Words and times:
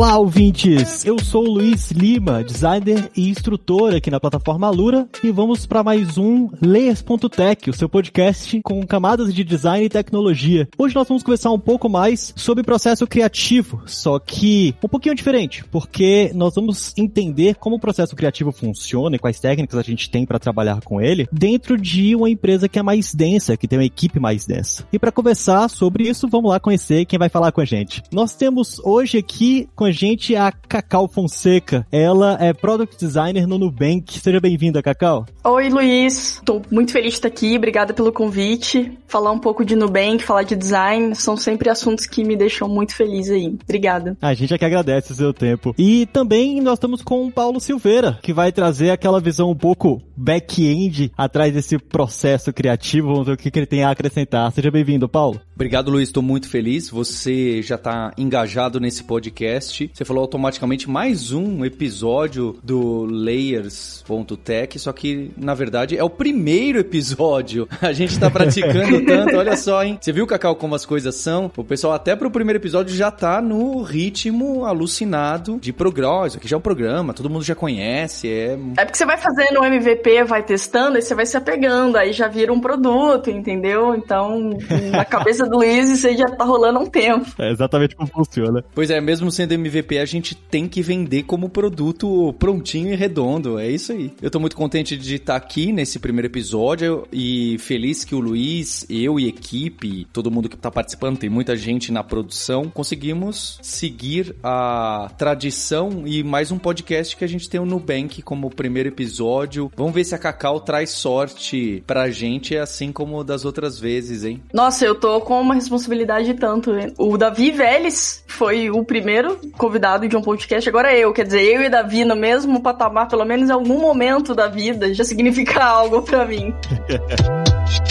Olá, 0.00 0.16
ouvintes! 0.16 1.04
Eu 1.04 1.18
sou 1.22 1.44
o 1.44 1.50
Luiz 1.50 1.90
Lima, 1.90 2.42
designer 2.42 3.10
e 3.14 3.28
instrutor 3.28 3.94
aqui 3.94 4.10
na 4.10 4.18
plataforma 4.18 4.66
Alura, 4.66 5.06
e 5.22 5.30
vamos 5.30 5.66
para 5.66 5.84
mais 5.84 6.16
um 6.16 6.48
Layers.tech, 6.62 7.68
o 7.68 7.74
seu 7.74 7.86
podcast 7.86 8.58
com 8.62 8.82
camadas 8.86 9.34
de 9.34 9.44
design 9.44 9.84
e 9.84 9.90
tecnologia. 9.90 10.66
Hoje 10.78 10.94
nós 10.94 11.06
vamos 11.06 11.22
conversar 11.22 11.50
um 11.50 11.58
pouco 11.58 11.86
mais 11.86 12.32
sobre 12.34 12.64
processo 12.64 13.06
criativo, 13.06 13.82
só 13.84 14.18
que 14.18 14.74
um 14.82 14.88
pouquinho 14.88 15.14
diferente, 15.14 15.66
porque 15.66 16.32
nós 16.34 16.54
vamos 16.54 16.94
entender 16.96 17.56
como 17.56 17.76
o 17.76 17.80
processo 17.80 18.16
criativo 18.16 18.52
funciona 18.52 19.16
e 19.16 19.18
quais 19.18 19.38
técnicas 19.38 19.78
a 19.78 19.82
gente 19.82 20.08
tem 20.08 20.24
para 20.24 20.38
trabalhar 20.38 20.80
com 20.80 20.98
ele 20.98 21.28
dentro 21.30 21.76
de 21.76 22.16
uma 22.16 22.30
empresa 22.30 22.70
que 22.70 22.78
é 22.78 22.82
mais 22.82 23.14
densa, 23.14 23.54
que 23.54 23.68
tem 23.68 23.78
uma 23.78 23.84
equipe 23.84 24.18
mais 24.18 24.46
densa. 24.46 24.82
E 24.90 24.98
para 24.98 25.12
conversar 25.12 25.68
sobre 25.68 26.08
isso, 26.08 26.26
vamos 26.26 26.50
lá 26.50 26.58
conhecer 26.58 27.04
quem 27.04 27.18
vai 27.18 27.28
falar 27.28 27.52
com 27.52 27.60
a 27.60 27.66
gente. 27.66 28.02
Nós 28.10 28.34
temos 28.34 28.80
hoje 28.82 29.18
aqui 29.18 29.68
com 29.76 29.89
a 29.89 29.89
gente 29.92 30.36
a 30.36 30.52
Cacau 30.52 31.08
Fonseca. 31.08 31.86
Ela 31.90 32.36
é 32.40 32.52
Product 32.52 32.96
Designer 32.98 33.46
no 33.46 33.58
Nubank. 33.58 34.18
Seja 34.18 34.40
bem-vinda, 34.40 34.82
Cacau. 34.82 35.26
Oi, 35.44 35.68
Luiz. 35.68 36.40
Tô 36.44 36.62
muito 36.70 36.92
feliz 36.92 37.12
de 37.12 37.18
estar 37.18 37.28
aqui. 37.28 37.56
Obrigada 37.56 37.92
pelo 37.92 38.12
convite. 38.12 38.98
Falar 39.06 39.32
um 39.32 39.38
pouco 39.38 39.64
de 39.64 39.74
Nubank, 39.74 40.22
falar 40.22 40.42
de 40.42 40.54
design, 40.54 41.14
são 41.14 41.36
sempre 41.36 41.68
assuntos 41.68 42.06
que 42.06 42.22
me 42.24 42.36
deixam 42.36 42.68
muito 42.68 42.94
feliz 42.94 43.30
aí. 43.30 43.46
Obrigada. 43.64 44.16
A 44.20 44.34
gente 44.34 44.54
é 44.54 44.58
que 44.58 44.64
agradece 44.64 45.12
o 45.12 45.16
seu 45.16 45.32
tempo. 45.32 45.74
E 45.76 46.06
também 46.06 46.60
nós 46.60 46.74
estamos 46.74 47.02
com 47.02 47.26
o 47.26 47.32
Paulo 47.32 47.60
Silveira, 47.60 48.18
que 48.22 48.32
vai 48.32 48.52
trazer 48.52 48.90
aquela 48.90 49.20
visão 49.20 49.50
um 49.50 49.56
pouco 49.56 50.00
back-end 50.16 51.10
atrás 51.16 51.52
desse 51.52 51.78
processo 51.78 52.52
criativo. 52.52 53.08
Vamos 53.08 53.26
ver 53.26 53.32
o 53.32 53.36
que 53.36 53.50
ele 53.54 53.66
tem 53.66 53.82
a 53.82 53.90
acrescentar. 53.90 54.52
Seja 54.52 54.70
bem-vindo, 54.70 55.08
Paulo. 55.08 55.40
Obrigado, 55.60 55.90
Luiz. 55.90 56.08
Estou 56.08 56.22
muito 56.22 56.48
feliz. 56.48 56.88
Você 56.88 57.60
já 57.60 57.74
está 57.74 58.14
engajado 58.16 58.80
nesse 58.80 59.04
podcast. 59.04 59.90
Você 59.92 60.06
falou 60.06 60.22
automaticamente 60.22 60.88
mais 60.88 61.32
um 61.32 61.66
episódio 61.66 62.58
do 62.64 63.04
Layers.tech, 63.04 64.78
só 64.78 64.90
que 64.90 65.30
na 65.36 65.52
verdade 65.52 65.98
é 65.98 66.02
o 66.02 66.08
primeiro 66.08 66.78
episódio. 66.78 67.68
A 67.82 67.92
gente 67.92 68.18
tá 68.18 68.30
praticando 68.30 69.04
tanto, 69.04 69.36
olha 69.36 69.54
só, 69.54 69.84
hein? 69.84 69.98
Você 70.00 70.12
viu, 70.12 70.26
Cacau, 70.26 70.56
como 70.56 70.74
as 70.74 70.86
coisas 70.86 71.14
são? 71.16 71.52
O 71.54 71.62
pessoal 71.62 71.92
até 71.92 72.16
pro 72.16 72.30
primeiro 72.30 72.58
episódio 72.58 72.96
já 72.96 73.10
tá 73.10 73.42
no 73.42 73.82
ritmo 73.82 74.64
alucinado 74.64 75.58
de 75.60 75.74
programa. 75.74 76.26
Isso 76.26 76.38
aqui 76.38 76.48
já 76.48 76.56
é 76.56 76.58
um 76.58 76.62
programa, 76.62 77.12
todo 77.12 77.28
mundo 77.28 77.44
já 77.44 77.54
conhece. 77.54 78.28
É, 78.28 78.58
é 78.78 78.84
porque 78.86 78.96
você 78.96 79.04
vai 79.04 79.18
fazendo 79.18 79.60
o 79.60 79.64
MVP, 79.66 80.24
vai 80.24 80.42
testando, 80.42 80.96
aí 80.96 81.02
você 81.02 81.14
vai 81.14 81.26
se 81.26 81.36
apegando, 81.36 81.98
aí 81.98 82.14
já 82.14 82.28
vira 82.28 82.50
um 82.50 82.62
produto, 82.62 83.28
entendeu? 83.28 83.94
Então, 83.94 84.56
na 84.90 85.04
cabeça 85.04 85.49
Luiz, 85.50 85.90
isso 85.90 86.06
aí 86.06 86.16
já 86.16 86.28
tá 86.28 86.44
rolando 86.44 86.78
há 86.78 86.82
um 86.82 86.86
tempo. 86.86 87.26
É 87.38 87.50
exatamente 87.50 87.96
como 87.96 88.08
funciona. 88.08 88.64
Pois 88.72 88.88
é, 88.88 89.00
mesmo 89.00 89.30
sendo 89.32 89.52
MVP 89.52 89.98
a 89.98 90.04
gente 90.04 90.34
tem 90.34 90.68
que 90.68 90.80
vender 90.80 91.24
como 91.24 91.48
produto 91.48 92.32
prontinho 92.38 92.92
e 92.92 92.96
redondo. 92.96 93.58
É 93.58 93.68
isso 93.68 93.92
aí. 93.92 94.12
Eu 94.22 94.30
tô 94.30 94.38
muito 94.38 94.56
contente 94.56 94.96
de 94.96 95.16
estar 95.16 95.34
aqui 95.34 95.72
nesse 95.72 95.98
primeiro 95.98 96.28
episódio 96.28 97.06
e 97.12 97.56
feliz 97.58 98.04
que 98.04 98.14
o 98.14 98.20
Luiz, 98.20 98.86
eu 98.88 99.18
e 99.18 99.26
equipe, 99.26 100.06
todo 100.12 100.30
mundo 100.30 100.48
que 100.48 100.56
tá 100.56 100.70
participando, 100.70 101.18
tem 101.18 101.28
muita 101.28 101.56
gente 101.56 101.90
na 101.90 102.04
produção, 102.04 102.70
conseguimos 102.70 103.58
seguir 103.62 104.36
a 104.42 105.10
tradição 105.18 106.04
e 106.06 106.22
mais 106.22 106.52
um 106.52 106.58
podcast 106.58 107.16
que 107.16 107.24
a 107.24 107.28
gente 107.28 107.48
tem 107.48 107.60
o 107.60 107.66
Nubank 107.66 108.22
como 108.22 108.50
primeiro 108.50 108.88
episódio. 108.88 109.70
Vamos 109.76 109.94
ver 109.94 110.04
se 110.04 110.14
a 110.14 110.18
Cacau 110.18 110.60
traz 110.60 110.90
sorte 110.90 111.82
pra 111.86 112.10
gente, 112.10 112.56
assim 112.56 112.92
como 112.92 113.24
das 113.24 113.44
outras 113.44 113.80
vezes, 113.80 114.24
hein? 114.24 114.40
Nossa, 114.52 114.84
eu 114.84 114.94
tô 114.94 115.20
com 115.20 115.39
uma 115.40 115.54
responsabilidade 115.54 116.34
tanto. 116.34 116.76
Hein? 116.76 116.92
O 116.98 117.16
Davi 117.16 117.50
Vélez 117.50 118.22
foi 118.26 118.70
o 118.70 118.84
primeiro 118.84 119.38
convidado 119.56 120.08
de 120.08 120.16
um 120.16 120.22
podcast, 120.22 120.68
agora 120.68 120.94
eu. 120.96 121.12
Quer 121.12 121.24
dizer, 121.24 121.42
eu 121.42 121.62
e 121.62 121.68
Davi 121.68 122.04
no 122.04 122.16
mesmo 122.16 122.60
patamar, 122.60 123.08
pelo 123.08 123.24
menos 123.24 123.48
em 123.48 123.52
algum 123.52 123.80
momento 123.80 124.34
da 124.34 124.48
vida, 124.48 124.92
já 124.94 125.04
significa 125.04 125.62
algo 125.64 126.02
para 126.02 126.24
mim. 126.24 126.54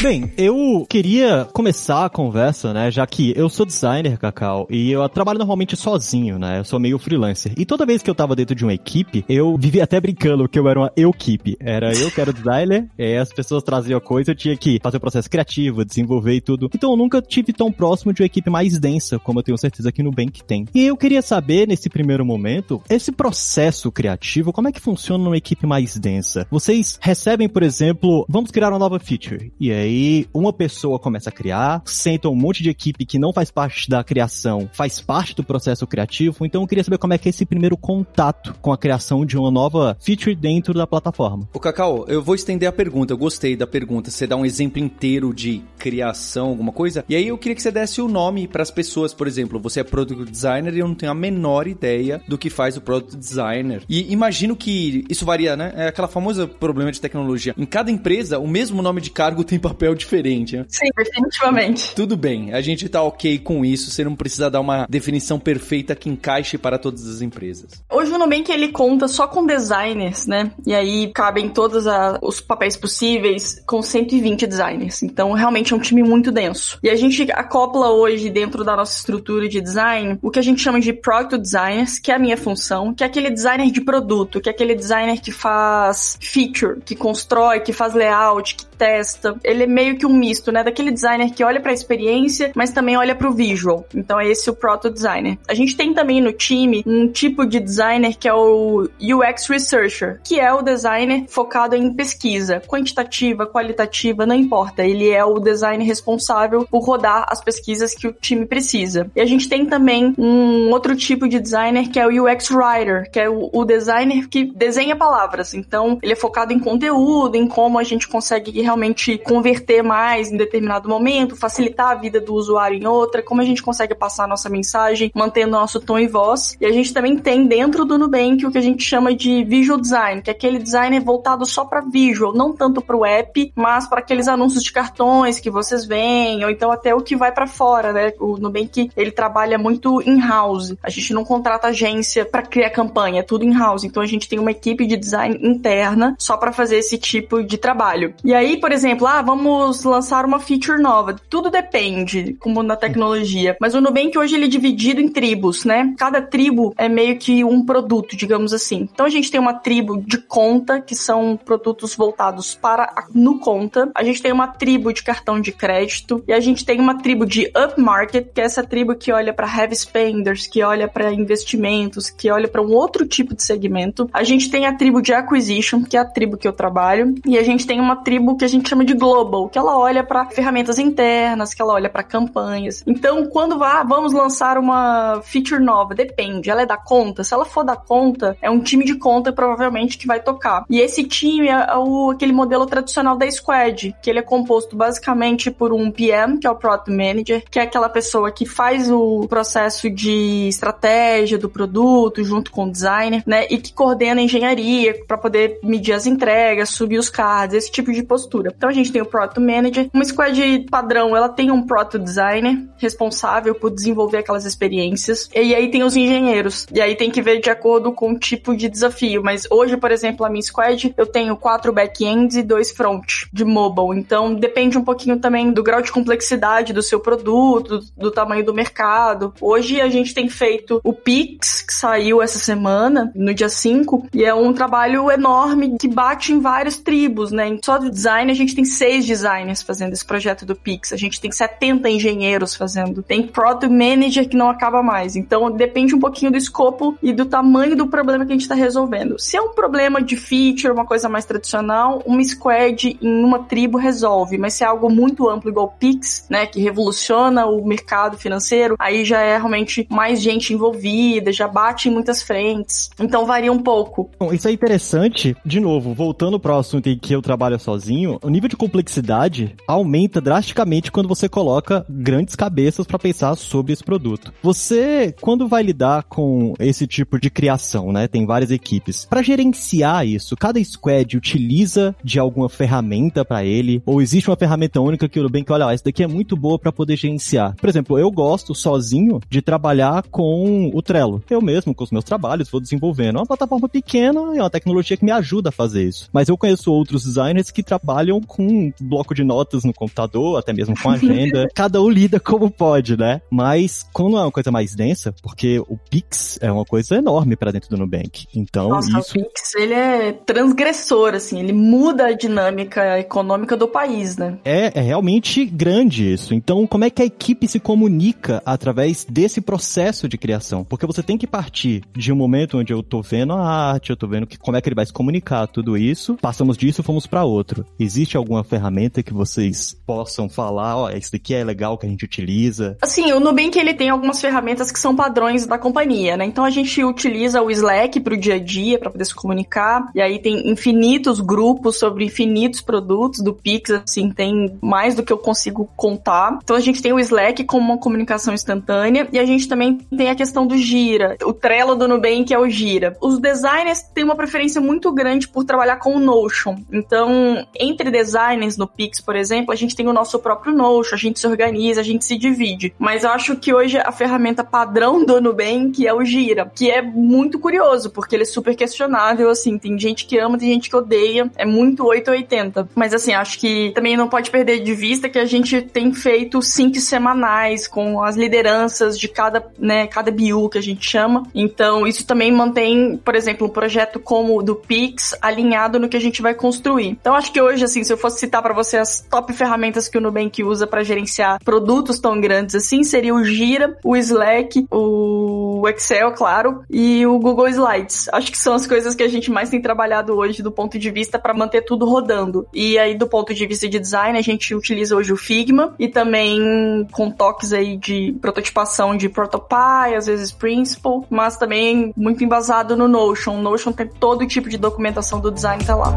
Bem, 0.00 0.32
eu 0.38 0.86
queria 0.88 1.44
começar 1.52 2.04
a 2.04 2.08
conversa, 2.08 2.72
né, 2.72 2.88
já 2.88 3.04
que 3.04 3.32
eu 3.36 3.48
sou 3.48 3.66
designer, 3.66 4.16
Cacau, 4.16 4.64
e 4.70 4.92
eu 4.92 5.08
trabalho 5.08 5.40
normalmente 5.40 5.76
sozinho, 5.76 6.38
né, 6.38 6.60
eu 6.60 6.64
sou 6.64 6.78
meio 6.78 7.00
freelancer. 7.00 7.52
E 7.56 7.66
toda 7.66 7.84
vez 7.84 8.00
que 8.00 8.08
eu 8.08 8.14
tava 8.14 8.36
dentro 8.36 8.54
de 8.54 8.62
uma 8.62 8.72
equipe, 8.72 9.24
eu 9.28 9.56
vivia 9.58 9.82
até 9.82 10.00
brincando 10.00 10.48
que 10.48 10.56
eu 10.56 10.68
era 10.68 10.78
uma 10.78 10.92
eu-equipe. 10.96 11.56
Era 11.58 11.92
eu 11.92 12.12
que 12.12 12.20
era 12.20 12.32
designer, 12.32 12.88
e 12.96 13.16
as 13.16 13.32
pessoas 13.32 13.64
traziam 13.64 13.98
coisa, 13.98 14.30
eu 14.30 14.36
tinha 14.36 14.56
que 14.56 14.78
fazer 14.80 14.98
o 14.98 15.00
processo 15.00 15.28
criativo, 15.28 15.84
desenvolver 15.84 16.34
e 16.34 16.40
tudo. 16.40 16.70
Então 16.72 16.92
eu 16.92 16.96
nunca 16.96 17.20
tive 17.20 17.52
tão 17.52 17.72
próximo 17.72 18.12
de 18.12 18.22
uma 18.22 18.26
equipe 18.26 18.48
mais 18.48 18.78
densa, 18.78 19.18
como 19.18 19.40
eu 19.40 19.42
tenho 19.42 19.58
certeza 19.58 19.90
que 19.90 20.04
no 20.04 20.12
Bank 20.12 20.44
tem. 20.44 20.64
E 20.72 20.86
eu 20.86 20.96
queria 20.96 21.22
saber, 21.22 21.66
nesse 21.66 21.90
primeiro 21.90 22.24
momento, 22.24 22.80
esse 22.88 23.10
processo 23.10 23.90
criativo, 23.90 24.52
como 24.52 24.68
é 24.68 24.72
que 24.72 24.80
funciona 24.80 25.24
numa 25.24 25.36
equipe 25.36 25.66
mais 25.66 25.96
densa? 25.96 26.46
Vocês 26.52 27.00
recebem, 27.02 27.48
por 27.48 27.64
exemplo, 27.64 28.24
vamos 28.28 28.52
criar 28.52 28.68
uma 28.68 28.78
nova 28.78 29.00
feature, 29.00 29.52
e 29.58 29.72
aí 29.72 29.87
aí 29.88 30.26
uma 30.32 30.52
pessoa 30.52 30.98
começa 30.98 31.30
a 31.30 31.32
criar, 31.32 31.82
senta 31.84 32.28
um 32.28 32.34
monte 32.34 32.62
de 32.62 32.70
equipe 32.70 33.04
que 33.04 33.18
não 33.18 33.32
faz 33.32 33.50
parte 33.50 33.88
da 33.88 34.04
criação, 34.04 34.68
faz 34.72 35.00
parte 35.00 35.34
do 35.34 35.42
processo 35.42 35.86
criativo. 35.86 36.44
Então 36.44 36.62
eu 36.62 36.68
queria 36.68 36.84
saber 36.84 36.98
como 36.98 37.14
é 37.14 37.18
que 37.18 37.28
é 37.28 37.30
esse 37.30 37.44
primeiro 37.44 37.76
contato 37.76 38.54
com 38.60 38.72
a 38.72 38.78
criação 38.78 39.24
de 39.24 39.36
uma 39.36 39.50
nova 39.50 39.96
feature 40.00 40.34
dentro 40.34 40.74
da 40.74 40.86
plataforma. 40.86 41.48
O 41.52 41.60
Cacau, 41.60 42.04
eu 42.08 42.22
vou 42.22 42.34
estender 42.34 42.68
a 42.68 42.72
pergunta. 42.72 43.12
Eu 43.12 43.18
gostei 43.18 43.56
da 43.56 43.66
pergunta. 43.66 44.10
Você 44.10 44.26
dá 44.26 44.36
um 44.36 44.44
exemplo 44.44 44.78
inteiro 44.78 45.32
de 45.34 45.62
criação, 45.78 46.48
alguma 46.48 46.72
coisa. 46.72 47.04
E 47.08 47.16
aí 47.16 47.28
eu 47.28 47.38
queria 47.38 47.54
que 47.54 47.62
você 47.62 47.70
desse 47.70 48.00
o 48.00 48.08
nome 48.08 48.46
para 48.46 48.62
as 48.62 48.70
pessoas. 48.70 49.14
Por 49.14 49.26
exemplo, 49.26 49.58
você 49.58 49.80
é 49.80 49.84
product 49.84 50.30
designer 50.30 50.74
e 50.74 50.80
eu 50.80 50.88
não 50.88 50.94
tenho 50.94 51.12
a 51.12 51.14
menor 51.14 51.66
ideia 51.66 52.20
do 52.28 52.36
que 52.36 52.50
faz 52.50 52.76
o 52.76 52.80
product 52.80 53.16
designer. 53.16 53.82
E 53.88 54.12
imagino 54.12 54.54
que 54.54 55.04
isso 55.08 55.24
varia, 55.24 55.56
né? 55.56 55.72
É 55.74 55.88
aquela 55.88 56.08
famosa 56.08 56.46
problema 56.46 56.92
de 56.92 57.00
tecnologia. 57.00 57.54
Em 57.56 57.66
cada 57.66 57.90
empresa, 57.90 58.38
o 58.38 58.46
mesmo 58.46 58.82
nome 58.82 59.00
de 59.00 59.10
cargo 59.10 59.42
tem 59.48 59.58
papel 59.58 59.77
papel 59.78 59.94
diferente. 59.94 60.56
Né? 60.56 60.66
Sim, 60.68 60.88
definitivamente. 60.96 61.94
Tudo 61.94 62.16
bem, 62.16 62.52
a 62.52 62.60
gente 62.60 62.88
tá 62.88 63.00
ok 63.02 63.38
com 63.38 63.64
isso, 63.64 63.90
você 63.90 64.02
não 64.02 64.16
precisa 64.16 64.50
dar 64.50 64.60
uma 64.60 64.86
definição 64.90 65.38
perfeita 65.38 65.94
que 65.94 66.10
encaixe 66.10 66.58
para 66.58 66.76
todas 66.78 67.06
as 67.06 67.22
empresas. 67.22 67.82
Hoje 67.88 68.10
o 68.10 68.18
Nubank 68.18 68.50
ele 68.50 68.68
conta 68.68 69.06
só 69.06 69.28
com 69.28 69.46
designers, 69.46 70.26
né? 70.26 70.50
E 70.66 70.74
aí 70.74 71.12
cabem 71.12 71.48
todos 71.48 71.86
a, 71.86 72.18
os 72.20 72.40
papéis 72.40 72.76
possíveis 72.76 73.62
com 73.66 73.80
120 73.80 74.46
designers. 74.46 75.02
Então 75.02 75.32
realmente 75.32 75.72
é 75.72 75.76
um 75.76 75.80
time 75.80 76.02
muito 76.02 76.32
denso. 76.32 76.78
E 76.82 76.90
a 76.90 76.96
gente 76.96 77.30
acopla 77.32 77.90
hoje 77.90 78.28
dentro 78.28 78.64
da 78.64 78.76
nossa 78.76 78.98
estrutura 78.98 79.48
de 79.48 79.60
design 79.60 80.18
o 80.20 80.30
que 80.30 80.38
a 80.38 80.42
gente 80.42 80.60
chama 80.60 80.80
de 80.80 80.92
product 80.92 81.38
designers, 81.38 81.98
que 81.98 82.10
é 82.10 82.14
a 82.14 82.18
minha 82.18 82.36
função, 82.36 82.92
que 82.92 83.04
é 83.04 83.06
aquele 83.06 83.30
designer 83.30 83.70
de 83.70 83.80
produto, 83.80 84.40
que 84.40 84.48
é 84.48 84.52
aquele 84.52 84.74
designer 84.74 85.20
que 85.20 85.30
faz 85.30 86.18
feature, 86.20 86.80
que 86.84 86.96
constrói, 86.96 87.60
que 87.60 87.72
faz 87.72 87.94
layout, 87.94 88.56
que 88.56 88.67
testa. 88.78 89.34
Ele 89.42 89.64
é 89.64 89.66
meio 89.66 89.98
que 89.98 90.06
um 90.06 90.12
misto, 90.12 90.52
né? 90.52 90.62
Daquele 90.62 90.90
designer 90.90 91.32
que 91.32 91.42
olha 91.42 91.60
para 91.60 91.72
a 91.72 91.74
experiência, 91.74 92.52
mas 92.54 92.70
também 92.70 92.96
olha 92.96 93.14
para 93.14 93.28
o 93.28 93.32
visual. 93.34 93.84
Então 93.94 94.20
é 94.20 94.28
esse 94.28 94.48
o 94.48 94.54
proto 94.54 94.88
designer. 94.90 95.38
A 95.48 95.54
gente 95.54 95.76
tem 95.76 95.92
também 95.92 96.20
no 96.20 96.32
time 96.32 96.82
um 96.86 97.08
tipo 97.08 97.44
de 97.44 97.60
designer 97.60 98.16
que 98.16 98.28
é 98.28 98.34
o 98.34 98.88
UX 99.00 99.48
researcher, 99.48 100.20
que 100.22 100.38
é 100.38 100.52
o 100.52 100.62
designer 100.62 101.24
focado 101.28 101.74
em 101.74 101.92
pesquisa, 101.92 102.62
quantitativa, 102.66 103.46
qualitativa, 103.46 104.24
não 104.24 104.34
importa. 104.34 104.84
Ele 104.84 105.10
é 105.10 105.24
o 105.24 105.38
designer 105.38 105.84
responsável 105.84 106.66
por 106.70 106.84
rodar 106.84 107.26
as 107.28 107.42
pesquisas 107.42 107.94
que 107.94 108.06
o 108.06 108.12
time 108.12 108.46
precisa. 108.46 109.10
E 109.16 109.20
a 109.20 109.26
gente 109.26 109.48
tem 109.48 109.66
também 109.66 110.14
um 110.16 110.70
outro 110.70 110.94
tipo 110.94 111.28
de 111.28 111.40
designer 111.40 111.88
que 111.90 111.98
é 111.98 112.06
o 112.06 112.24
UX 112.24 112.50
writer, 112.50 113.10
que 113.10 113.18
é 113.18 113.28
o, 113.28 113.64
designer 113.64 114.28
que 114.28 114.44
desenha 114.44 114.96
palavras. 114.96 115.54
Então 115.54 115.98
ele 116.02 116.12
é 116.12 116.16
focado 116.16 116.52
em 116.52 116.58
conteúdo, 116.58 117.36
em 117.36 117.46
como 117.46 117.78
a 117.78 117.82
gente 117.82 118.08
consegue 118.08 118.60
realmente 118.68 119.16
converter 119.16 119.82
mais 119.82 120.30
em 120.30 120.36
determinado 120.36 120.88
momento, 120.88 121.34
facilitar 121.34 121.90
a 121.90 121.94
vida 121.94 122.20
do 122.20 122.34
usuário 122.34 122.78
em 122.78 122.86
outra, 122.86 123.22
como 123.22 123.40
a 123.40 123.44
gente 123.44 123.62
consegue 123.62 123.94
passar 123.94 124.24
a 124.24 124.28
nossa 124.28 124.50
mensagem, 124.50 125.10
mantendo 125.14 125.52
nosso 125.52 125.80
tom 125.80 125.98
e 125.98 126.06
voz. 126.06 126.56
E 126.60 126.66
a 126.66 126.72
gente 126.72 126.92
também 126.92 127.16
tem 127.16 127.46
dentro 127.46 127.84
do 127.84 127.96
Nubank 127.96 128.44
o 128.44 128.50
que 128.50 128.58
a 128.58 128.62
gente 128.62 128.84
chama 128.84 129.14
de 129.14 129.42
visual 129.44 129.80
design, 129.80 130.20
que 130.20 130.30
é 130.30 130.32
aquele 130.32 130.58
design 130.58 131.00
voltado 131.00 131.46
só 131.46 131.64
para 131.64 131.80
visual, 131.80 132.34
não 132.34 132.52
tanto 132.52 132.82
para 132.82 132.96
o 132.96 133.06
app, 133.06 133.52
mas 133.56 133.88
para 133.88 134.00
aqueles 134.00 134.28
anúncios 134.28 134.62
de 134.62 134.70
cartões 134.70 135.40
que 135.40 135.50
vocês 135.50 135.86
veem, 135.86 136.44
ou 136.44 136.50
então 136.50 136.70
até 136.70 136.94
o 136.94 137.00
que 137.00 137.16
vai 137.16 137.32
para 137.32 137.46
fora, 137.46 137.92
né? 137.92 138.12
O 138.20 138.36
Nubank, 138.36 138.90
ele 138.94 139.10
trabalha 139.10 139.56
muito 139.56 140.02
in-house. 140.02 140.74
A 140.82 140.90
gente 140.90 141.14
não 141.14 141.24
contrata 141.24 141.68
agência 141.68 142.26
para 142.26 142.42
criar 142.42 142.70
campanha, 142.70 143.20
é 143.20 143.22
tudo 143.22 143.44
in-house. 143.44 143.84
Então 143.84 144.02
a 144.02 144.06
gente 144.06 144.28
tem 144.28 144.38
uma 144.38 144.50
equipe 144.50 144.86
de 144.86 144.96
design 144.96 145.38
interna 145.42 146.14
só 146.18 146.36
para 146.36 146.52
fazer 146.52 146.76
esse 146.76 146.98
tipo 146.98 147.42
de 147.42 147.56
trabalho. 147.56 148.12
E 148.22 148.34
aí 148.34 148.57
por 148.58 148.72
exemplo, 148.72 149.06
ah, 149.06 149.22
vamos 149.22 149.84
lançar 149.84 150.24
uma 150.24 150.38
feature 150.38 150.80
nova. 150.80 151.16
Tudo 151.28 151.50
depende, 151.50 152.36
como 152.40 152.62
na 152.62 152.76
tecnologia. 152.76 153.56
Mas 153.60 153.74
o 153.74 153.80
Nubank 153.80 154.16
hoje 154.18 154.34
ele 154.34 154.46
é 154.46 154.48
dividido 154.48 155.00
em 155.00 155.08
tribos, 155.08 155.64
né? 155.64 155.94
Cada 155.98 156.20
tribo 156.20 156.74
é 156.76 156.88
meio 156.88 157.18
que 157.18 157.44
um 157.44 157.64
produto, 157.64 158.16
digamos 158.16 158.52
assim. 158.52 158.88
Então 158.92 159.06
a 159.06 159.08
gente 159.08 159.30
tem 159.30 159.40
uma 159.40 159.54
tribo 159.54 160.00
de 160.00 160.18
conta, 160.18 160.80
que 160.80 160.94
são 160.94 161.36
produtos 161.36 161.94
voltados 161.94 162.54
para 162.54 162.84
a, 162.84 163.06
no 163.14 163.38
conta. 163.38 163.90
A 163.94 164.02
gente 164.02 164.22
tem 164.22 164.32
uma 164.32 164.48
tribo 164.48 164.92
de 164.92 165.02
cartão 165.02 165.40
de 165.40 165.52
crédito 165.52 166.22
e 166.26 166.32
a 166.32 166.40
gente 166.40 166.64
tem 166.64 166.80
uma 166.80 166.98
tribo 166.98 167.26
de 167.26 167.50
upmarket, 167.56 168.28
que 168.32 168.40
é 168.40 168.44
essa 168.44 168.62
tribo 168.62 168.94
que 168.94 169.12
olha 169.12 169.32
para 169.32 169.46
heavy 169.46 169.76
spenders, 169.76 170.46
que 170.46 170.62
olha 170.62 170.88
para 170.88 171.12
investimentos, 171.12 172.10
que 172.10 172.30
olha 172.30 172.48
para 172.48 172.62
um 172.62 172.72
outro 172.72 173.06
tipo 173.06 173.34
de 173.34 173.42
segmento. 173.42 174.08
A 174.12 174.22
gente 174.22 174.50
tem 174.50 174.66
a 174.66 174.74
tribo 174.74 175.00
de 175.00 175.12
acquisition, 175.12 175.82
que 175.82 175.96
é 175.96 176.00
a 176.00 176.04
tribo 176.04 176.36
que 176.36 176.46
eu 176.46 176.52
trabalho, 176.52 177.14
e 177.26 177.38
a 177.38 177.42
gente 177.42 177.66
tem 177.66 177.80
uma 177.80 177.96
tribo 177.96 178.36
que 178.36 178.44
gente 178.48 178.68
chama 178.68 178.84
de 178.84 178.94
global, 178.94 179.48
que 179.48 179.58
ela 179.58 179.78
olha 179.78 180.02
para 180.02 180.26
ferramentas 180.26 180.78
internas, 180.78 181.54
que 181.54 181.62
ela 181.62 181.74
olha 181.74 181.88
para 181.88 182.02
campanhas. 182.02 182.82
Então, 182.86 183.26
quando 183.26 183.58
vá, 183.58 183.82
vamos 183.82 184.12
lançar 184.12 184.58
uma 184.58 185.20
feature 185.22 185.62
nova, 185.62 185.94
depende, 185.94 186.50
ela 186.50 186.62
é 186.62 186.66
da 186.66 186.76
conta. 186.76 187.24
Se 187.24 187.34
ela 187.34 187.44
for 187.44 187.64
da 187.64 187.76
conta, 187.76 188.36
é 188.42 188.50
um 188.50 188.60
time 188.60 188.84
de 188.84 188.96
conta 188.96 189.32
provavelmente 189.32 189.98
que 189.98 190.06
vai 190.06 190.20
tocar. 190.20 190.64
E 190.68 190.80
esse 190.80 191.04
time 191.04 191.48
é 191.48 191.76
o, 191.76 192.10
aquele 192.10 192.32
modelo 192.32 192.66
tradicional 192.66 193.16
da 193.16 193.30
squad, 193.30 193.94
que 194.02 194.10
ele 194.10 194.18
é 194.18 194.22
composto 194.22 194.76
basicamente 194.76 195.50
por 195.50 195.72
um 195.72 195.90
PM, 195.90 196.38
que 196.38 196.46
é 196.46 196.50
o 196.50 196.56
Product 196.56 196.90
Manager, 196.90 197.44
que 197.50 197.58
é 197.58 197.62
aquela 197.62 197.88
pessoa 197.88 198.30
que 198.30 198.46
faz 198.46 198.90
o 198.90 199.26
processo 199.28 199.90
de 199.90 200.48
estratégia 200.48 201.38
do 201.38 201.48
produto 201.48 202.22
junto 202.24 202.50
com 202.50 202.64
o 202.64 202.70
designer, 202.70 203.22
né, 203.26 203.46
e 203.50 203.58
que 203.58 203.72
coordena 203.72 204.20
a 204.20 204.24
engenharia 204.24 204.94
para 205.06 205.18
poder 205.18 205.58
medir 205.62 205.92
as 205.92 206.06
entregas, 206.06 206.70
subir 206.70 206.98
os 206.98 207.10
cards, 207.10 207.56
esse 207.56 207.70
tipo 207.70 207.92
de 207.92 208.02
postura. 208.02 208.37
Então 208.46 208.68
a 208.68 208.72
gente 208.72 208.92
tem 208.92 209.02
o 209.02 209.06
Product 209.06 209.40
Manager, 209.40 209.88
uma 209.92 210.04
squad 210.04 210.66
padrão, 210.70 211.16
ela 211.16 211.28
tem 211.28 211.50
um 211.50 211.66
Product 211.66 211.98
Designer 211.98 212.68
responsável 212.76 213.54
por 213.54 213.70
desenvolver 213.70 214.18
aquelas 214.18 214.44
experiências, 214.44 215.28
e 215.34 215.54
aí 215.54 215.70
tem 215.70 215.82
os 215.82 215.96
engenheiros, 215.96 216.66
e 216.72 216.80
aí 216.80 216.94
tem 216.94 217.10
que 217.10 217.22
ver 217.22 217.40
de 217.40 217.50
acordo 217.50 217.92
com 217.92 218.12
o 218.12 218.18
tipo 218.18 218.56
de 218.56 218.68
desafio, 218.68 219.22
mas 219.22 219.46
hoje, 219.50 219.76
por 219.76 219.90
exemplo, 219.90 220.24
a 220.24 220.30
minha 220.30 220.42
squad, 220.42 220.94
eu 220.96 221.06
tenho 221.06 221.36
quatro 221.36 221.72
back-ends 221.72 222.36
e 222.36 222.42
dois 222.42 222.70
front 222.70 223.26
de 223.32 223.44
mobile, 223.44 223.98
então 223.98 224.34
depende 224.34 224.78
um 224.78 224.84
pouquinho 224.84 225.18
também 225.18 225.52
do 225.52 225.62
grau 225.62 225.82
de 225.82 225.92
complexidade 225.92 226.72
do 226.72 226.82
seu 226.82 227.00
produto, 227.00 227.80
do, 227.96 228.10
tamanho 228.10 228.44
do 228.44 228.54
mercado. 228.54 229.32
Hoje 229.40 229.80
a 229.80 229.88
gente 229.88 230.14
tem 230.14 230.28
feito 230.28 230.80
o 230.82 230.92
Pix, 230.92 231.62
que 231.62 231.74
saiu 231.74 232.22
essa 232.22 232.38
semana, 232.38 233.10
no 233.14 233.32
dia 233.34 233.48
5, 233.48 234.08
e 234.14 234.24
é 234.24 234.34
um 234.34 234.52
trabalho 234.52 235.10
enorme 235.10 235.76
que 235.78 235.88
bate 235.88 236.32
em 236.32 236.40
várias 236.40 236.78
tribos, 236.78 237.30
né? 237.30 237.58
Só 237.62 237.78
do 237.78 237.90
design 238.28 238.32
a 238.32 238.34
gente 238.34 238.54
tem 238.54 238.64
seis 238.64 239.06
designers 239.06 239.62
fazendo 239.62 239.92
esse 239.92 240.04
projeto 240.04 240.44
do 240.44 240.54
Pix, 240.54 240.92
a 240.92 240.96
gente 240.96 241.20
tem 241.20 241.30
70 241.30 241.88
engenheiros 241.88 242.54
fazendo, 242.54 243.02
tem 243.02 243.26
product 243.26 243.68
manager 243.68 244.28
que 244.28 244.36
não 244.36 244.48
acaba 244.48 244.82
mais. 244.82 245.16
Então 245.16 245.50
depende 245.50 245.94
um 245.94 245.98
pouquinho 245.98 246.30
do 246.30 246.36
escopo 246.36 246.96
e 247.02 247.12
do 247.12 247.24
tamanho 247.24 247.76
do 247.76 247.86
problema 247.86 248.24
que 248.24 248.32
a 248.32 248.34
gente 248.34 248.42
está 248.42 248.54
resolvendo. 248.54 249.18
Se 249.18 249.36
é 249.36 249.40
um 249.40 249.50
problema 249.50 250.02
de 250.02 250.16
feature, 250.16 250.72
uma 250.72 250.84
coisa 250.84 251.08
mais 251.08 251.24
tradicional, 251.24 252.02
uma 252.04 252.22
squad 252.22 252.98
em 253.00 253.24
uma 253.24 253.40
tribo 253.40 253.78
resolve, 253.78 254.38
mas 254.38 254.54
se 254.54 254.64
é 254.64 254.66
algo 254.66 254.90
muito 254.90 255.28
amplo 255.28 255.50
igual 255.50 255.66
o 255.66 255.78
Pix, 255.78 256.26
né, 256.28 256.46
que 256.46 256.60
revoluciona 256.60 257.46
o 257.46 257.64
mercado 257.66 258.18
financeiro, 258.18 258.76
aí 258.78 259.04
já 259.04 259.20
é 259.20 259.36
realmente 259.36 259.86
mais 259.90 260.20
gente 260.20 260.52
envolvida, 260.52 261.32
já 261.32 261.48
bate 261.48 261.88
em 261.88 261.92
muitas 261.92 262.22
frentes. 262.22 262.90
Então 262.98 263.26
varia 263.26 263.52
um 263.52 263.58
pouco. 263.58 264.10
Bom, 264.18 264.32
isso 264.32 264.48
é 264.48 264.52
interessante. 264.52 265.36
De 265.44 265.60
novo, 265.60 265.94
voltando 265.94 266.38
para 266.38 266.54
o 266.54 266.58
assunto 266.58 266.88
em 266.88 266.98
que 266.98 267.14
eu 267.14 267.22
trabalho 267.22 267.58
sozinho, 267.58 268.07
o 268.22 268.30
nível 268.30 268.48
de 268.48 268.56
complexidade 268.56 269.54
aumenta 269.66 270.20
drasticamente 270.20 270.90
quando 270.92 271.08
você 271.08 271.28
coloca 271.28 271.84
grandes 271.88 272.34
cabeças 272.34 272.86
para 272.86 272.98
pensar 272.98 273.34
sobre 273.36 273.72
esse 273.72 273.84
produto. 273.84 274.32
Você, 274.42 275.14
quando 275.20 275.48
vai 275.48 275.62
lidar 275.62 276.04
com 276.04 276.54
esse 276.58 276.86
tipo 276.86 277.18
de 277.18 277.30
criação, 277.30 277.92
né, 277.92 278.08
tem 278.08 278.24
várias 278.24 278.50
equipes, 278.50 279.04
para 279.04 279.22
gerenciar 279.22 280.06
isso, 280.06 280.36
cada 280.36 280.62
squad 280.62 281.16
utiliza 281.16 281.94
de 282.02 282.18
alguma 282.18 282.48
ferramenta 282.48 283.24
para 283.24 283.44
ele 283.44 283.82
ou 283.84 284.00
existe 284.00 284.30
uma 284.30 284.36
ferramenta 284.36 284.80
única 284.80 285.08
que 285.08 285.20
o 285.20 285.28
que 285.30 285.52
olha, 285.52 285.72
essa 285.72 285.84
daqui 285.84 286.02
é 286.02 286.06
muito 286.06 286.36
boa 286.36 286.58
para 286.58 286.72
poder 286.72 286.96
gerenciar. 286.96 287.54
Por 287.56 287.68
exemplo, 287.68 287.98
eu 287.98 288.10
gosto 288.10 288.54
sozinho 288.54 289.20
de 289.28 289.42
trabalhar 289.42 290.02
com 290.10 290.70
o 290.72 290.82
Trello. 290.82 291.22
Eu 291.28 291.40
mesmo, 291.40 291.74
com 291.74 291.84
os 291.84 291.90
meus 291.90 292.04
trabalhos, 292.04 292.50
vou 292.50 292.60
desenvolvendo. 292.60 293.16
É 293.16 293.20
uma 293.20 293.26
plataforma 293.26 293.68
pequena 293.68 294.34
e 294.34 294.38
é 294.38 294.42
uma 294.42 294.50
tecnologia 294.50 294.96
que 294.96 295.04
me 295.04 295.12
ajuda 295.12 295.50
a 295.50 295.52
fazer 295.52 295.84
isso. 295.84 296.08
Mas 296.12 296.28
eu 296.28 296.36
conheço 296.36 296.72
outros 296.72 297.04
designers 297.04 297.50
que 297.50 297.62
trabalham 297.62 297.97
com 298.26 298.46
um 298.46 298.72
bloco 298.80 299.14
de 299.14 299.24
notas 299.24 299.64
no 299.64 299.72
computador, 299.72 300.38
até 300.38 300.52
mesmo 300.52 300.74
com 300.80 300.90
agenda. 300.90 301.48
Cada 301.54 301.80
um 301.82 301.88
lida 301.88 302.20
como 302.20 302.50
pode, 302.50 302.96
né? 302.96 303.20
Mas 303.30 303.86
quando 303.92 304.16
é 304.16 304.22
uma 304.22 304.30
coisa 304.30 304.50
mais 304.50 304.74
densa, 304.74 305.14
porque 305.22 305.58
o 305.60 305.76
Pix 305.90 306.38
é 306.40 306.50
uma 306.50 306.64
coisa 306.64 306.96
enorme 306.96 307.36
para 307.36 307.52
dentro 307.52 307.70
do 307.70 307.76
Nubank. 307.76 308.26
Então, 308.34 308.68
Nossa, 308.68 308.98
isso... 308.98 309.18
o 309.18 309.24
Pix, 309.24 309.54
ele 309.54 309.74
é 309.74 310.12
transgressor, 310.12 311.14
assim, 311.14 311.38
ele 311.40 311.52
muda 311.52 312.06
a 312.06 312.12
dinâmica 312.12 312.98
econômica 312.98 313.56
do 313.56 313.68
país, 313.68 314.16
né? 314.16 314.38
É, 314.44 314.78
é 314.78 314.80
realmente 314.80 315.44
grande 315.44 316.12
isso. 316.12 316.34
Então, 316.34 316.66
como 316.66 316.84
é 316.84 316.90
que 316.90 317.02
a 317.02 317.06
equipe 317.06 317.48
se 317.48 317.60
comunica 317.60 318.42
através 318.44 319.04
desse 319.08 319.40
processo 319.40 320.08
de 320.08 320.18
criação? 320.18 320.64
Porque 320.64 320.86
você 320.86 321.02
tem 321.02 321.18
que 321.18 321.26
partir 321.26 321.82
de 321.94 322.12
um 322.12 322.16
momento 322.16 322.58
onde 322.58 322.72
eu 322.72 322.82
tô 322.82 323.02
vendo 323.02 323.32
a 323.32 323.70
arte, 323.72 323.90
eu 323.90 323.96
tô 323.96 324.06
vendo 324.06 324.26
que, 324.26 324.38
como 324.38 324.56
é 324.56 324.60
que 324.60 324.68
ele 324.68 324.74
vai 324.74 324.86
se 324.86 324.92
comunicar, 324.92 325.46
tudo 325.46 325.76
isso. 325.76 326.16
Passamos 326.20 326.56
disso, 326.56 326.82
fomos 326.82 327.06
para 327.06 327.24
outro. 327.24 327.64
Existe 327.88 328.18
alguma 328.18 328.44
ferramenta 328.44 329.02
que 329.02 329.14
vocês 329.14 329.74
possam 329.86 330.28
falar, 330.28 330.76
ó, 330.76 330.84
oh, 330.84 330.90
esse 330.90 331.10
daqui 331.10 331.34
é 331.34 331.42
legal 331.42 331.78
que 331.78 331.86
a 331.86 331.88
gente 331.88 332.04
utiliza? 332.04 332.76
Assim, 332.82 333.10
o 333.12 333.18
Nubank 333.18 333.58
ele 333.58 333.72
tem 333.72 333.88
algumas 333.88 334.20
ferramentas 334.20 334.70
que 334.70 334.78
são 334.78 334.94
padrões 334.94 335.46
da 335.46 335.56
companhia, 335.56 336.14
né? 336.14 336.26
Então 336.26 336.44
a 336.44 336.50
gente 336.50 336.84
utiliza 336.84 337.40
o 337.40 337.50
Slack 337.50 337.98
para 338.00 338.12
o 338.12 338.16
dia 338.16 338.34
a 338.34 338.38
dia 338.38 338.78
para 338.78 338.90
poder 338.90 339.06
se 339.06 339.14
comunicar. 339.14 339.90
E 339.94 340.02
aí 340.02 340.18
tem 340.18 340.50
infinitos 340.50 341.18
grupos 341.18 341.78
sobre 341.78 342.04
infinitos 342.04 342.60
produtos 342.60 343.24
do 343.24 343.32
Pix, 343.32 343.70
assim, 343.70 344.10
tem 344.10 344.58
mais 344.60 344.94
do 344.94 345.02
que 345.02 345.12
eu 345.12 345.16
consigo 345.16 345.66
contar. 345.74 346.38
Então 346.42 346.56
a 346.56 346.60
gente 346.60 346.82
tem 346.82 346.92
o 346.92 347.00
Slack 347.00 347.42
como 347.44 347.72
uma 347.72 347.78
comunicação 347.78 348.34
instantânea 348.34 349.08
e 349.10 349.18
a 349.18 349.24
gente 349.24 349.48
também 349.48 349.78
tem 349.96 350.10
a 350.10 350.14
questão 350.14 350.46
do 350.46 350.58
Gira, 350.58 351.16
o 351.24 351.32
Trello 351.32 351.74
do 351.74 351.88
Nubank 351.88 352.34
é 352.34 352.38
o 352.38 352.50
Gira. 352.50 352.98
Os 353.00 353.18
designers 353.18 353.80
têm 353.94 354.04
uma 354.04 354.14
preferência 354.14 354.60
muito 354.60 354.92
grande 354.92 355.26
por 355.26 355.42
trabalhar 355.42 355.76
com 355.76 355.96
o 355.96 355.98
Notion. 355.98 356.56
Então, 356.70 357.46
entre 357.78 357.90
designers 357.92 358.56
no 358.56 358.66
Pix, 358.66 359.00
por 359.00 359.14
exemplo, 359.14 359.52
a 359.52 359.56
gente 359.56 359.76
tem 359.76 359.86
o 359.86 359.92
nosso 359.92 360.18
próprio 360.18 360.52
Notion, 360.52 360.94
a 360.94 360.98
gente 360.98 361.20
se 361.20 361.26
organiza, 361.26 361.80
a 361.80 361.84
gente 361.84 362.04
se 362.04 362.18
divide. 362.18 362.74
Mas 362.78 363.04
eu 363.04 363.10
acho 363.10 363.36
que 363.36 363.54
hoje 363.54 363.78
a 363.78 363.92
ferramenta 363.92 364.42
padrão 364.42 365.04
do 365.04 365.20
Nubank 365.20 365.86
é 365.86 365.94
o 365.94 366.04
Gira, 366.04 366.50
que 366.54 366.70
é 366.70 366.82
muito 366.82 367.38
curioso, 367.38 367.90
porque 367.90 368.16
ele 368.16 368.24
é 368.24 368.26
super 368.26 368.56
questionável, 368.56 369.30
assim, 369.30 369.56
tem 369.56 369.78
gente 369.78 370.06
que 370.06 370.18
ama, 370.18 370.36
tem 370.36 370.52
gente 370.52 370.68
que 370.68 370.76
odeia, 370.76 371.30
é 371.36 371.46
muito 371.46 371.84
880. 371.84 372.68
Mas 372.74 372.92
assim, 372.92 373.12
acho 373.12 373.38
que 373.38 373.70
também 373.74 373.96
não 373.96 374.08
pode 374.08 374.30
perder 374.30 374.60
de 374.60 374.74
vista 374.74 375.08
que 375.08 375.18
a 375.18 375.24
gente 375.24 375.62
tem 375.62 375.92
feito 375.92 376.42
syncs 376.42 376.84
semanais 376.84 377.68
com 377.68 378.02
as 378.02 378.16
lideranças 378.16 378.98
de 378.98 379.06
cada, 379.06 379.46
né, 379.58 379.86
cada 379.86 380.10
BU 380.10 380.48
que 380.48 380.58
a 380.58 380.62
gente 380.62 380.88
chama. 380.88 381.24
Então, 381.34 381.86
isso 381.86 382.04
também 382.06 382.32
mantém, 382.32 382.96
por 382.96 383.14
exemplo, 383.14 383.46
um 383.46 383.50
projeto 383.50 384.00
como 384.00 384.38
o 384.38 384.42
do 384.42 384.56
Pix 384.56 385.16
alinhado 385.22 385.78
no 385.78 385.88
que 385.88 385.96
a 385.96 386.00
gente 386.00 386.20
vai 386.20 386.34
construir. 386.34 386.88
Então, 386.88 387.14
acho 387.14 387.32
que 387.32 387.40
hoje, 387.40 387.67
assim, 387.68 387.84
se 387.84 387.92
eu 387.92 387.98
fosse 387.98 388.20
citar 388.20 388.42
para 388.42 388.54
você 388.54 388.76
as 388.76 389.00
top 389.08 389.32
ferramentas 389.32 389.88
que 389.88 389.98
o 389.98 390.00
Nubank 390.00 390.42
usa 390.42 390.66
para 390.66 390.82
gerenciar 390.82 391.42
produtos 391.44 391.98
tão 391.98 392.20
grandes 392.20 392.54
assim, 392.54 392.82
seria 392.82 393.14
o 393.14 393.24
Gira, 393.24 393.76
o 393.84 393.96
Slack, 393.96 394.66
o 394.70 395.66
Excel, 395.68 396.12
claro, 396.12 396.62
e 396.68 397.06
o 397.06 397.18
Google 397.18 397.48
Slides. 397.48 398.08
Acho 398.12 398.32
que 398.32 398.38
são 398.38 398.54
as 398.54 398.66
coisas 398.66 398.94
que 398.94 399.02
a 399.02 399.08
gente 399.08 399.30
mais 399.30 399.50
tem 399.50 399.60
trabalhado 399.60 400.14
hoje 400.14 400.42
do 400.42 400.50
ponto 400.50 400.78
de 400.78 400.90
vista 400.90 401.18
para 401.18 401.34
manter 401.34 401.62
tudo 401.62 401.86
rodando. 401.86 402.46
E 402.52 402.78
aí, 402.78 402.96
do 402.96 403.06
ponto 403.06 403.34
de 403.34 403.46
vista 403.46 403.68
de 403.68 403.78
design, 403.78 404.18
a 404.18 404.22
gente 404.22 404.54
utiliza 404.54 404.96
hoje 404.96 405.12
o 405.12 405.16
Figma 405.16 405.74
e 405.78 405.88
também 405.88 406.86
com 406.92 407.10
toques 407.10 407.52
aí 407.52 407.76
de 407.76 408.16
prototipação 408.20 408.96
de 408.96 409.08
Protopie, 409.08 409.94
às 409.96 410.06
vezes 410.06 410.32
Principal, 410.32 411.04
mas 411.10 411.36
também 411.36 411.92
muito 411.96 412.22
embasado 412.24 412.76
no 412.76 412.88
Notion. 412.88 413.38
O 413.38 413.42
Notion 413.42 413.72
tem 413.72 413.86
todo 413.86 414.26
tipo 414.26 414.48
de 414.48 414.56
documentação 414.56 415.20
do 415.20 415.30
design 415.30 415.64
tá 415.64 415.74
lá. 415.74 415.92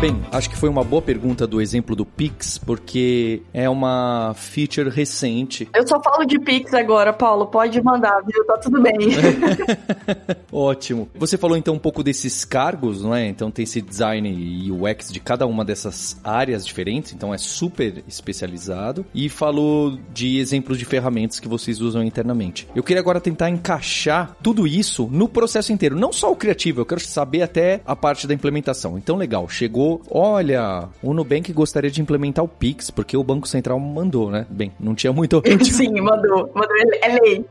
Bem, 0.00 0.18
acho 0.32 0.48
que 0.48 0.56
foi 0.56 0.70
uma 0.70 0.82
boa 0.82 1.02
pergunta 1.02 1.46
do 1.46 1.60
exemplo 1.60 1.94
do 1.94 2.06
Pix, 2.06 2.56
porque 2.56 3.42
é 3.52 3.68
uma 3.68 4.32
feature 4.34 4.88
recente. 4.88 5.68
Eu 5.74 5.86
só 5.86 6.00
falo 6.02 6.24
de 6.24 6.38
Pix 6.38 6.72
agora, 6.72 7.12
Paulo. 7.12 7.48
Pode 7.48 7.82
mandar, 7.82 8.18
viu? 8.26 8.42
Tá 8.46 8.56
tudo 8.56 8.80
bem. 8.80 8.94
Ótimo. 10.50 11.06
Você 11.16 11.36
falou 11.36 11.54
então 11.54 11.74
um 11.74 11.78
pouco 11.78 12.02
desses 12.02 12.46
cargos, 12.46 13.02
não 13.02 13.14
é? 13.14 13.28
Então 13.28 13.50
tem 13.50 13.64
esse 13.64 13.82
design 13.82 14.26
e 14.32 14.72
UX 14.72 15.12
de 15.12 15.20
cada 15.20 15.46
uma 15.46 15.66
dessas 15.66 16.18
áreas 16.24 16.64
diferentes, 16.64 17.12
então 17.12 17.34
é 17.34 17.36
super 17.36 18.02
especializado. 18.08 19.04
E 19.14 19.28
falou 19.28 19.98
de 20.14 20.38
exemplos 20.38 20.78
de 20.78 20.86
ferramentas 20.86 21.38
que 21.38 21.46
vocês 21.46 21.78
usam 21.82 22.02
internamente. 22.02 22.66
Eu 22.74 22.82
queria 22.82 23.02
agora 23.02 23.20
tentar 23.20 23.50
encaixar 23.50 24.34
tudo 24.42 24.66
isso 24.66 25.10
no 25.12 25.28
processo 25.28 25.74
inteiro, 25.74 25.94
não 25.94 26.10
só 26.10 26.32
o 26.32 26.36
criativo, 26.36 26.80
eu 26.80 26.86
quero 26.86 27.02
saber 27.02 27.42
até 27.42 27.82
a 27.84 27.94
parte 27.94 28.26
da 28.26 28.32
implementação. 28.32 28.96
Então, 28.96 29.16
legal, 29.16 29.46
chegou, 29.46 29.89
olha, 30.10 30.88
o 31.02 31.14
Nubank 31.14 31.52
gostaria 31.52 31.90
de 31.90 32.00
implementar 32.00 32.44
o 32.44 32.48
Pix, 32.48 32.90
porque 32.90 33.16
o 33.16 33.24
Banco 33.24 33.48
Central 33.48 33.78
mandou, 33.80 34.30
né? 34.30 34.46
Bem, 34.50 34.72
não 34.78 34.94
tinha 34.94 35.12
muita 35.12 35.40
Sim, 35.64 36.00
mandou, 36.00 36.50
mandou, 36.54 36.76
é 37.02 37.18
lei. 37.20 37.44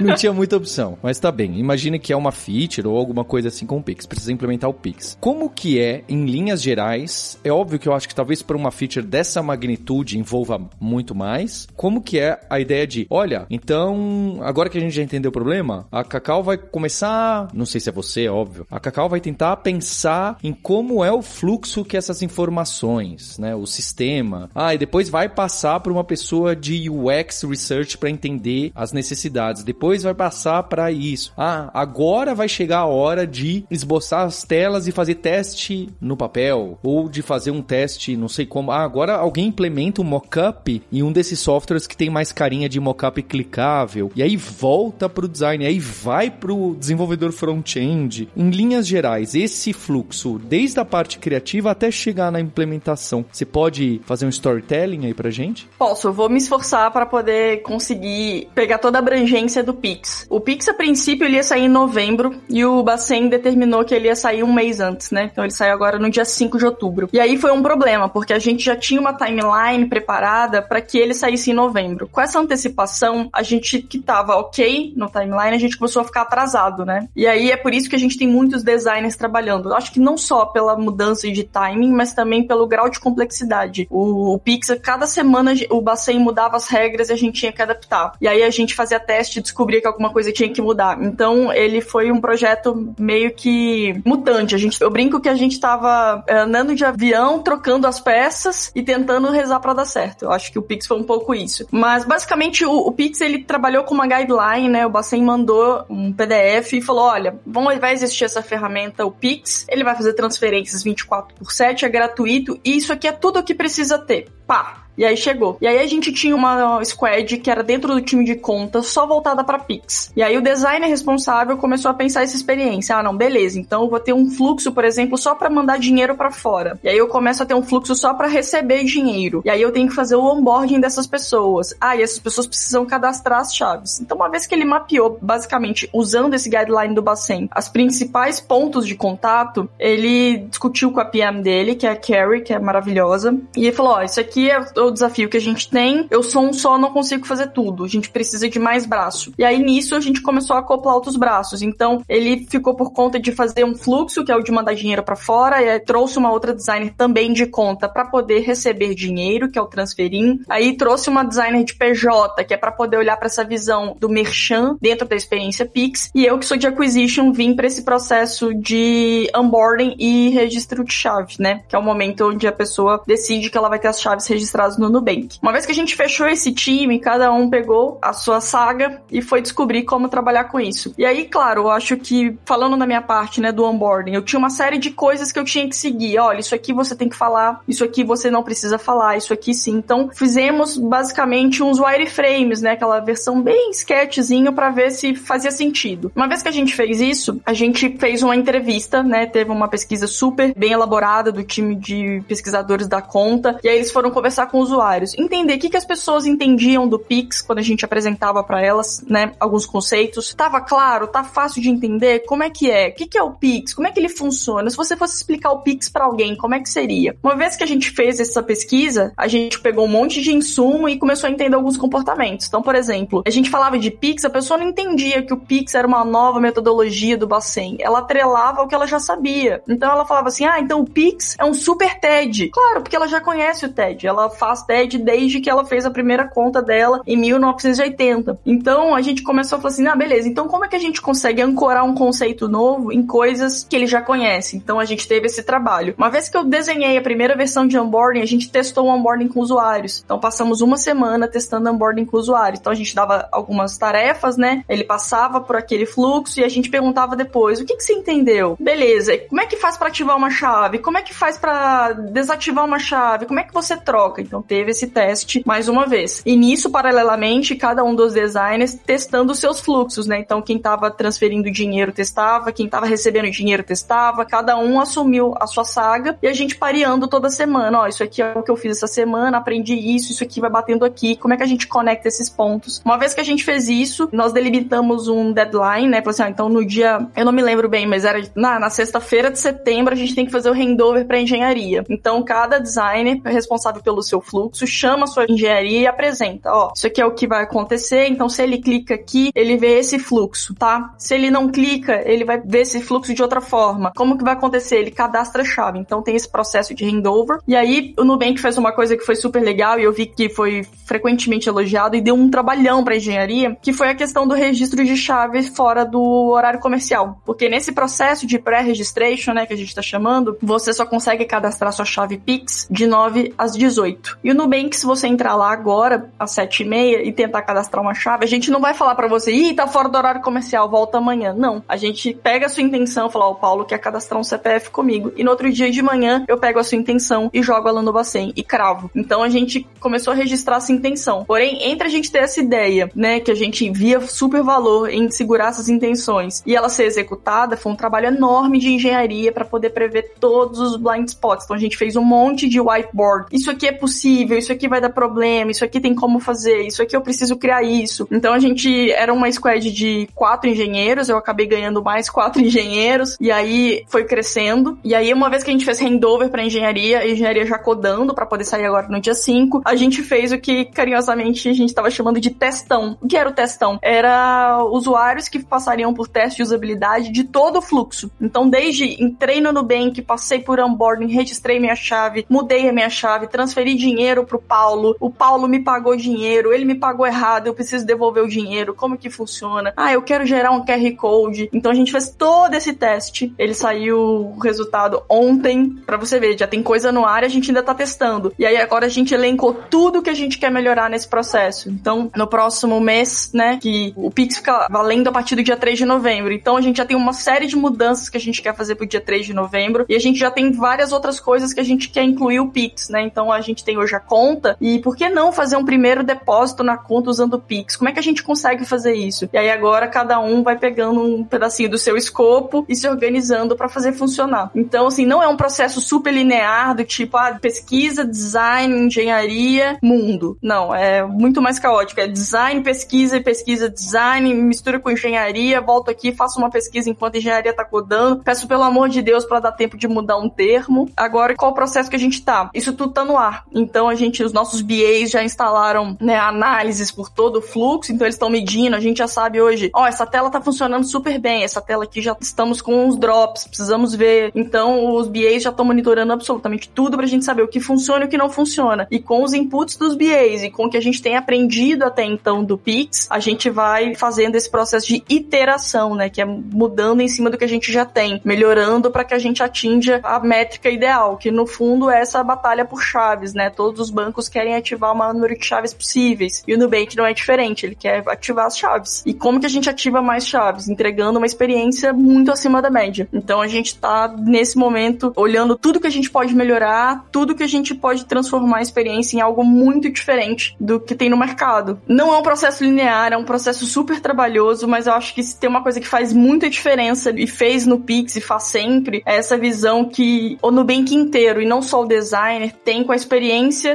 não 0.00 0.14
tinha 0.14 0.32
muita 0.32 0.56
opção, 0.56 0.98
mas 1.02 1.18
tá 1.18 1.32
bem. 1.32 1.58
Imagine 1.58 1.98
que 1.98 2.12
é 2.12 2.16
uma 2.16 2.32
feature 2.32 2.86
ou 2.86 2.96
alguma 2.96 3.24
coisa 3.24 3.48
assim 3.48 3.66
com 3.66 3.78
o 3.78 3.82
Pix, 3.82 4.06
precisa 4.06 4.32
implementar 4.32 4.70
o 4.70 4.74
Pix. 4.74 5.16
Como 5.20 5.50
que 5.50 5.78
é, 5.80 6.04
em 6.08 6.26
linhas 6.26 6.62
gerais, 6.62 7.38
é 7.42 7.50
óbvio 7.52 7.78
que 7.78 7.88
eu 7.88 7.94
acho 7.94 8.08
que 8.08 8.14
talvez 8.14 8.42
para 8.42 8.56
uma 8.56 8.70
feature 8.70 9.04
dessa 9.04 9.42
magnitude 9.42 10.18
envolva 10.18 10.60
muito 10.80 11.14
mais, 11.14 11.66
como 11.76 12.02
que 12.02 12.18
é 12.18 12.40
a 12.48 12.60
ideia 12.60 12.86
de, 12.86 13.06
olha, 13.10 13.46
então, 13.50 14.38
agora 14.42 14.68
que 14.68 14.78
a 14.78 14.80
gente 14.80 14.94
já 14.94 15.02
entendeu 15.02 15.30
o 15.30 15.32
problema, 15.32 15.86
a 15.90 16.04
Cacau 16.04 16.42
vai 16.42 16.56
começar, 16.56 17.48
não 17.52 17.66
sei 17.66 17.80
se 17.80 17.88
é 17.88 17.92
você, 17.92 18.24
é 18.24 18.30
óbvio, 18.30 18.66
a 18.70 18.78
Cacau 18.78 19.08
vai 19.08 19.20
tentar 19.20 19.56
pensar 19.58 20.38
em 20.42 20.52
como 20.52 21.04
é 21.04 21.12
o 21.12 21.22
fluxo 21.22 21.81
que 21.84 21.96
essas 21.96 22.22
informações, 22.22 23.38
né, 23.38 23.54
o 23.54 23.66
sistema, 23.66 24.50
ah, 24.54 24.74
e 24.74 24.78
depois 24.78 25.08
vai 25.08 25.28
passar 25.28 25.80
para 25.80 25.92
uma 25.92 26.04
pessoa 26.04 26.54
de 26.54 26.88
UX 26.88 27.42
Research 27.42 27.98
para 27.98 28.10
entender 28.10 28.72
as 28.74 28.92
necessidades, 28.92 29.62
depois 29.62 30.02
vai 30.02 30.14
passar 30.14 30.62
para 30.64 30.90
isso. 30.90 31.32
Ah, 31.36 31.70
agora 31.74 32.34
vai 32.34 32.48
chegar 32.48 32.80
a 32.80 32.86
hora 32.86 33.26
de 33.26 33.64
esboçar 33.70 34.26
as 34.26 34.44
telas 34.44 34.86
e 34.86 34.92
fazer 34.92 35.16
teste 35.16 35.88
no 36.00 36.16
papel, 36.16 36.78
ou 36.82 37.08
de 37.08 37.22
fazer 37.22 37.50
um 37.50 37.62
teste, 37.62 38.16
não 38.16 38.28
sei 38.28 38.46
como. 38.46 38.70
Ah, 38.70 38.82
agora 38.82 39.14
alguém 39.14 39.46
implementa 39.46 40.00
um 40.00 40.04
mockup 40.04 40.82
em 40.92 41.02
um 41.02 41.12
desses 41.12 41.40
softwares 41.40 41.86
que 41.86 41.96
tem 41.96 42.10
mais 42.10 42.32
carinha 42.32 42.68
de 42.68 42.80
mockup 42.80 43.22
clicável, 43.22 44.10
e 44.14 44.22
aí 44.22 44.36
volta 44.36 45.08
pro 45.08 45.28
design, 45.28 45.64
aí 45.64 45.78
vai 45.78 46.30
pro 46.30 46.76
desenvolvedor 46.78 47.32
front-end. 47.32 48.28
Em 48.36 48.50
linhas 48.50 48.86
gerais, 48.86 49.34
esse 49.34 49.72
fluxo, 49.72 50.38
desde 50.38 50.80
a 50.80 50.84
parte 50.84 51.18
criativa 51.18 51.71
até 51.72 51.90
chegar 51.90 52.30
na 52.30 52.40
implementação, 52.40 53.24
você 53.30 53.44
pode 53.44 54.00
fazer 54.04 54.26
um 54.26 54.28
storytelling 54.28 55.06
aí 55.06 55.14
pra 55.14 55.30
gente? 55.30 55.68
Posso, 55.78 56.08
eu 56.08 56.12
vou 56.12 56.28
me 56.28 56.38
esforçar 56.38 56.90
para 56.90 57.06
poder 57.06 57.62
conseguir 57.62 58.48
pegar 58.54 58.78
toda 58.78 58.98
a 58.98 59.00
abrangência 59.00 59.62
do 59.62 59.74
Pix. 59.74 60.26
O 60.30 60.40
Pix, 60.40 60.68
a 60.68 60.74
princípio, 60.74 61.26
ele 61.26 61.36
ia 61.36 61.42
sair 61.42 61.64
em 61.64 61.68
novembro 61.68 62.34
e 62.48 62.64
o 62.64 62.82
Bacen 62.82 63.28
determinou 63.28 63.84
que 63.84 63.94
ele 63.94 64.08
ia 64.08 64.16
sair 64.16 64.42
um 64.42 64.52
mês 64.52 64.80
antes, 64.80 65.10
né? 65.10 65.28
Então 65.32 65.44
ele 65.44 65.52
saiu 65.52 65.72
agora 65.72 65.98
no 65.98 66.10
dia 66.10 66.24
5 66.24 66.58
de 66.58 66.64
outubro. 66.64 67.08
E 67.12 67.20
aí 67.20 67.36
foi 67.36 67.52
um 67.52 67.62
problema, 67.62 68.08
porque 68.08 68.32
a 68.32 68.38
gente 68.38 68.64
já 68.64 68.76
tinha 68.76 69.00
uma 69.00 69.12
timeline 69.12 69.88
preparada 69.88 70.62
para 70.62 70.80
que 70.80 70.98
ele 70.98 71.14
saísse 71.14 71.50
em 71.50 71.54
novembro. 71.54 72.08
Com 72.08 72.20
essa 72.20 72.38
antecipação, 72.38 73.28
a 73.32 73.42
gente 73.42 73.82
que 73.82 73.98
tava 73.98 74.36
ok 74.36 74.92
no 74.96 75.08
timeline, 75.08 75.54
a 75.54 75.58
gente 75.58 75.76
começou 75.76 76.02
a 76.02 76.04
ficar 76.04 76.22
atrasado, 76.22 76.84
né? 76.84 77.08
E 77.14 77.26
aí 77.26 77.50
é 77.50 77.56
por 77.56 77.72
isso 77.72 77.88
que 77.88 77.96
a 77.96 77.98
gente 77.98 78.18
tem 78.18 78.28
muitos 78.28 78.62
designers 78.62 79.16
trabalhando. 79.16 79.70
Eu 79.70 79.76
acho 79.76 79.92
que 79.92 80.00
não 80.00 80.16
só 80.16 80.46
pela 80.46 80.76
mudança 80.76 81.30
de 81.30 81.44
timing, 81.62 81.92
mas 81.92 82.12
também 82.12 82.46
pelo 82.46 82.66
grau 82.66 82.88
de 82.88 82.98
complexidade. 82.98 83.86
O, 83.90 84.34
o 84.34 84.38
Pix, 84.38 84.68
cada 84.82 85.06
semana 85.06 85.52
o 85.70 85.80
Bacen 85.80 86.18
mudava 86.18 86.56
as 86.56 86.68
regras 86.68 87.08
e 87.08 87.12
a 87.12 87.16
gente 87.16 87.40
tinha 87.40 87.52
que 87.52 87.62
adaptar. 87.62 88.14
E 88.20 88.26
aí 88.26 88.42
a 88.42 88.50
gente 88.50 88.74
fazia 88.74 88.98
teste 88.98 89.38
e 89.38 89.42
descobria 89.42 89.80
que 89.80 89.86
alguma 89.86 90.10
coisa 90.10 90.32
tinha 90.32 90.48
que 90.48 90.60
mudar. 90.60 91.00
Então 91.02 91.52
ele 91.52 91.80
foi 91.80 92.10
um 92.10 92.20
projeto 92.20 92.94
meio 92.98 93.32
que 93.32 94.00
mutante. 94.04 94.54
A 94.54 94.58
gente, 94.58 94.80
eu 94.80 94.90
brinco 94.90 95.20
que 95.20 95.28
a 95.28 95.34
gente 95.34 95.60
tava 95.60 96.24
eh, 96.26 96.38
andando 96.38 96.74
de 96.74 96.84
avião, 96.84 97.40
trocando 97.42 97.86
as 97.86 98.00
peças 98.00 98.72
e 98.74 98.82
tentando 98.82 99.30
rezar 99.30 99.60
para 99.60 99.74
dar 99.74 99.84
certo. 99.84 100.24
Eu 100.24 100.32
acho 100.32 100.50
que 100.50 100.58
o 100.58 100.62
Pix 100.62 100.86
foi 100.86 100.98
um 100.98 101.04
pouco 101.04 101.34
isso. 101.34 101.66
Mas 101.70 102.04
basicamente 102.04 102.64
o, 102.64 102.72
o 102.72 102.92
Pix 102.92 103.20
ele 103.20 103.44
trabalhou 103.44 103.84
com 103.84 103.94
uma 103.94 104.06
guideline, 104.06 104.68
né? 104.68 104.86
O 104.86 104.90
Bacen 104.90 105.22
mandou 105.22 105.84
um 105.88 106.12
PDF 106.12 106.72
e 106.72 106.82
falou: 106.82 107.04
olha, 107.04 107.38
vai 107.46 107.92
existir 107.92 108.24
essa 108.24 108.42
ferramenta, 108.42 109.04
o 109.04 109.10
Pix, 109.10 109.66
ele 109.68 109.84
vai 109.84 109.94
fazer 109.94 110.14
transferências 110.14 110.82
24 110.82 111.41
por 111.42 111.52
7, 111.52 111.84
é 111.84 111.88
gratuito, 111.88 112.60
e 112.64 112.76
isso 112.76 112.92
aqui 112.92 113.08
é 113.08 113.12
tudo 113.12 113.40
o 113.40 113.42
que 113.42 113.54
precisa 113.54 113.98
ter. 113.98 114.30
Pá, 114.46 114.81
e 115.02 115.04
aí 115.04 115.16
chegou. 115.16 115.58
E 115.60 115.66
aí 115.66 115.80
a 115.80 115.86
gente 115.86 116.12
tinha 116.12 116.34
uma 116.34 116.82
squad 116.84 117.36
que 117.38 117.50
era 117.50 117.64
dentro 117.64 117.92
do 117.92 118.00
time 118.00 118.24
de 118.24 118.36
conta, 118.36 118.82
só 118.82 119.04
voltada 119.04 119.42
para 119.42 119.58
Pix. 119.58 120.12
E 120.14 120.22
aí 120.22 120.38
o 120.38 120.40
designer 120.40 120.86
responsável 120.86 121.56
começou 121.56 121.90
a 121.90 121.94
pensar 121.94 122.22
essa 122.22 122.36
experiência. 122.36 122.96
Ah, 122.96 123.02
não, 123.02 123.16
beleza. 123.16 123.58
Então 123.58 123.82
eu 123.82 123.90
vou 123.90 123.98
ter 123.98 124.12
um 124.12 124.30
fluxo, 124.30 124.70
por 124.70 124.84
exemplo, 124.84 125.18
só 125.18 125.34
para 125.34 125.50
mandar 125.50 125.76
dinheiro 125.76 126.14
para 126.14 126.30
fora. 126.30 126.78
E 126.84 126.88
aí 126.88 126.96
eu 126.96 127.08
começo 127.08 127.42
a 127.42 127.46
ter 127.46 127.54
um 127.54 127.64
fluxo 127.64 127.96
só 127.96 128.14
para 128.14 128.28
receber 128.28 128.84
dinheiro. 128.84 129.42
E 129.44 129.50
aí 129.50 129.60
eu 129.60 129.72
tenho 129.72 129.88
que 129.88 129.94
fazer 129.94 130.14
o 130.14 130.24
onboarding 130.24 130.78
dessas 130.78 131.04
pessoas. 131.04 131.74
Ah, 131.80 131.96
e 131.96 132.02
essas 132.02 132.20
pessoas 132.20 132.46
precisam 132.46 132.86
cadastrar 132.86 133.40
as 133.40 133.52
chaves. 133.52 134.00
Então 134.00 134.16
uma 134.16 134.30
vez 134.30 134.46
que 134.46 134.54
ele 134.54 134.64
mapeou, 134.64 135.18
basicamente, 135.20 135.90
usando 135.92 136.34
esse 136.34 136.48
guideline 136.48 136.94
do 136.94 137.02
Bacen, 137.02 137.48
as 137.50 137.68
principais 137.68 138.40
pontos 138.40 138.86
de 138.86 138.94
contato, 138.94 139.68
ele 139.80 140.38
discutiu 140.48 140.92
com 140.92 141.00
a 141.00 141.04
PM 141.04 141.42
dele, 141.42 141.74
que 141.74 141.88
é 141.88 141.90
a 141.90 141.96
Carrie, 141.96 142.42
que 142.42 142.52
é 142.52 142.58
maravilhosa, 142.60 143.36
e 143.56 143.64
ele 143.66 143.72
falou: 143.72 143.94
ó, 143.94 143.98
oh, 143.98 144.02
isso 144.02 144.20
aqui 144.20 144.48
é 144.48 144.60
o 144.92 144.94
desafio 144.94 145.28
que 145.28 145.36
a 145.36 145.40
gente 145.40 145.68
tem, 145.68 146.06
eu 146.10 146.22
sou 146.22 146.42
um 146.42 146.52
só, 146.52 146.78
não 146.78 146.92
consigo 146.92 147.26
fazer 147.26 147.48
tudo. 147.48 147.84
A 147.84 147.88
gente 147.88 148.10
precisa 148.10 148.48
de 148.48 148.58
mais 148.58 148.86
braço. 148.86 149.32
E 149.38 149.44
aí 149.44 149.58
nisso 149.58 149.96
a 149.96 150.00
gente 150.00 150.20
começou 150.20 150.54
a 150.54 150.60
acoplar 150.60 150.94
outros 150.94 151.16
braços. 151.16 151.62
Então 151.62 152.02
ele 152.08 152.46
ficou 152.48 152.74
por 152.74 152.92
conta 152.92 153.18
de 153.18 153.32
fazer 153.32 153.64
um 153.64 153.74
fluxo, 153.74 154.24
que 154.24 154.30
é 154.30 154.36
o 154.36 154.42
de 154.42 154.52
mandar 154.52 154.74
dinheiro 154.74 155.02
para 155.02 155.16
fora, 155.16 155.62
e 155.62 155.80
trouxe 155.80 156.18
uma 156.18 156.30
outra 156.30 156.54
designer 156.54 156.92
também 156.96 157.32
de 157.32 157.46
conta 157.46 157.88
para 157.88 158.04
poder 158.04 158.40
receber 158.40 158.94
dinheiro, 158.94 159.50
que 159.50 159.58
é 159.58 159.62
o 159.62 159.66
transferim. 159.66 160.40
Aí 160.48 160.76
trouxe 160.76 161.08
uma 161.08 161.24
designer 161.24 161.64
de 161.64 161.74
PJ, 161.74 162.44
que 162.44 162.54
é 162.54 162.56
para 162.56 162.70
poder 162.70 162.98
olhar 162.98 163.16
para 163.16 163.26
essa 163.26 163.44
visão 163.44 163.96
do 163.98 164.08
merchan 164.08 164.76
dentro 164.80 165.08
da 165.08 165.16
experiência 165.16 165.64
Pix. 165.64 166.10
E 166.14 166.24
eu 166.24 166.38
que 166.38 166.46
sou 166.46 166.56
de 166.56 166.66
acquisition 166.66 167.32
vim 167.32 167.54
para 167.54 167.66
esse 167.66 167.82
processo 167.82 168.52
de 168.54 169.30
onboarding 169.34 169.96
e 169.98 170.28
registro 170.30 170.84
de 170.84 170.92
chave, 170.92 171.36
né? 171.38 171.62
Que 171.68 171.74
é 171.74 171.78
o 171.78 171.82
momento 171.82 172.28
onde 172.28 172.46
a 172.46 172.52
pessoa 172.52 173.02
decide 173.06 173.50
que 173.50 173.56
ela 173.56 173.68
vai 173.68 173.78
ter 173.78 173.88
as 173.88 174.00
chaves 174.00 174.26
registradas 174.26 174.71
no 174.78 174.88
Nubank. 174.88 175.38
Uma 175.42 175.52
vez 175.52 175.66
que 175.66 175.72
a 175.72 175.74
gente 175.74 175.94
fechou 175.94 176.26
esse 176.26 176.52
time, 176.52 176.98
cada 176.98 177.32
um 177.32 177.48
pegou 177.48 177.98
a 178.00 178.12
sua 178.12 178.40
saga 178.40 179.02
e 179.10 179.22
foi 179.22 179.40
descobrir 179.40 179.84
como 179.84 180.08
trabalhar 180.08 180.44
com 180.44 180.60
isso. 180.60 180.94
E 180.96 181.04
aí, 181.04 181.24
claro, 181.24 181.62
eu 181.62 181.70
acho 181.70 181.96
que, 181.96 182.36
falando 182.44 182.76
na 182.76 182.86
minha 182.86 183.02
parte, 183.02 183.40
né, 183.40 183.52
do 183.52 183.64
onboarding, 183.64 184.14
eu 184.14 184.22
tinha 184.22 184.38
uma 184.38 184.50
série 184.50 184.78
de 184.78 184.90
coisas 184.90 185.32
que 185.32 185.38
eu 185.38 185.44
tinha 185.44 185.68
que 185.68 185.76
seguir. 185.76 186.18
Olha, 186.18 186.40
isso 186.40 186.54
aqui 186.54 186.72
você 186.72 186.94
tem 186.94 187.08
que 187.08 187.16
falar, 187.16 187.60
isso 187.66 187.84
aqui 187.84 188.04
você 188.04 188.30
não 188.30 188.42
precisa 188.42 188.78
falar, 188.78 189.16
isso 189.16 189.32
aqui 189.32 189.54
sim. 189.54 189.76
Então, 189.76 190.10
fizemos 190.12 190.76
basicamente 190.76 191.62
uns 191.62 191.78
wireframes, 191.78 192.60
né, 192.60 192.72
aquela 192.72 193.00
versão 193.00 193.40
bem 193.42 193.70
sketchzinho 193.70 194.52
para 194.52 194.70
ver 194.70 194.90
se 194.90 195.14
fazia 195.14 195.50
sentido. 195.50 196.12
Uma 196.14 196.28
vez 196.28 196.42
que 196.42 196.48
a 196.48 196.52
gente 196.52 196.74
fez 196.74 197.00
isso, 197.00 197.40
a 197.44 197.52
gente 197.52 197.96
fez 197.98 198.22
uma 198.22 198.36
entrevista, 198.36 199.02
né, 199.02 199.26
teve 199.26 199.50
uma 199.50 199.68
pesquisa 199.68 200.06
super 200.06 200.54
bem 200.56 200.72
elaborada 200.72 201.32
do 201.32 201.42
time 201.42 201.74
de 201.74 202.22
pesquisadores 202.28 202.86
da 202.86 203.02
conta, 203.02 203.58
e 203.62 203.68
aí 203.68 203.76
eles 203.76 203.90
foram 203.90 204.10
conversar 204.10 204.46
com 204.46 204.60
usuários, 204.62 205.14
entender 205.18 205.54
o 205.54 205.58
que, 205.58 205.70
que 205.70 205.76
as 205.76 205.84
pessoas 205.84 206.26
entendiam 206.26 206.88
do 206.88 206.98
Pix 206.98 207.42
quando 207.42 207.58
a 207.58 207.62
gente 207.62 207.84
apresentava 207.84 208.42
para 208.42 208.62
elas, 208.62 209.02
né, 209.06 209.32
alguns 209.38 209.66
conceitos. 209.66 210.34
Tava 210.34 210.60
claro, 210.60 211.06
tá 211.06 211.24
fácil 211.24 211.60
de 211.60 211.68
entender 211.68 212.20
como 212.20 212.42
é 212.42 212.50
que 212.50 212.70
é, 212.70 212.88
o 212.88 212.94
que, 212.94 213.06
que 213.06 213.18
é 213.18 213.22
o 213.22 213.32
Pix, 213.32 213.74
como 213.74 213.86
é 213.86 213.90
que 213.90 214.00
ele 214.00 214.08
funciona. 214.08 214.70
Se 214.70 214.76
você 214.76 214.96
fosse 214.96 215.16
explicar 215.16 215.52
o 215.52 215.60
Pix 215.60 215.88
para 215.88 216.04
alguém, 216.04 216.36
como 216.36 216.54
é 216.54 216.60
que 216.60 216.68
seria? 216.68 217.16
Uma 217.22 217.36
vez 217.36 217.56
que 217.56 217.64
a 217.64 217.66
gente 217.66 217.90
fez 217.90 218.20
essa 218.20 218.42
pesquisa, 218.42 219.12
a 219.16 219.28
gente 219.28 219.60
pegou 219.60 219.84
um 219.84 219.88
monte 219.88 220.20
de 220.20 220.32
insumo 220.32 220.88
e 220.88 220.98
começou 220.98 221.28
a 221.28 221.30
entender 221.30 221.56
alguns 221.56 221.76
comportamentos. 221.76 222.46
Então, 222.46 222.62
por 222.62 222.74
exemplo, 222.74 223.22
a 223.26 223.30
gente 223.30 223.50
falava 223.50 223.78
de 223.78 223.90
Pix, 223.90 224.24
a 224.24 224.30
pessoa 224.30 224.58
não 224.58 224.68
entendia 224.68 225.22
que 225.22 225.32
o 225.32 225.36
Pix 225.36 225.74
era 225.74 225.86
uma 225.86 226.04
nova 226.04 226.40
metodologia 226.40 227.16
do 227.16 227.26
Bacen. 227.26 227.76
Ela 227.80 228.00
atrelava 228.00 228.60
ao 228.60 228.68
que 228.68 228.74
ela 228.74 228.86
já 228.86 228.98
sabia. 228.98 229.62
Então 229.68 229.90
ela 229.90 230.04
falava 230.04 230.28
assim: 230.28 230.44
"Ah, 230.44 230.60
então 230.60 230.80
o 230.80 230.84
Pix 230.84 231.36
é 231.38 231.44
um 231.44 231.54
super 231.54 231.98
TED". 231.98 232.50
Claro, 232.50 232.82
porque 232.82 232.96
ela 232.96 233.08
já 233.08 233.20
conhece 233.20 233.64
o 233.66 233.72
TED. 233.72 234.06
Ela 234.06 234.30
faz 234.30 234.51
desde 234.98 235.40
que 235.40 235.50
ela 235.50 235.64
fez 235.64 235.86
a 235.86 235.90
primeira 235.90 236.26
conta 236.26 236.60
dela 236.60 237.00
em 237.06 237.16
1980. 237.16 238.38
Então 238.44 238.94
a 238.94 239.00
gente 239.00 239.22
começou 239.22 239.58
a 239.58 239.60
falar 239.60 239.72
assim: 239.72 239.86
ah, 239.86 239.96
beleza, 239.96 240.28
então 240.28 240.48
como 240.48 240.64
é 240.64 240.68
que 240.68 240.76
a 240.76 240.80
gente 240.80 241.00
consegue 241.00 241.42
ancorar 241.42 241.84
um 241.84 241.94
conceito 241.94 242.48
novo 242.48 242.92
em 242.92 243.06
coisas 243.06 243.66
que 243.68 243.76
ele 243.76 243.86
já 243.86 244.00
conhece? 244.00 244.56
Então 244.56 244.78
a 244.78 244.84
gente 244.84 245.06
teve 245.06 245.26
esse 245.26 245.42
trabalho. 245.42 245.94
Uma 245.96 246.10
vez 246.10 246.28
que 246.28 246.36
eu 246.36 246.44
desenhei 246.44 246.96
a 246.96 247.02
primeira 247.02 247.36
versão 247.36 247.66
de 247.66 247.78
onboarding, 247.78 248.20
a 248.20 248.26
gente 248.26 248.50
testou 248.50 248.86
o 248.86 248.88
onboarding 248.88 249.28
com 249.28 249.40
usuários. 249.40 250.02
Então 250.04 250.18
passamos 250.18 250.60
uma 250.60 250.76
semana 250.76 251.28
testando 251.28 251.70
onboarding 251.70 252.04
com 252.04 252.16
usuários. 252.16 252.60
Então 252.60 252.72
a 252.72 252.76
gente 252.76 252.94
dava 252.94 253.28
algumas 253.32 253.78
tarefas, 253.78 254.36
né? 254.36 254.64
Ele 254.68 254.84
passava 254.84 255.40
por 255.40 255.56
aquele 255.56 255.86
fluxo 255.86 256.40
e 256.40 256.44
a 256.44 256.48
gente 256.48 256.70
perguntava 256.70 257.16
depois: 257.16 257.60
o 257.60 257.64
que, 257.64 257.76
que 257.76 257.82
você 257.82 257.92
entendeu? 257.92 258.56
Beleza, 258.58 259.16
como 259.28 259.40
é 259.40 259.46
que 259.46 259.56
faz 259.56 259.76
para 259.76 259.88
ativar 259.88 260.16
uma 260.16 260.30
chave? 260.30 260.78
Como 260.78 260.98
é 260.98 261.02
que 261.02 261.14
faz 261.14 261.38
para 261.38 261.92
desativar 261.92 262.64
uma 262.64 262.78
chave? 262.78 263.26
Como 263.26 263.40
é 263.40 263.44
que 263.44 263.54
você 263.54 263.76
troca? 263.76 264.20
Então 264.20 264.41
teve 264.42 264.72
esse 264.72 264.88
teste 264.88 265.42
mais 265.46 265.68
uma 265.68 265.86
vez. 265.86 266.22
E 266.26 266.36
nisso, 266.36 266.70
paralelamente, 266.70 267.54
cada 267.54 267.84
um 267.84 267.94
dos 267.94 268.12
designers 268.12 268.74
testando 268.74 269.34
seus 269.34 269.60
fluxos, 269.60 270.06
né? 270.06 270.18
Então 270.18 270.42
quem 270.42 270.56
estava 270.56 270.90
transferindo 270.90 271.50
dinheiro 271.50 271.92
testava, 271.92 272.52
quem 272.52 272.66
estava 272.66 272.86
recebendo 272.86 273.30
dinheiro 273.30 273.62
testava, 273.62 274.24
cada 274.24 274.58
um 274.58 274.80
assumiu 274.80 275.34
a 275.40 275.46
sua 275.46 275.64
saga 275.64 276.18
e 276.22 276.28
a 276.28 276.32
gente 276.32 276.56
pareando 276.56 277.08
toda 277.08 277.30
semana. 277.30 277.80
Ó, 277.80 277.86
isso 277.86 278.02
aqui 278.02 278.22
é 278.22 278.32
o 278.36 278.42
que 278.42 278.50
eu 278.50 278.56
fiz 278.56 278.76
essa 278.76 278.86
semana, 278.86 279.38
aprendi 279.38 279.74
isso, 279.74 280.12
isso 280.12 280.24
aqui 280.24 280.40
vai 280.40 280.50
batendo 280.50 280.84
aqui. 280.84 281.16
Como 281.16 281.32
é 281.32 281.36
que 281.36 281.42
a 281.42 281.46
gente 281.46 281.66
conecta 281.66 282.08
esses 282.08 282.28
pontos? 282.28 282.80
Uma 282.84 282.98
vez 282.98 283.14
que 283.14 283.20
a 283.20 283.24
gente 283.24 283.44
fez 283.44 283.68
isso, 283.68 284.08
nós 284.12 284.32
delimitamos 284.32 285.08
um 285.08 285.32
deadline, 285.32 285.88
né? 285.88 286.02
Assim, 286.04 286.22
ah, 286.22 286.28
então 286.28 286.48
no 286.48 286.64
dia, 286.64 287.06
eu 287.16 287.24
não 287.24 287.32
me 287.32 287.42
lembro 287.42 287.68
bem, 287.68 287.86
mas 287.86 288.04
era 288.04 288.20
na, 288.34 288.58
na 288.58 288.70
sexta-feira 288.70 289.30
de 289.30 289.38
setembro 289.38 289.94
a 289.94 289.96
gente 289.96 290.14
tem 290.14 290.26
que 290.26 290.32
fazer 290.32 290.50
o 290.50 290.54
handover 290.54 291.06
para 291.06 291.18
engenharia. 291.20 291.84
Então 291.88 292.22
cada 292.22 292.58
designer 292.58 293.20
é 293.24 293.30
responsável 293.30 293.82
pelo 293.82 294.02
seu 294.02 294.20
fluxo, 294.32 294.66
chama 294.66 295.06
sua 295.06 295.26
engenharia 295.28 295.80
e 295.80 295.86
apresenta, 295.86 296.50
ó, 296.50 296.72
isso 296.74 296.86
aqui 296.86 297.00
é 297.00 297.06
o 297.06 297.12
que 297.12 297.26
vai 297.26 297.42
acontecer, 297.42 298.08
então 298.08 298.28
se 298.28 298.42
ele 298.42 298.58
clica 298.58 298.94
aqui, 298.94 299.30
ele 299.34 299.58
vê 299.58 299.78
esse 299.78 299.98
fluxo, 299.98 300.54
tá? 300.54 300.94
Se 300.96 301.14
ele 301.14 301.30
não 301.30 301.50
clica, 301.50 302.02
ele 302.04 302.24
vai 302.24 302.40
ver 302.40 302.62
esse 302.62 302.80
fluxo 302.80 303.12
de 303.12 303.22
outra 303.22 303.40
forma. 303.40 303.92
Como 303.94 304.16
que 304.16 304.24
vai 304.24 304.32
acontecer? 304.32 304.76
Ele 304.76 304.90
cadastra 304.90 305.42
a 305.42 305.44
chave. 305.44 305.78
Então 305.78 306.02
tem 306.02 306.16
esse 306.16 306.30
processo 306.30 306.74
de 306.74 306.84
handover. 306.84 307.38
E 307.46 307.54
aí 307.54 307.94
o 307.98 308.04
Nubank 308.04 308.40
fez 308.40 308.56
uma 308.56 308.72
coisa 308.72 308.96
que 308.96 309.04
foi 309.04 309.14
super 309.14 309.42
legal 309.42 309.78
e 309.78 309.84
eu 309.84 309.92
vi 309.92 310.06
que 310.06 310.28
foi 310.28 310.64
frequentemente 310.86 311.48
elogiado 311.48 311.96
e 311.96 312.00
deu 312.00 312.14
um 312.14 312.30
trabalhão 312.30 312.82
para 312.82 312.96
engenharia, 312.96 313.56
que 313.60 313.72
foi 313.72 313.88
a 313.88 313.94
questão 313.94 314.26
do 314.26 314.34
registro 314.34 314.84
de 314.84 314.96
chave 314.96 315.42
fora 315.42 315.84
do 315.84 316.00
horário 316.30 316.60
comercial. 316.60 317.20
Porque 317.26 317.48
nesse 317.48 317.72
processo 317.72 318.26
de 318.26 318.38
pré-registration, 318.38 319.32
né, 319.32 319.46
que 319.46 319.52
a 319.52 319.56
gente 319.56 319.74
tá 319.74 319.82
chamando, 319.82 320.36
você 320.40 320.72
só 320.72 320.86
consegue 320.86 321.24
cadastrar 321.24 321.72
sua 321.72 321.84
chave 321.84 322.18
Pix 322.18 322.66
de 322.70 322.86
9 322.86 323.34
às 323.36 323.52
18. 323.52 324.18
E 324.22 324.30
o 324.30 324.34
Nubank, 324.34 324.76
se 324.76 324.86
você 324.86 325.06
entrar 325.06 325.34
lá 325.34 325.52
agora, 325.52 326.10
às 326.18 326.30
7 326.32 326.62
e 326.62 326.66
meia, 326.66 327.02
e 327.02 327.12
tentar 327.12 327.42
cadastrar 327.42 327.82
uma 327.82 327.94
chave, 327.94 328.24
a 328.24 328.28
gente 328.28 328.50
não 328.50 328.60
vai 328.60 328.74
falar 328.74 328.94
para 328.94 329.08
você, 329.08 329.32
ih, 329.32 329.54
tá 329.54 329.66
fora 329.66 329.88
do 329.88 329.98
horário 329.98 330.20
comercial, 330.20 330.68
volta 330.68 330.98
amanhã. 330.98 331.34
Não. 331.36 331.62
A 331.68 331.76
gente 331.76 332.14
pega 332.14 332.46
a 332.46 332.48
sua 332.48 332.62
intenção, 332.62 333.10
fala, 333.10 333.26
ó, 333.26 333.32
o 333.32 333.36
Paulo 333.36 333.64
quer 333.64 333.78
cadastrar 333.78 334.20
um 334.20 334.24
CPF 334.24 334.70
comigo. 334.70 335.12
E 335.16 335.24
no 335.24 335.30
outro 335.30 335.50
dia 335.50 335.70
de 335.70 335.82
manhã, 335.82 336.24
eu 336.28 336.38
pego 336.38 336.58
a 336.58 336.64
sua 336.64 336.78
intenção 336.78 337.30
e 337.32 337.42
jogo 337.42 337.68
ela 337.68 337.82
no 337.82 337.92
Bacen 337.92 338.32
e 338.36 338.42
cravo. 338.42 338.90
Então 338.94 339.22
a 339.22 339.28
gente 339.28 339.66
começou 339.80 340.12
a 340.12 340.16
registrar 340.16 340.56
essa 340.56 340.72
intenção. 340.72 341.24
Porém, 341.24 341.70
entre 341.70 341.86
a 341.86 341.90
gente 341.90 342.10
ter 342.10 342.18
essa 342.18 342.40
ideia, 342.40 342.90
né, 342.94 343.20
que 343.20 343.30
a 343.30 343.34
gente 343.34 343.68
via 343.70 344.00
super 344.00 344.42
valor 344.42 344.90
em 344.90 345.10
segurar 345.10 345.48
essas 345.48 345.68
intenções 345.68 346.42
e 346.46 346.54
ela 346.54 346.68
ser 346.68 346.84
executada, 346.84 347.56
foi 347.56 347.72
um 347.72 347.76
trabalho 347.76 348.06
enorme 348.06 348.58
de 348.58 348.70
engenharia 348.70 349.32
para 349.32 349.44
poder 349.44 349.70
prever 349.70 350.14
todos 350.20 350.58
os 350.60 350.76
blind 350.76 351.08
spots. 351.08 351.44
Então 351.44 351.56
a 351.56 351.60
gente 351.60 351.76
fez 351.76 351.96
um 351.96 352.04
monte 352.04 352.48
de 352.48 352.60
whiteboard. 352.60 353.26
Isso 353.32 353.50
aqui 353.50 353.66
é 353.66 353.72
possível, 353.72 354.11
isso 354.20 354.52
aqui 354.52 354.68
vai 354.68 354.80
dar 354.80 354.90
problema, 354.90 355.50
isso 355.50 355.64
aqui 355.64 355.80
tem 355.80 355.94
como 355.94 356.20
fazer, 356.20 356.62
isso 356.62 356.82
aqui 356.82 356.96
eu 356.96 357.00
preciso 357.00 357.36
criar 357.36 357.62
isso. 357.62 358.06
Então 358.10 358.32
a 358.32 358.38
gente 358.38 358.90
era 358.92 359.12
uma 359.12 359.30
squad 359.30 359.70
de 359.70 360.08
quatro 360.14 360.48
engenheiros, 360.48 361.08
eu 361.08 361.16
acabei 361.16 361.46
ganhando 361.46 361.82
mais 361.82 362.08
quatro 362.08 362.40
engenheiros 362.42 363.16
e 363.20 363.30
aí 363.30 363.84
foi 363.88 364.04
crescendo. 364.04 364.78
E 364.84 364.94
aí 364.94 365.12
uma 365.12 365.30
vez 365.30 365.42
que 365.42 365.50
a 365.50 365.52
gente 365.52 365.64
fez 365.64 365.80
handover 365.80 366.28
para 366.30 366.44
engenharia, 366.44 367.00
a 367.00 367.08
engenharia 367.08 367.46
já 367.46 367.58
codando 367.58 368.14
para 368.14 368.26
poder 368.26 368.44
sair 368.44 368.66
agora 368.66 368.88
no 368.88 369.00
dia 369.00 369.14
5, 369.14 369.62
a 369.64 369.74
gente 369.74 370.02
fez 370.02 370.32
o 370.32 370.38
que 370.38 370.64
carinhosamente 370.66 371.48
a 371.48 371.52
gente 371.52 371.68
estava 371.68 371.90
chamando 371.90 372.20
de 372.20 372.30
testão. 372.30 372.96
O 373.00 373.06
que 373.06 373.16
era 373.16 373.28
o 373.28 373.32
testão? 373.32 373.78
Era 373.82 374.64
usuários 374.64 375.28
que 375.28 375.42
passariam 375.42 375.94
por 375.94 376.08
teste 376.08 376.38
de 376.38 376.42
usabilidade 376.42 377.10
de 377.10 377.24
todo 377.24 377.58
o 377.58 377.62
fluxo. 377.62 378.10
Então 378.20 378.48
desde 378.48 379.02
entrei 379.02 379.40
no 379.40 379.52
Nubank, 379.52 380.00
passei 380.02 380.40
por 380.40 380.60
onboarding, 380.60 381.06
registrei 381.06 381.58
minha 381.58 381.76
chave, 381.76 382.26
mudei 382.28 382.68
a 382.68 382.72
minha 382.72 382.90
chave, 382.90 383.26
transferi 383.26 383.74
dinheiro 383.74 384.01
pro 384.24 384.40
Paulo, 384.40 384.96
o 385.00 385.10
Paulo 385.10 385.48
me 385.48 385.60
pagou 385.60 385.96
dinheiro, 385.96 386.52
ele 386.52 386.64
me 386.64 386.74
pagou 386.74 387.06
errado, 387.06 387.46
eu 387.46 387.54
preciso 387.54 387.86
devolver 387.86 388.22
o 388.22 388.28
dinheiro, 388.28 388.74
como 388.74 388.98
que 388.98 389.10
funciona? 389.10 389.72
Ah, 389.76 389.92
eu 389.92 390.02
quero 390.02 390.26
gerar 390.26 390.50
um 390.50 390.64
QR 390.64 390.96
Code. 390.96 391.48
Então 391.52 391.70
a 391.70 391.74
gente 391.74 391.92
fez 391.92 392.10
todo 392.10 392.54
esse 392.54 392.72
teste. 392.72 393.32
Ele 393.38 393.54
saiu 393.54 393.98
o 393.98 394.38
resultado 394.38 395.02
ontem, 395.08 395.70
para 395.86 395.96
você 395.96 396.18
ver, 396.18 396.38
já 396.38 396.46
tem 396.46 396.62
coisa 396.62 396.90
no 396.90 397.04
ar 397.04 397.22
e 397.22 397.26
a 397.26 397.28
gente 397.28 397.50
ainda 397.50 397.62
tá 397.62 397.74
testando. 397.74 398.32
E 398.38 398.44
aí 398.44 398.56
agora 398.56 398.86
a 398.86 398.88
gente 398.88 399.14
elencou 399.14 399.54
tudo 399.54 400.02
que 400.02 400.10
a 400.10 400.14
gente 400.14 400.38
quer 400.38 400.50
melhorar 400.50 400.90
nesse 400.90 401.08
processo. 401.08 401.70
Então, 401.70 402.10
no 402.16 402.26
próximo 402.26 402.80
mês, 402.80 403.30
né, 403.32 403.58
que 403.60 403.92
o 403.96 404.10
Pix 404.10 404.36
fica 404.36 404.66
valendo 404.70 405.08
a 405.08 405.12
partir 405.12 405.36
do 405.36 405.42
dia 405.42 405.56
3 405.56 405.78
de 405.78 405.84
novembro. 405.84 406.32
Então 406.32 406.56
a 406.56 406.60
gente 406.60 406.78
já 406.78 406.84
tem 406.84 406.96
uma 406.96 407.12
série 407.12 407.46
de 407.46 407.56
mudanças 407.56 408.08
que 408.08 408.16
a 408.16 408.20
gente 408.20 408.42
quer 408.42 408.54
fazer 408.54 408.74
pro 408.74 408.86
dia 408.86 409.00
3 409.00 409.26
de 409.26 409.34
novembro 409.34 409.84
e 409.88 409.94
a 409.94 409.98
gente 409.98 410.18
já 410.18 410.30
tem 410.30 410.52
várias 410.52 410.92
outras 410.92 411.20
coisas 411.20 411.52
que 411.52 411.60
a 411.60 411.64
gente 411.64 411.88
quer 411.88 412.02
incluir 412.02 412.40
o 412.40 412.48
Pix, 412.48 412.88
né? 412.88 413.02
Então 413.02 413.30
a 413.30 413.40
gente 413.40 413.64
tem 413.64 413.78
hoje 413.78 413.91
a 413.96 414.00
conta 414.00 414.56
e 414.60 414.78
por 414.78 414.96
que 414.96 415.08
não 415.08 415.32
fazer 415.32 415.56
um 415.56 415.64
primeiro 415.64 416.02
depósito 416.02 416.62
na 416.62 416.76
conta 416.76 417.10
usando 417.10 417.34
o 417.34 417.40
Pix? 417.40 417.76
Como 417.76 417.88
é 417.88 417.92
que 417.92 417.98
a 417.98 418.02
gente 418.02 418.22
consegue 418.22 418.64
fazer 418.64 418.94
isso? 418.94 419.28
E 419.32 419.38
aí 419.38 419.50
agora 419.50 419.88
cada 419.88 420.18
um 420.20 420.42
vai 420.42 420.56
pegando 420.56 421.00
um 421.02 421.24
pedacinho 421.24 421.70
do 421.70 421.78
seu 421.78 421.96
escopo 421.96 422.64
e 422.68 422.76
se 422.76 422.88
organizando 422.88 423.56
para 423.56 423.68
fazer 423.68 423.92
funcionar. 423.92 424.50
Então 424.54 424.86
assim, 424.86 425.06
não 425.06 425.22
é 425.22 425.28
um 425.28 425.36
processo 425.36 425.80
super 425.80 426.12
linear 426.12 426.74
do 426.74 426.84
tipo, 426.84 427.16
ah, 427.16 427.38
pesquisa, 427.40 428.04
design, 428.04 428.86
engenharia, 428.86 429.78
mundo. 429.82 430.36
Não, 430.42 430.74
é 430.74 431.04
muito 431.04 431.40
mais 431.40 431.58
caótico. 431.58 432.00
É 432.00 432.06
design, 432.06 432.62
pesquisa, 432.62 433.20
pesquisa, 433.20 433.68
design, 433.68 434.34
mistura 434.34 434.78
com 434.78 434.90
engenharia, 434.90 435.60
volto 435.60 435.90
aqui, 435.90 436.12
faço 436.12 436.38
uma 436.38 436.50
pesquisa 436.50 436.90
enquanto 436.90 437.14
a 437.14 437.18
engenharia 437.18 437.52
tá 437.52 437.64
codando, 437.64 438.22
peço 438.22 438.46
pelo 438.46 438.62
amor 438.62 438.88
de 438.88 439.02
Deus 439.02 439.24
para 439.24 439.40
dar 439.40 439.52
tempo 439.52 439.76
de 439.76 439.88
mudar 439.88 440.18
um 440.18 440.28
termo. 440.28 440.90
Agora, 440.96 441.34
qual 441.34 441.52
o 441.52 441.54
processo 441.54 441.90
que 441.90 441.96
a 441.96 441.98
gente 441.98 442.22
tá? 442.22 442.50
Isso 442.54 442.72
tudo 442.72 442.92
tá 442.92 443.04
no 443.04 443.16
ar. 443.16 443.44
Então, 443.52 443.81
a 443.88 443.94
gente, 443.94 444.22
os 444.22 444.32
nossos 444.32 444.60
BAs 444.60 445.10
já 445.10 445.22
instalaram, 445.22 445.96
né, 446.00 446.18
análises 446.18 446.90
por 446.90 447.08
todo 447.08 447.36
o 447.36 447.42
fluxo, 447.42 447.92
então 447.92 448.06
eles 448.06 448.14
estão 448.14 448.30
medindo, 448.30 448.76
a 448.76 448.80
gente 448.80 448.98
já 448.98 449.08
sabe 449.08 449.40
hoje, 449.40 449.70
ó, 449.74 449.82
oh, 449.82 449.86
essa 449.86 450.06
tela 450.06 450.30
tá 450.30 450.40
funcionando 450.40 450.84
super 450.84 451.18
bem, 451.18 451.42
essa 451.42 451.60
tela 451.60 451.84
aqui 451.84 452.00
já 452.00 452.16
estamos 452.20 452.60
com 452.60 452.86
uns 452.86 452.96
drops, 452.96 453.46
precisamos 453.46 453.94
ver. 453.94 454.32
Então, 454.34 454.94
os 454.94 455.08
BAs 455.08 455.42
já 455.42 455.50
estão 455.50 455.64
monitorando 455.64 456.12
absolutamente 456.12 456.68
tudo 456.68 456.96
pra 456.96 457.06
gente 457.06 457.24
saber 457.24 457.42
o 457.42 457.48
que 457.48 457.60
funciona 457.60 458.04
e 458.04 458.06
o 458.06 458.10
que 458.10 458.18
não 458.18 458.30
funciona. 458.30 458.86
E 458.90 458.98
com 458.98 459.22
os 459.22 459.32
inputs 459.32 459.76
dos 459.76 459.94
BAs 459.94 460.42
e 460.42 460.50
com 460.50 460.66
o 460.66 460.70
que 460.70 460.76
a 460.76 460.82
gente 460.82 461.02
tem 461.02 461.16
aprendido 461.16 461.84
até 461.84 462.04
então 462.04 462.44
do 462.44 462.56
Pix, 462.58 463.06
a 463.10 463.18
gente 463.18 463.50
vai 463.50 463.94
fazendo 463.94 464.36
esse 464.36 464.50
processo 464.50 464.86
de 464.86 465.02
iteração, 465.08 465.94
né, 465.94 466.08
que 466.08 466.20
é 466.20 466.24
mudando 466.24 467.00
em 467.00 467.08
cima 467.08 467.30
do 467.30 467.38
que 467.38 467.44
a 467.44 467.48
gente 467.48 467.72
já 467.72 467.84
tem, 467.84 468.20
melhorando 468.24 468.90
para 468.90 469.04
que 469.04 469.14
a 469.14 469.18
gente 469.18 469.42
atinja 469.42 470.00
a 470.02 470.20
métrica 470.20 470.70
ideal, 470.70 471.16
que 471.16 471.30
no 471.30 471.46
fundo 471.46 471.90
é 471.90 472.00
essa 472.00 472.22
batalha 472.22 472.64
por 472.64 472.82
chaves, 472.82 473.34
né? 473.34 473.50
Todos 473.72 473.88
os 473.88 473.90
bancos 473.90 474.28
querem 474.28 474.54
ativar 474.54 474.92
o 474.92 474.94
maior 474.94 475.14
número 475.14 475.34
de 475.34 475.46
chaves 475.46 475.72
possíveis. 475.72 476.44
E 476.46 476.54
o 476.54 476.58
Nubank 476.58 476.94
não 476.94 477.06
é 477.06 477.14
diferente, 477.14 477.64
ele 477.64 477.74
quer 477.74 478.02
ativar 478.06 478.44
as 478.44 478.58
chaves. 478.58 479.02
E 479.06 479.14
como 479.14 479.40
que 479.40 479.46
a 479.46 479.48
gente 479.48 479.70
ativa 479.70 480.02
mais 480.02 480.28
chaves? 480.28 480.68
Entregando 480.68 481.16
uma 481.16 481.24
experiência 481.24 481.90
muito 481.90 482.30
acima 482.30 482.60
da 482.60 482.68
média. 482.68 483.08
Então 483.10 483.40
a 483.40 483.46
gente 483.46 483.78
tá 483.78 484.14
nesse 484.18 484.58
momento 484.58 485.10
olhando 485.16 485.56
tudo 485.56 485.80
que 485.80 485.86
a 485.86 485.90
gente 485.90 486.10
pode 486.10 486.34
melhorar, 486.34 487.06
tudo 487.10 487.34
que 487.34 487.42
a 487.42 487.46
gente 487.46 487.74
pode 487.74 488.04
transformar 488.04 488.58
a 488.58 488.62
experiência 488.62 489.16
em 489.16 489.22
algo 489.22 489.42
muito 489.42 489.88
diferente 489.88 490.54
do 490.60 490.78
que 490.78 490.94
tem 490.94 491.08
no 491.08 491.16
mercado. 491.16 491.80
Não 491.88 492.12
é 492.12 492.18
um 492.18 492.22
processo 492.22 492.62
linear, 492.62 493.14
é 493.14 493.16
um 493.16 493.24
processo 493.24 493.64
super 493.64 494.00
trabalhoso, 494.00 494.68
mas 494.68 494.86
eu 494.86 494.92
acho 494.92 495.14
que 495.14 495.22
se 495.22 495.40
tem 495.40 495.48
uma 495.48 495.62
coisa 495.62 495.80
que 495.80 495.88
faz 495.88 496.12
muita 496.12 496.50
diferença 496.50 497.10
e 497.16 497.26
fez 497.26 497.66
no 497.66 497.80
Pix 497.80 498.16
e 498.16 498.20
faz 498.20 498.42
sempre, 498.42 499.02
é 499.06 499.16
essa 499.16 499.38
visão 499.38 499.86
que 499.86 500.36
o 500.42 500.50
Nubank 500.50 500.94
inteiro, 500.94 501.40
e 501.40 501.46
não 501.46 501.62
só 501.62 501.80
o 501.80 501.86
designer, 501.86 502.52
tem 502.62 502.84
com 502.84 502.92
a 502.92 502.96
experiência 502.96 503.22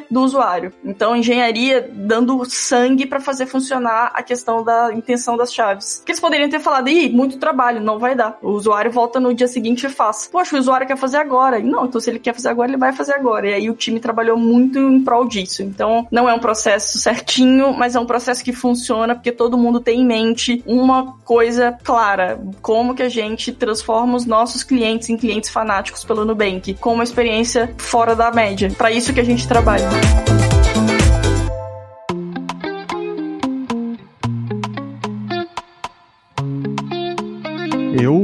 do 0.10 0.22
usuário. 0.22 0.74
Então, 0.84 1.16
engenharia 1.16 1.90
dando 1.94 2.44
sangue 2.46 3.06
para 3.06 3.20
fazer 3.20 3.46
funcionar 3.46 4.12
a 4.13 4.24
questão 4.24 4.63
da 4.63 4.94
intenção 4.94 5.38
das 5.38 5.54
chaves. 5.54 6.02
Que 6.06 6.12
eles 6.12 6.20
poderiam 6.20 6.50
ter 6.50 6.60
falado, 6.60 6.90
ih, 6.90 7.10
muito 7.10 7.38
trabalho, 7.38 7.82
não 7.82 8.00
vai 8.00 8.16
dar. 8.16 8.38
O 8.42 8.52
usuário 8.52 8.92
volta 8.92 9.20
no 9.20 9.34
dia 9.34 9.48
seguinte 9.48 9.86
e 9.86 9.90
faz. 9.90 10.28
Poxa, 10.32 10.56
o 10.56 10.60
usuário 10.60 10.88
quer 10.88 10.98
fazer 10.98 11.18
agora. 11.18 11.60
Não, 11.60 11.86
então 11.86 12.00
se 12.00 12.10
ele 12.10 12.20
quer 12.20 12.34
fazer 12.34 12.50
agora, 12.50 12.70
ele 12.70 12.78
vai 12.78 12.94
fazer 12.94 13.13
agora. 13.13 13.50
E 13.50 13.54
aí 13.54 13.70
o 13.70 13.76
time 13.76 14.00
trabalhou 14.00 14.38
muito 14.38 14.80
em 14.80 15.04
prol 15.04 15.28
disso. 15.28 15.63
Então, 15.63 16.08
não 16.12 16.30
é 16.30 16.34
um 16.34 16.40
processo 16.40 16.98
certinho, 16.98 17.74
mas 17.74 17.96
é 17.96 18.00
um 18.00 18.06
processo 18.06 18.44
que 18.44 18.54
funciona 18.54 19.16
porque 19.16 19.32
todo 19.32 19.58
mundo 19.58 19.80
tem 19.80 20.02
em 20.02 20.06
mente 20.06 20.63
uma 20.66 21.13
coisa 21.24 21.78
clara: 21.84 22.40
como 22.62 22.96
que 22.96 23.04
a 23.04 23.10
gente 23.10 23.52
transforma 23.52 24.16
os 24.16 24.26
nossos 24.26 24.63
clientes 24.63 25.10
em 25.10 25.18
clientes 25.18 25.50
fanáticos 25.50 26.04
pelo 26.04 26.26
Nubank, 26.26 26.76
com 26.76 26.94
uma 26.94 27.04
experiência 27.04 27.74
fora 27.78 28.16
da 28.16 28.32
média. 28.32 28.72
Para 28.78 28.92
isso 28.92 29.13
que 29.13 29.20
a 29.20 29.24
gente 29.24 29.48
trabalha 29.48 29.66
trabalho. 29.67 30.57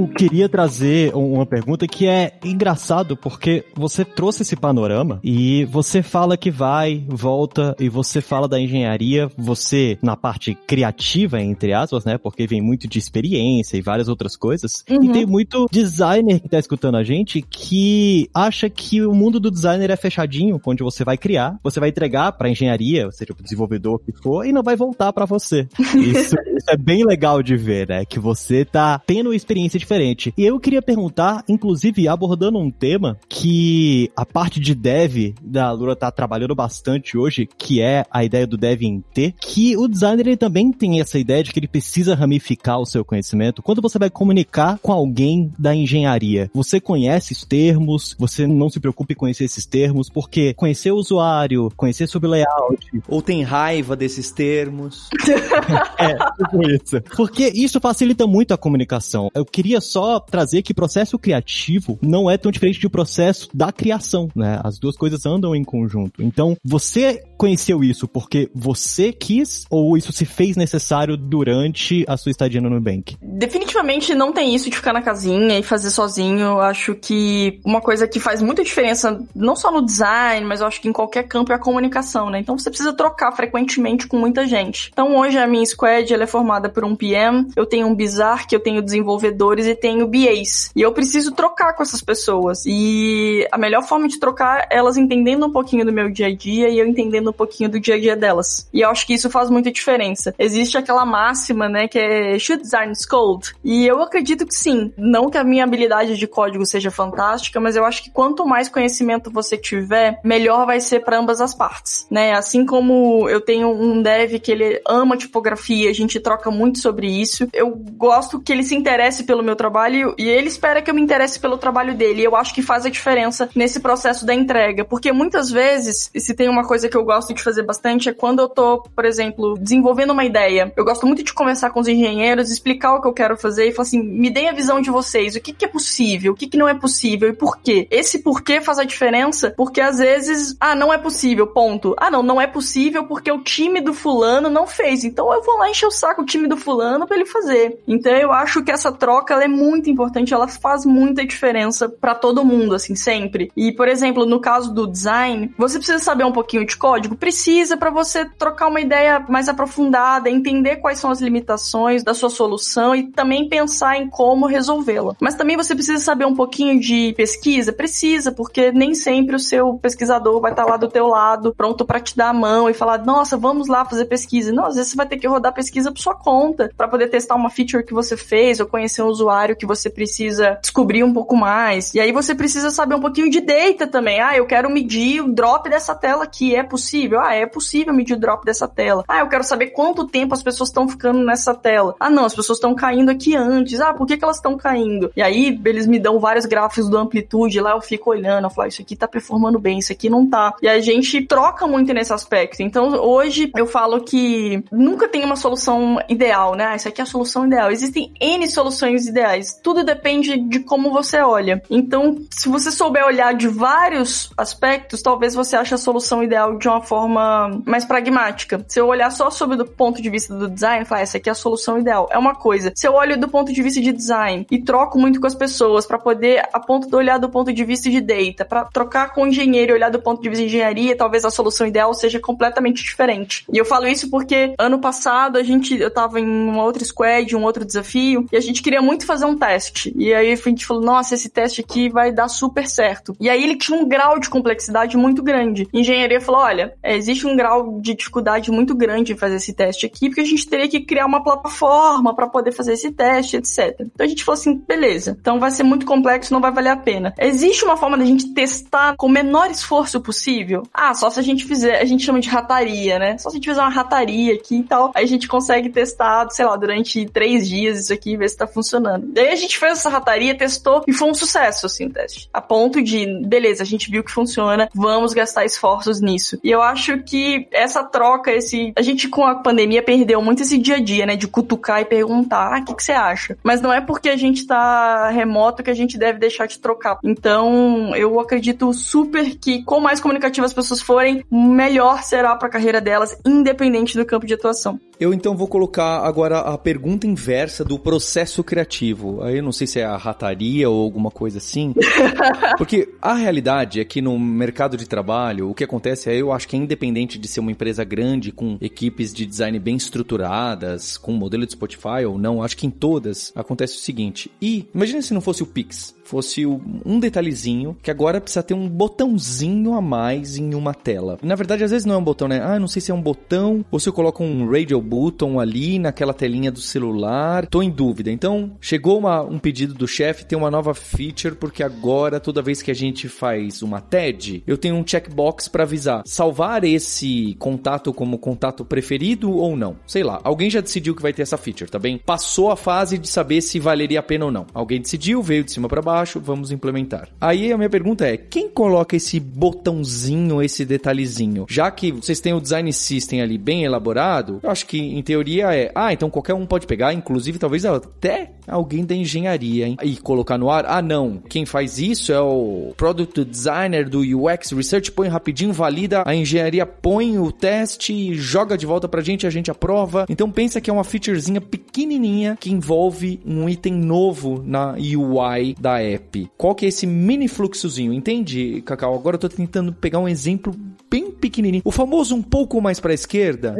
Queria 0.08 0.48
trazer 0.48 1.16
uma 1.16 1.46
pergunta 1.46 1.88
que 1.88 2.08
é 2.08 2.38
engraçado 2.44 3.16
porque 3.18 3.66
você 3.76 4.06
trouxe 4.06 4.44
esse 4.44 4.56
panorama 4.56 5.20
e 5.24 5.66
você 5.66 6.02
fala 6.02 6.38
que 6.38 6.52
vai, 6.52 7.04
volta 7.08 7.76
e 7.80 7.90
você 7.90 8.22
fala 8.22 8.48
da 8.48 8.60
engenharia, 8.60 9.30
você 9.38 9.98
na 10.02 10.16
parte 10.16 10.56
criativa, 10.68 11.42
entre 11.42 11.74
aspas, 11.74 12.06
né? 12.06 12.18
Porque 12.18 12.48
vem 12.48 12.62
muito 12.62 12.88
de 12.88 13.00
experiência 13.00 13.78
e 13.78 13.82
várias 13.82 14.08
outras 14.08 14.36
coisas. 14.36 14.84
Uhum. 14.90 15.04
E 15.04 15.12
tem 15.12 15.26
muito 15.26 15.68
designer 15.72 16.40
que 16.40 16.50
tá 16.50 16.60
escutando 16.60 16.96
a 16.96 17.04
gente 17.04 17.42
que 17.42 18.30
acha 18.34 18.70
que 18.70 19.02
o 19.06 19.14
mundo 19.14 19.40
do 19.40 19.52
designer 19.52 19.90
é 19.90 19.96
fechadinho, 19.96 20.60
onde 20.66 20.84
você 20.84 21.04
vai 21.04 21.18
criar, 21.18 21.58
você 21.64 21.80
vai 21.80 21.90
entregar 21.90 22.32
para 22.34 22.50
engenharia, 22.50 23.10
seja 23.12 23.34
o 23.34 23.44
desenvolvedor 23.44 24.00
que 24.00 24.12
for, 24.12 24.46
e 24.46 24.52
não 24.52 24.64
vai 24.64 24.76
voltar 24.76 25.12
para 25.14 25.26
você. 25.26 25.68
Isso, 25.96 26.36
isso 26.56 26.70
é 26.70 26.78
bem 26.78 27.06
legal 27.06 27.42
de 27.42 27.56
ver, 27.56 27.88
né? 27.88 28.06
Que 28.06 28.20
você 28.20 28.66
tá 28.66 29.02
tendo 29.06 29.30
uma 29.30 29.36
experiência 29.68 29.80
diferente. 29.80 30.34
E 30.38 30.44
eu 30.44 30.60
queria 30.60 30.82
perguntar, 30.82 31.44
inclusive, 31.48 32.08
abordando 32.08 32.60
um 32.60 32.70
tema 32.70 33.18
que 33.28 34.12
a 34.16 34.26
parte 34.26 34.60
de 34.60 34.76
dev 34.76 35.34
da 35.42 35.72
Lura 35.72 35.96
tá 35.96 36.12
trabalhando 36.12 36.56
bastante 36.56 37.18
hoje, 37.18 37.48
que 37.58 37.82
é 37.82 38.06
a 38.10 38.24
ideia 38.24 38.48
do 38.48 38.58
dev 38.58 38.84
em 38.84 39.02
T, 39.14 39.34
que 39.40 39.76
o 39.78 39.88
designer 39.88 40.28
ele 40.28 40.38
também 40.38 40.72
tem 40.72 41.00
essa 41.00 41.18
ideia 41.20 41.44
de 41.44 41.52
que 41.52 41.60
ele 41.60 41.68
precisa 41.68 42.16
ramificar 42.16 42.80
o 42.80 42.86
seu 42.86 43.04
conhecimento. 43.04 43.62
Quando 43.62 43.82
você 43.82 43.98
vai 43.98 44.10
comunicar 44.10 44.80
com 44.80 44.92
alguém 44.92 45.52
da 45.58 45.76
engenharia, 45.76 46.50
você 46.54 46.80
conhece 46.80 47.34
os 47.34 47.44
termos, 47.44 48.16
você 48.18 48.48
não 48.48 48.70
se 48.70 48.80
preocupe 48.80 49.14
em 49.14 49.18
conhecer 49.18 49.46
esses 49.46 49.66
termos, 49.66 50.10
porque 50.10 50.54
conhecer 50.54 50.92
o 50.92 50.98
usuário, 50.98 51.72
conhecer 51.76 52.08
sobre 52.08 52.30
layout. 52.30 53.04
Ou 53.08 53.22
tem 53.22 53.44
raiva 53.44 53.96
desses 53.96 54.32
termos. 54.32 55.10
é, 55.98 56.16
tipo 56.38 56.70
isso. 56.70 57.02
Porque 57.16 57.52
isso 57.54 57.80
facilita 57.80 58.26
muito 58.26 58.54
a 58.54 58.58
comunicação. 58.58 59.30
Eu 59.34 59.46
queria 59.54 59.80
só 59.80 60.20
trazer 60.20 60.64
que 60.64 60.74
processo 60.74 61.20
criativo 61.20 62.00
não 62.02 62.30
é 62.30 62.38
tão 62.38 62.52
diferente 62.52 62.82
do 62.82 62.90
processo 62.90 63.48
da 63.54 63.72
criação, 63.72 64.28
né? 64.36 64.60
As 64.64 64.80
duas 64.80 64.98
coisas 64.98 65.28
andam 65.28 65.56
em 65.56 65.64
conjunto. 65.64 66.24
Então, 66.24 66.58
você 66.64 67.24
conheceu 67.38 67.84
isso 67.84 68.08
porque 68.08 68.50
você 68.54 69.12
quis 69.12 69.66
ou 69.70 69.98
isso 69.98 70.12
se 70.14 70.26
fez 70.26 70.56
necessário 70.56 71.18
durante 71.18 72.06
a 72.08 72.16
sua 72.18 72.32
estadia 72.32 72.62
no 72.62 72.70
Nubank? 72.70 73.18
Definitivamente 73.22 74.14
não 74.14 74.32
tem 74.32 74.54
isso 74.54 74.70
de 74.70 74.76
ficar 74.76 74.94
na 74.94 75.02
casinha 75.02 75.60
e 75.60 75.64
fazer 75.64 75.90
sozinho. 75.90 76.40
Eu 76.40 76.62
acho 76.62 76.96
que 76.96 77.60
uma 77.66 77.82
coisa 77.82 78.08
que 78.08 78.20
faz 78.20 78.42
muita 78.42 78.64
diferença, 78.64 79.20
não 79.36 79.56
só 79.56 79.72
no 79.72 79.84
design, 79.84 80.46
mas 80.46 80.62
eu 80.62 80.68
acho 80.68 80.82
que 80.82 80.88
em 80.88 80.94
qualquer 80.94 81.24
campo 81.24 81.52
é 81.52 81.56
a 81.56 81.60
comunicação, 81.60 82.30
né? 82.30 82.40
Então 82.40 82.58
você 82.58 82.70
precisa 82.70 82.94
trocar 82.94 83.32
frequentemente 83.32 84.08
com 84.08 84.18
muita 84.18 84.46
gente. 84.46 84.90
Então 84.92 85.16
hoje 85.18 85.38
a 85.38 85.48
minha 85.48 85.66
squad 85.66 86.14
ela 86.14 86.24
é 86.24 86.28
formada 86.28 86.70
por 86.70 86.86
um 86.86 86.96
PM, 86.96 87.48
eu 87.56 87.66
tenho 87.66 87.88
um 87.88 87.96
bizarre, 87.96 88.48
que 88.48 88.56
eu 88.56 88.60
tenho 88.60 88.82
desenvolvedores 88.82 89.66
e 89.66 89.76
tenho 89.76 90.08
BAs. 90.08 90.72
E 90.76 90.82
eu 90.82 90.92
preciso 90.92 91.32
trocar 91.32 91.74
com 91.74 91.84
essas 91.84 92.02
pessoas. 92.02 92.64
E 92.66 93.48
a 93.52 93.58
melhor 93.58 93.84
forma 93.84 94.08
de 94.08 94.20
trocar 94.20 94.68
é 94.70 94.84
elas 94.84 94.98
entendendo 94.98 95.46
um 95.46 95.52
pouquinho 95.52 95.86
do 95.86 95.94
meu 95.94 96.10
dia 96.10 96.28
a 96.28 96.36
dia 96.36 96.70
e 96.70 96.78
eu 96.78 96.86
entendendo 96.86 97.33
um 97.34 97.38
pouquinho 97.38 97.70
do 97.70 97.80
dia 97.80 97.96
a 97.96 98.00
dia 98.00 98.16
delas. 98.16 98.68
E 98.74 98.82
eu 98.82 98.90
acho 98.90 99.06
que 99.06 99.14
isso 99.14 99.30
faz 99.30 99.50
muita 99.50 99.72
diferença. 99.72 100.34
Existe 100.38 100.78
aquela 100.78 101.06
máxima, 101.06 101.68
né, 101.68 101.88
que 101.88 102.00
é 102.00 102.40
should 102.40 102.64
design 102.64 102.94
code. 103.10 103.54
E 103.64 103.86
eu 103.86 104.02
acredito 104.02 104.46
que 104.46 104.54
sim. 104.56 104.94
Não 104.98 105.30
que 105.30 105.38
a 105.38 105.44
minha 105.44 105.64
habilidade 105.64 106.18
de 106.18 106.28
código 106.28 106.66
seja 106.66 106.92
fantástica, 106.92 107.60
mas 107.60 107.76
eu 107.76 107.86
acho 107.86 108.04
que 108.04 108.12
quanto 108.12 108.46
mais 108.46 108.70
conhecimento 108.70 109.32
você 109.32 109.58
tiver, 109.58 110.20
melhor 110.24 110.66
vai 110.66 110.80
ser 110.80 111.02
para 111.02 111.18
ambas 111.18 111.42
as 111.42 111.54
partes, 111.54 112.08
né? 112.10 112.34
Assim 112.34 112.66
como 112.66 113.28
eu 113.30 113.42
tenho 113.42 113.70
um 113.70 114.02
dev 114.02 114.40
que 114.40 114.52
ele 114.52 114.82
ama 114.88 115.18
tipografia, 115.18 115.90
a 115.90 115.94
gente 115.94 116.20
troca 116.20 116.52
muito 116.52 116.80
sobre 116.80 117.08
isso. 117.08 117.48
Eu 117.52 117.72
gosto 117.72 118.40
que 118.40 118.52
ele 118.52 118.64
se 118.64 118.76
interesse 118.76 119.24
pelo 119.24 119.44
meu 119.44 119.56
trabalho 119.56 120.14
e 120.18 120.28
ele 120.28 120.48
espera 120.48 120.82
que 120.82 120.90
eu 120.90 120.96
me 120.96 121.02
interesse 121.02 121.40
pelo 121.40 121.58
trabalho 121.58 121.96
dele. 121.96 122.24
Eu 122.24 122.36
acho 122.36 122.54
que 122.54 122.62
faz 122.62 122.86
a 122.86 122.90
diferença 122.90 123.50
nesse 123.56 123.80
processo 123.80 124.26
da 124.26 124.34
entrega, 124.34 124.86
porque 124.86 125.12
muitas 125.12 125.52
vezes, 125.52 126.12
se 126.16 126.34
tem 126.34 126.50
uma 126.50 126.66
coisa 126.66 126.90
que 126.90 126.98
eu 126.98 127.06
gosto 127.14 127.34
de 127.34 127.44
fazer 127.44 127.64
bastante 127.64 128.10
é 128.10 128.14
quando 128.14 128.40
eu 128.40 128.50
tô, 128.50 128.82
por 128.96 129.06
exemplo, 129.06 129.58
desenvolvendo 129.60 130.12
uma 130.12 130.26
ideia. 130.26 130.72
Eu 130.76 130.84
gosto 130.84 131.06
muito 131.06 131.24
de 131.24 131.34
conversar 131.34 131.70
com 131.70 131.80
os 131.80 131.88
engenheiros, 131.88 132.50
explicar 132.50 132.96
o 132.96 133.02
que 133.02 133.08
eu 133.08 133.14
quero 133.14 133.38
fazer 133.38 133.68
e 133.68 133.72
falar 133.72 133.88
assim, 133.88 134.02
me 134.02 134.30
deem 134.30 134.50
a 134.50 134.54
visão 134.54 134.82
de 134.82 134.90
vocês, 134.90 135.36
o 135.36 135.42
que, 135.42 135.54
que 135.54 135.66
é 135.66 135.68
possível, 135.68 136.34
o 136.34 136.36
que, 136.36 136.48
que 136.48 136.58
não 136.58 136.68
é 136.68 136.74
possível 136.74 137.30
e 137.30 137.34
por 137.34 137.60
quê. 137.60 137.88
Esse 137.92 138.20
porquê 138.20 138.62
faz 138.62 138.80
a 138.80 138.84
diferença, 138.84 139.54
porque 139.56 139.80
às 139.80 140.00
vezes, 140.00 140.56
ah, 140.60 140.76
não 140.76 140.92
é 140.92 140.98
possível, 140.98 141.48
ponto. 141.48 141.96
Ah, 141.98 142.10
não, 142.10 142.24
não 142.24 142.42
é 142.42 142.48
possível 142.48 143.06
porque 143.06 143.32
o 143.32 143.44
time 143.44 143.80
do 143.80 143.94
fulano 143.94 144.50
não 144.50 144.66
fez. 144.66 145.04
Então 145.04 145.32
eu 145.34 145.44
vou 145.44 145.58
lá 145.58 145.70
encher 145.70 145.86
o 145.86 145.92
saco 145.92 146.24
o 146.24 146.26
time 146.26 146.48
do 146.48 146.58
fulano 146.58 147.06
para 147.06 147.18
ele 147.18 147.26
fazer. 147.26 147.80
Então 147.88 148.12
eu 148.14 148.32
acho 148.32 148.64
que 148.64 148.72
essa 148.72 148.92
troca 148.92 149.36
é 149.36 149.48
muito 149.48 149.90
importante, 149.90 150.34
ela 150.34 150.48
faz 150.48 150.86
muita 150.86 151.26
diferença 151.26 151.88
para 151.88 152.16
todo 152.16 152.46
mundo, 152.46 152.76
assim, 152.76 152.96
sempre. 152.96 153.52
E, 153.56 153.72
por 153.72 153.88
exemplo, 153.88 154.26
no 154.26 154.40
caso 154.40 154.74
do 154.74 154.88
design, 154.88 155.54
você 155.58 155.78
precisa 155.78 156.00
saber 156.00 156.24
um 156.24 156.32
pouquinho 156.32 156.66
de 156.66 156.76
código? 156.78 157.03
Precisa 157.10 157.78
para 157.78 157.90
você 157.90 158.26
trocar 158.26 158.68
uma 158.68 158.82
ideia 158.82 159.24
mais 159.30 159.48
aprofundada, 159.48 160.30
entender 160.30 160.78
quais 160.78 161.00
são 161.00 161.12
as 161.12 161.22
limitações 161.22 162.04
da 162.04 162.14
sua 162.14 162.30
solução 162.30 162.96
e 162.96 163.12
também 163.12 163.48
pensar 163.48 163.98
em 163.98 164.10
como 164.10 164.46
resolvê-la. 164.46 165.16
Mas 165.20 165.36
também 165.36 165.56
você 165.58 165.74
precisa 165.76 166.00
saber 166.00 166.26
um 166.26 166.36
pouquinho 166.36 166.80
de 166.80 167.14
pesquisa? 167.16 167.72
Precisa, 167.72 168.32
porque 168.32 168.72
nem 168.72 168.94
sempre 168.94 169.36
o 169.36 169.40
seu 169.40 169.76
pesquisador 169.76 170.40
vai 170.42 170.52
estar 170.52 170.66
lá 170.66 170.78
do 170.78 170.88
teu 170.88 171.08
lado, 171.08 171.54
pronto 171.56 171.86
para 171.86 172.00
te 172.00 172.16
dar 172.16 172.30
a 172.30 172.34
mão 172.34 172.70
e 172.70 172.74
falar: 172.74 173.04
"Nossa, 173.06 173.38
vamos 173.38 173.68
lá 173.68 173.86
fazer 173.86 174.06
pesquisa". 174.06 174.52
Não, 174.52 174.66
às 174.66 174.76
vezes 174.76 174.92
você 174.92 174.98
vai 174.98 175.08
ter 175.08 175.18
que 175.18 175.28
rodar 175.28 175.54
pesquisa 175.54 175.92
por 175.92 176.00
sua 176.00 176.16
conta 176.16 176.72
para 176.76 176.88
poder 176.88 177.08
testar 177.08 177.36
uma 177.36 177.50
feature 177.50 177.86
que 177.86 177.94
você 177.94 178.18
fez 178.18 178.60
ou 178.60 178.66
conhecer 178.66 179.02
um 179.02 179.08
usuário 179.08 179.56
que 179.56 179.66
você 179.66 179.90
precisa 179.90 180.58
descobrir 180.62 181.04
um 181.04 181.14
pouco 181.14 181.36
mais. 181.36 181.94
E 181.94 182.00
aí 182.00 182.12
você 182.12 182.34
precisa 182.36 182.72
saber 182.72 182.96
um 182.96 183.02
pouquinho 183.02 183.30
de 183.30 183.42
data 183.42 183.88
também. 183.88 184.20
Ah, 184.20 184.36
eu 184.36 184.46
quero 184.46 184.70
medir 184.70 185.22
o 185.22 185.32
drop 185.32 185.70
dessa 185.70 185.96
tela 185.96 186.24
aqui, 186.24 186.56
é 186.56 186.64
possível? 186.94 187.20
Ah, 187.20 187.34
é 187.34 187.46
possível 187.46 187.94
medir 187.94 188.16
o 188.16 188.20
drop 188.20 188.46
dessa 188.46 188.68
tela. 188.68 189.04
Ah, 189.08 189.20
eu 189.20 189.28
quero 189.28 189.44
saber 189.44 189.68
quanto 189.68 190.08
tempo 190.08 190.34
as 190.34 190.44
pessoas 190.44 190.70
estão 190.70 190.88
ficando 190.88 191.20
nessa 191.24 191.54
tela. 191.56 191.96
Ah, 192.00 192.10
não, 192.10 192.26
as 192.26 192.36
pessoas 192.36 192.58
estão 192.58 192.76
caindo 192.76 193.10
aqui 193.10 193.36
antes. 193.36 193.82
Ah, 193.82 193.94
por 193.94 194.06
que, 194.06 194.16
que 194.16 194.24
elas 194.24 194.38
estão 194.38 194.56
caindo? 194.56 195.12
E 195.16 195.22
aí 195.22 195.60
eles 195.66 195.88
me 195.88 195.98
dão 196.00 196.20
vários 196.20 196.46
gráficos 196.46 196.90
do 196.90 196.98
amplitude, 196.98 197.60
lá 197.60 197.72
eu 197.72 197.82
fico 197.82 198.12
olhando, 198.12 198.46
eu 198.46 198.50
falo, 198.50 198.66
ah, 198.66 198.68
isso 198.68 198.82
aqui 198.82 198.96
tá 198.96 199.08
performando 199.08 199.60
bem, 199.60 199.80
isso 199.80 199.92
aqui 199.92 200.10
não 200.10 200.30
tá. 200.30 200.54
E 200.62 200.68
a 200.68 200.80
gente 200.80 201.26
troca 201.26 201.66
muito 201.66 201.92
nesse 201.94 202.14
aspecto. 202.14 202.62
Então, 202.62 202.90
hoje 202.90 203.52
eu 203.56 203.66
falo 203.66 204.02
que 204.02 204.64
nunca 204.72 205.08
tem 205.08 205.24
uma 205.24 205.36
solução 205.36 206.00
ideal, 206.08 206.56
né? 206.56 206.68
Ah, 206.68 206.76
isso 206.76 206.88
aqui 206.88 207.02
é 207.02 207.04
a 207.04 207.08
solução 207.08 207.48
ideal. 207.48 207.72
Existem 207.72 208.12
N 208.20 208.48
soluções 208.48 209.08
ideais. 209.08 209.60
Tudo 209.64 209.84
depende 209.84 210.38
de 210.38 210.60
como 210.60 210.92
você 210.92 211.20
olha. 211.22 211.62
Então, 211.70 212.18
se 212.30 212.50
você 212.50 212.70
souber 212.70 213.06
olhar 213.06 213.34
de 213.34 213.48
vários 213.48 214.32
aspectos, 214.38 215.02
talvez 215.02 215.34
você 215.34 215.56
ache 215.56 215.74
a 215.74 215.78
solução 215.78 216.24
ideal 216.24 216.58
de 216.58 216.68
uma 216.68 216.83
forma 216.84 217.62
mais 217.66 217.86
pragmática. 217.86 218.64
Se 218.68 218.80
eu 218.80 218.88
olhar 218.88 219.10
só 219.12 219.30
sobre 219.30 219.62
o 219.62 219.66
ponto 219.66 220.02
de 220.02 220.10
vista 220.10 220.36
do 220.36 220.50
design, 220.50 220.86
falar, 220.86 221.02
essa 221.02 221.18
aqui 221.18 221.30
é 221.30 221.32
a 221.32 221.36
solução 221.36 221.80
ideal, 221.80 222.08
é 222.12 222.18
uma 222.18 222.36
coisa. 222.36 222.72
Se 222.76 222.88
eu 222.88 222.94
olho 222.94 223.20
do 223.20 223.28
ponto 223.28 223.52
de 223.52 223.64
vista 223.64 223.82
de 223.82 223.92
design 223.92 224.46
e 224.52 224.62
troco 224.62 225.00
muito 225.00 225.20
com 225.20 225.28
as 225.28 225.36
pessoas 225.36 225.86
para 225.86 225.98
poder, 225.98 226.48
a 226.54 226.60
ponto 226.60 226.88
de 226.88 226.96
olhar 226.96 227.18
do 227.18 227.30
ponto 227.30 227.52
de 227.52 227.64
vista 227.64 227.90
de 227.90 228.02
data, 228.02 228.46
para 228.46 228.66
trocar 228.66 229.14
com 229.14 229.24
o 229.24 229.28
engenheiro 229.28 229.72
e 229.72 229.76
olhar 229.76 229.90
do 229.90 230.02
ponto 230.02 230.22
de 230.22 230.30
vista 230.30 230.44
de 230.44 230.50
engenharia, 230.50 230.96
talvez 230.96 231.26
a 231.26 231.32
solução 231.32 231.66
ideal 231.66 231.94
seja 231.94 232.20
completamente 232.20 232.84
diferente. 232.84 233.46
E 233.52 233.58
eu 233.58 233.66
falo 233.66 233.88
isso 233.88 234.10
porque 234.10 234.54
ano 234.60 234.80
passado 234.80 235.38
a 235.38 235.44
gente, 235.44 235.80
eu 235.80 235.92
tava 235.92 236.20
em 236.20 236.26
uma 236.26 236.64
outra 236.64 236.84
squad, 236.84 237.36
um 237.36 237.44
outro 237.44 237.66
desafio, 237.66 238.26
e 238.32 238.38
a 238.38 238.42
gente 238.42 238.62
queria 238.62 238.82
muito 238.82 239.06
fazer 239.06 239.26
um 239.26 239.38
teste. 239.38 239.94
E 239.96 240.14
aí 240.14 240.32
a 240.32 240.36
gente 240.36 240.66
falou, 240.66 240.84
nossa, 240.84 241.16
esse 241.16 241.30
teste 241.30 241.62
aqui 241.62 241.90
vai 241.90 242.12
dar 242.12 242.28
super 242.28 242.68
certo. 242.68 243.16
E 243.20 243.30
aí 243.30 243.44
ele 243.44 243.56
tinha 243.58 243.78
um 243.78 243.88
grau 243.88 244.20
de 244.20 244.30
complexidade 244.30 244.98
muito 244.98 245.24
grande. 245.24 245.68
engenharia 245.74 246.22
falou, 246.22 246.42
olha, 246.42 246.73
existe 246.84 247.28
um 247.28 247.36
grau 247.36 247.80
de 247.80 247.94
dificuldade 247.94 248.52
muito 248.52 248.76
grande 248.76 249.14
em 249.14 249.18
fazer 249.18 249.36
esse 249.36 249.54
teste 249.54 249.86
aqui, 249.86 250.08
porque 250.08 250.22
a 250.22 250.26
gente 250.26 250.48
teria 250.48 250.68
que 250.68 250.82
criar 250.82 251.06
uma 251.06 251.24
plataforma 251.24 252.16
para 252.16 252.28
poder 252.28 252.52
fazer 252.52 252.74
esse 252.74 252.92
teste, 252.92 253.38
etc. 253.38 253.76
Então 253.80 254.06
a 254.06 254.08
gente 254.08 254.24
falou 254.24 254.40
assim, 254.40 254.56
beleza, 254.56 255.18
então 255.20 255.40
vai 255.40 255.52
ser 255.52 255.64
muito 255.64 255.86
complexo, 255.86 256.34
não 256.34 256.42
vai 256.42 256.52
valer 256.52 256.70
a 256.70 256.78
pena. 256.78 257.14
Existe 257.20 257.64
uma 257.64 257.78
forma 257.78 257.98
da 257.98 258.06
gente 258.06 258.34
testar 258.34 258.96
com 258.98 259.08
o 259.08 259.10
menor 259.10 259.50
esforço 259.52 260.02
possível? 260.02 260.64
Ah, 260.74 260.94
só 260.94 261.10
se 261.10 261.20
a 261.20 261.24
gente 261.24 261.46
fizer, 261.46 261.80
a 261.80 261.86
gente 261.86 262.04
chama 262.04 262.20
de 262.20 262.30
rataria, 262.30 263.00
né? 263.00 263.18
Só 263.18 263.30
se 263.30 263.36
a 263.36 263.38
gente 263.38 263.50
fizer 263.50 263.62
uma 263.62 263.70
rataria 263.70 264.34
aqui 264.34 264.58
e 264.58 264.64
tal, 264.64 264.92
aí 264.96 265.04
a 265.04 265.08
gente 265.08 265.28
consegue 265.28 265.70
testar, 265.70 266.30
sei 266.30 266.46
lá, 266.46 266.56
durante 266.56 267.06
três 267.06 267.48
dias 267.48 267.80
isso 267.80 267.94
aqui 267.94 268.18
ver 268.18 268.30
se 268.30 268.38
tá 268.38 268.48
funcionando. 268.48 269.08
Daí 269.08 269.30
a 269.30 269.36
gente 269.36 269.58
fez 269.58 269.74
essa 269.74 269.90
rataria, 269.90 270.38
testou 270.38 270.84
e 270.88 270.94
foi 270.94 271.10
um 271.10 271.14
sucesso, 271.14 271.66
assim, 271.66 271.86
o 271.86 271.90
teste. 271.90 272.30
A 272.34 272.42
ponto 272.42 272.82
de, 272.82 273.06
beleza, 273.26 273.64
a 273.64 273.66
gente 273.66 273.90
viu 273.90 274.04
que 274.04 274.12
funciona, 274.12 274.70
vamos 274.74 275.14
gastar 275.14 275.46
esforços 275.46 276.02
nisso. 276.02 276.40
E 276.44 276.50
eu 276.50 276.62
acho 276.64 277.00
que 277.04 277.48
essa 277.52 277.84
troca, 277.84 278.32
esse. 278.32 278.74
A 278.76 278.82
gente 278.82 279.08
com 279.08 279.26
a 279.26 279.36
pandemia 279.36 279.84
perdeu 279.84 280.22
muito 280.22 280.42
esse 280.42 280.58
dia 280.58 280.76
a 280.76 280.80
dia, 280.80 281.06
né? 281.06 281.16
De 281.16 281.28
cutucar 281.28 281.82
e 281.82 281.86
perguntar, 281.86 282.56
ah, 282.56 282.60
o 282.60 282.66
que, 282.66 282.76
que 282.76 282.84
você 282.84 282.92
acha? 282.92 283.38
Mas 283.44 283.62
não 283.62 283.74
é 283.74 283.82
porque 283.82 284.10
a 284.10 284.18
gente 284.18 284.46
tá 284.48 285.10
remoto 285.10 285.64
que 285.64 285.70
a 285.70 285.76
gente 285.76 285.98
deve 285.98 286.20
deixar 286.20 286.48
de 286.48 286.60
trocar. 286.60 286.98
Então, 287.04 287.96
eu 287.96 288.20
acredito 288.20 288.74
super 288.74 289.36
que, 289.38 289.64
com 289.64 289.80
mais 289.80 290.00
comunicativas 290.00 290.52
as 290.52 290.54
pessoas 290.54 290.82
forem, 290.82 291.24
melhor 291.32 292.04
será 292.04 292.36
para 292.36 292.48
a 292.48 292.52
carreira 292.52 292.82
delas, 292.82 293.18
independente 293.26 293.98
do 293.98 294.06
campo 294.06 294.26
de 294.26 294.34
atuação. 294.34 294.80
Eu 295.00 295.14
então 295.14 295.36
vou 295.36 295.48
colocar 295.48 296.06
agora 296.06 296.40
a 296.40 296.58
pergunta 296.58 297.08
inversa 297.08 297.64
do 297.66 297.80
processo 297.80 298.44
criativo. 298.44 299.22
Aí 299.22 299.38
eu 299.38 299.44
não 299.44 299.52
sei 299.52 299.68
se 299.68 299.80
é 299.80 299.84
a 299.84 299.98
rataria 299.98 300.70
ou 300.70 300.84
alguma 300.84 301.12
coisa 301.12 301.40
assim. 301.40 301.74
Porque 302.58 302.88
a 303.02 303.14
realidade 303.14 303.80
é 303.80 303.86
que 303.86 304.02
no 304.02 304.18
mercado 304.20 304.78
de 304.78 304.88
trabalho, 304.88 305.50
o 305.50 305.54
que 305.54 305.64
acontece 305.64 306.10
é, 306.10 306.16
eu 306.16 306.32
acho 306.32 306.48
que 306.48 306.53
é 306.56 306.60
independente 306.60 307.18
de 307.18 307.28
ser 307.28 307.40
uma 307.40 307.52
empresa 307.52 307.84
grande, 307.84 308.32
com 308.32 308.58
equipes 308.62 309.14
de 309.14 309.26
design 309.26 309.58
bem 309.60 309.76
estruturadas, 309.76 310.98
com 310.98 311.14
modelo 311.14 311.46
de 311.46 311.54
Spotify 311.54 312.06
ou 312.08 312.18
não, 312.18 312.42
acho 312.42 312.58
que 312.58 312.68
em 312.68 312.72
todas 312.72 313.32
acontece 313.36 313.76
o 313.76 313.80
seguinte. 313.80 314.32
E 314.42 314.68
imagina 314.74 315.02
se 315.02 315.14
não 315.14 315.22
fosse 315.22 315.44
o 315.44 315.48
Pix 315.48 315.96
fosse 316.14 316.46
um 316.46 317.00
detalhezinho 317.00 317.76
que 317.82 317.90
agora 317.90 318.22
precisa 318.22 318.44
ter 318.44 318.54
um 318.54 318.70
botãozinho 318.70 319.74
a 319.74 319.82
mais 319.82 320.38
em 320.38 320.54
uma 320.54 320.72
tela. 320.72 321.18
Na 321.24 321.34
verdade, 321.34 321.64
às 321.64 321.72
vezes 321.72 321.86
não 321.86 321.96
é 321.96 321.98
um 321.98 322.04
botão, 322.04 322.28
né? 322.28 322.40
Ah, 322.40 322.60
não 322.60 322.68
sei 322.68 322.84
se 322.84 322.92
é 322.92 322.94
um 322.94 323.02
botão 323.02 323.66
ou 323.72 323.80
se 323.80 323.90
eu 323.90 323.94
coloco 323.94 324.24
um 324.24 324.48
radio 324.48 324.80
button 324.80 325.40
ali 325.40 325.80
naquela 325.80 326.14
telinha 326.14 326.52
do 326.52 326.62
celular. 326.62 327.48
Tô 327.48 327.64
em 327.64 327.72
dúvida. 327.72 328.12
Então, 328.12 328.52
chegou 328.62 329.00
uma, 329.00 329.24
um 329.24 329.40
pedido 329.40 329.74
do 329.74 329.88
chefe, 329.88 330.24
tem 330.24 330.38
uma 330.38 330.52
nova 330.52 330.76
feature, 330.76 331.36
porque 331.36 331.64
agora 331.64 332.20
toda 332.20 332.44
vez 332.44 332.62
que 332.62 332.70
a 332.70 332.76
gente 332.76 333.10
faz 333.10 333.64
uma 333.64 333.82
TED, 333.82 334.44
eu 334.46 334.58
tenho 334.58 334.76
um 334.76 334.86
checkbox 334.86 335.48
para 335.48 335.64
avisar 335.64 336.04
salvar 336.06 336.64
esse 336.64 337.36
contato 337.40 337.92
como 337.92 338.20
contato 338.20 338.64
preferido 338.64 339.32
ou 339.32 339.58
não. 339.58 339.78
Sei 339.88 340.04
lá, 340.04 340.22
alguém 340.24 340.50
já 340.50 340.62
decidiu 340.62 340.96
que 340.96 341.02
vai 341.02 341.12
ter 341.12 341.24
essa 341.24 341.38
feature, 341.38 341.72
tá 341.72 341.80
bem? 341.80 341.98
Passou 341.98 342.52
a 342.52 342.56
fase 342.56 343.00
de 343.00 343.10
saber 343.10 343.42
se 343.42 343.60
valeria 343.60 344.00
a 344.00 344.04
pena 344.04 344.26
ou 344.26 344.32
não. 344.32 344.46
Alguém 344.54 344.80
decidiu, 344.80 345.24
veio 345.24 345.44
de 345.44 345.52
cima 345.52 345.68
para 345.68 345.82
baixo 345.82 346.03
baixo, 346.04 346.20
vamos 346.20 346.52
implementar. 346.52 347.08
Aí 347.20 347.52
a 347.52 347.58
minha 347.58 347.70
pergunta 347.70 348.06
é: 348.06 348.18
quem 348.18 348.50
coloca 348.50 348.96
esse 348.96 349.20
botãozinho, 349.20 350.42
esse 350.42 350.66
detalhezinho? 350.66 351.46
Já 351.50 351.72
que 351.72 351.92
vocês 351.92 352.20
têm 352.20 352.34
o 352.34 352.42
design 352.42 352.72
system 352.72 353.22
ali 353.22 353.38
bem 353.38 353.64
elaborado, 353.64 354.40
eu 354.44 354.50
acho 354.50 354.66
que 354.68 354.78
em 354.78 355.02
teoria 355.02 355.56
é: 355.56 355.72
ah, 355.74 355.94
então 355.94 356.10
qualquer 356.10 356.34
um 356.34 356.46
pode 356.46 356.68
pegar, 356.68 356.94
inclusive 356.94 357.40
talvez 357.40 357.66
até 357.66 358.32
alguém 358.48 358.86
da 358.86 358.96
engenharia, 358.96 359.68
hein? 359.68 359.78
E 359.82 359.96
colocar 359.96 360.38
no 360.38 360.50
ar. 360.50 360.66
Ah, 360.68 360.82
não. 360.82 361.18
Quem 361.30 361.46
faz 361.46 361.80
isso 361.80 362.12
é 362.12 362.20
o 362.20 362.74
product 362.76 363.24
designer 363.24 363.88
do 363.88 364.00
UX 364.02 364.52
Research, 364.52 364.92
põe 364.92 365.08
rapidinho, 365.08 365.54
valida, 365.54 366.04
a 366.06 366.14
engenharia 366.14 366.66
põe 366.66 367.18
o 367.18 367.32
teste, 367.32 368.14
joga 368.16 368.58
de 368.58 368.66
volta 368.66 368.88
pra 368.88 369.02
gente, 369.02 369.26
a 369.26 369.30
gente 369.30 369.50
aprova. 369.50 370.06
Então 370.10 370.30
pensa 370.30 370.60
que 370.60 370.70
é 370.70 370.74
uma 370.74 370.84
featurezinha 370.84 371.40
pequenininha 371.40 372.38
que 372.40 372.52
envolve 372.52 373.22
um 373.26 373.48
item 373.48 373.74
novo 373.74 374.44
na 374.46 374.74
UI 374.74 375.56
da 375.60 375.82
app. 375.84 376.30
Qual 376.38 376.56
que 376.56 376.66
é 376.66 376.70
esse 376.70 376.88
mini 376.88 377.28
fluxozinho? 377.28 377.94
Entende, 377.94 378.62
Cacau? 378.66 378.96
Agora 378.96 379.16
eu 379.16 379.20
tô 379.20 379.30
tentando 379.30 379.74
pegar 379.74 380.00
um 380.00 380.08
exemplo 380.08 380.54
bem 380.90 381.10
pequenininho. 381.10 381.64
O 381.66 381.72
famoso 381.72 382.16
um 382.16 382.22
pouco 382.22 382.62
mais 382.62 382.80
pra 382.80 382.94
esquerda. 382.94 383.56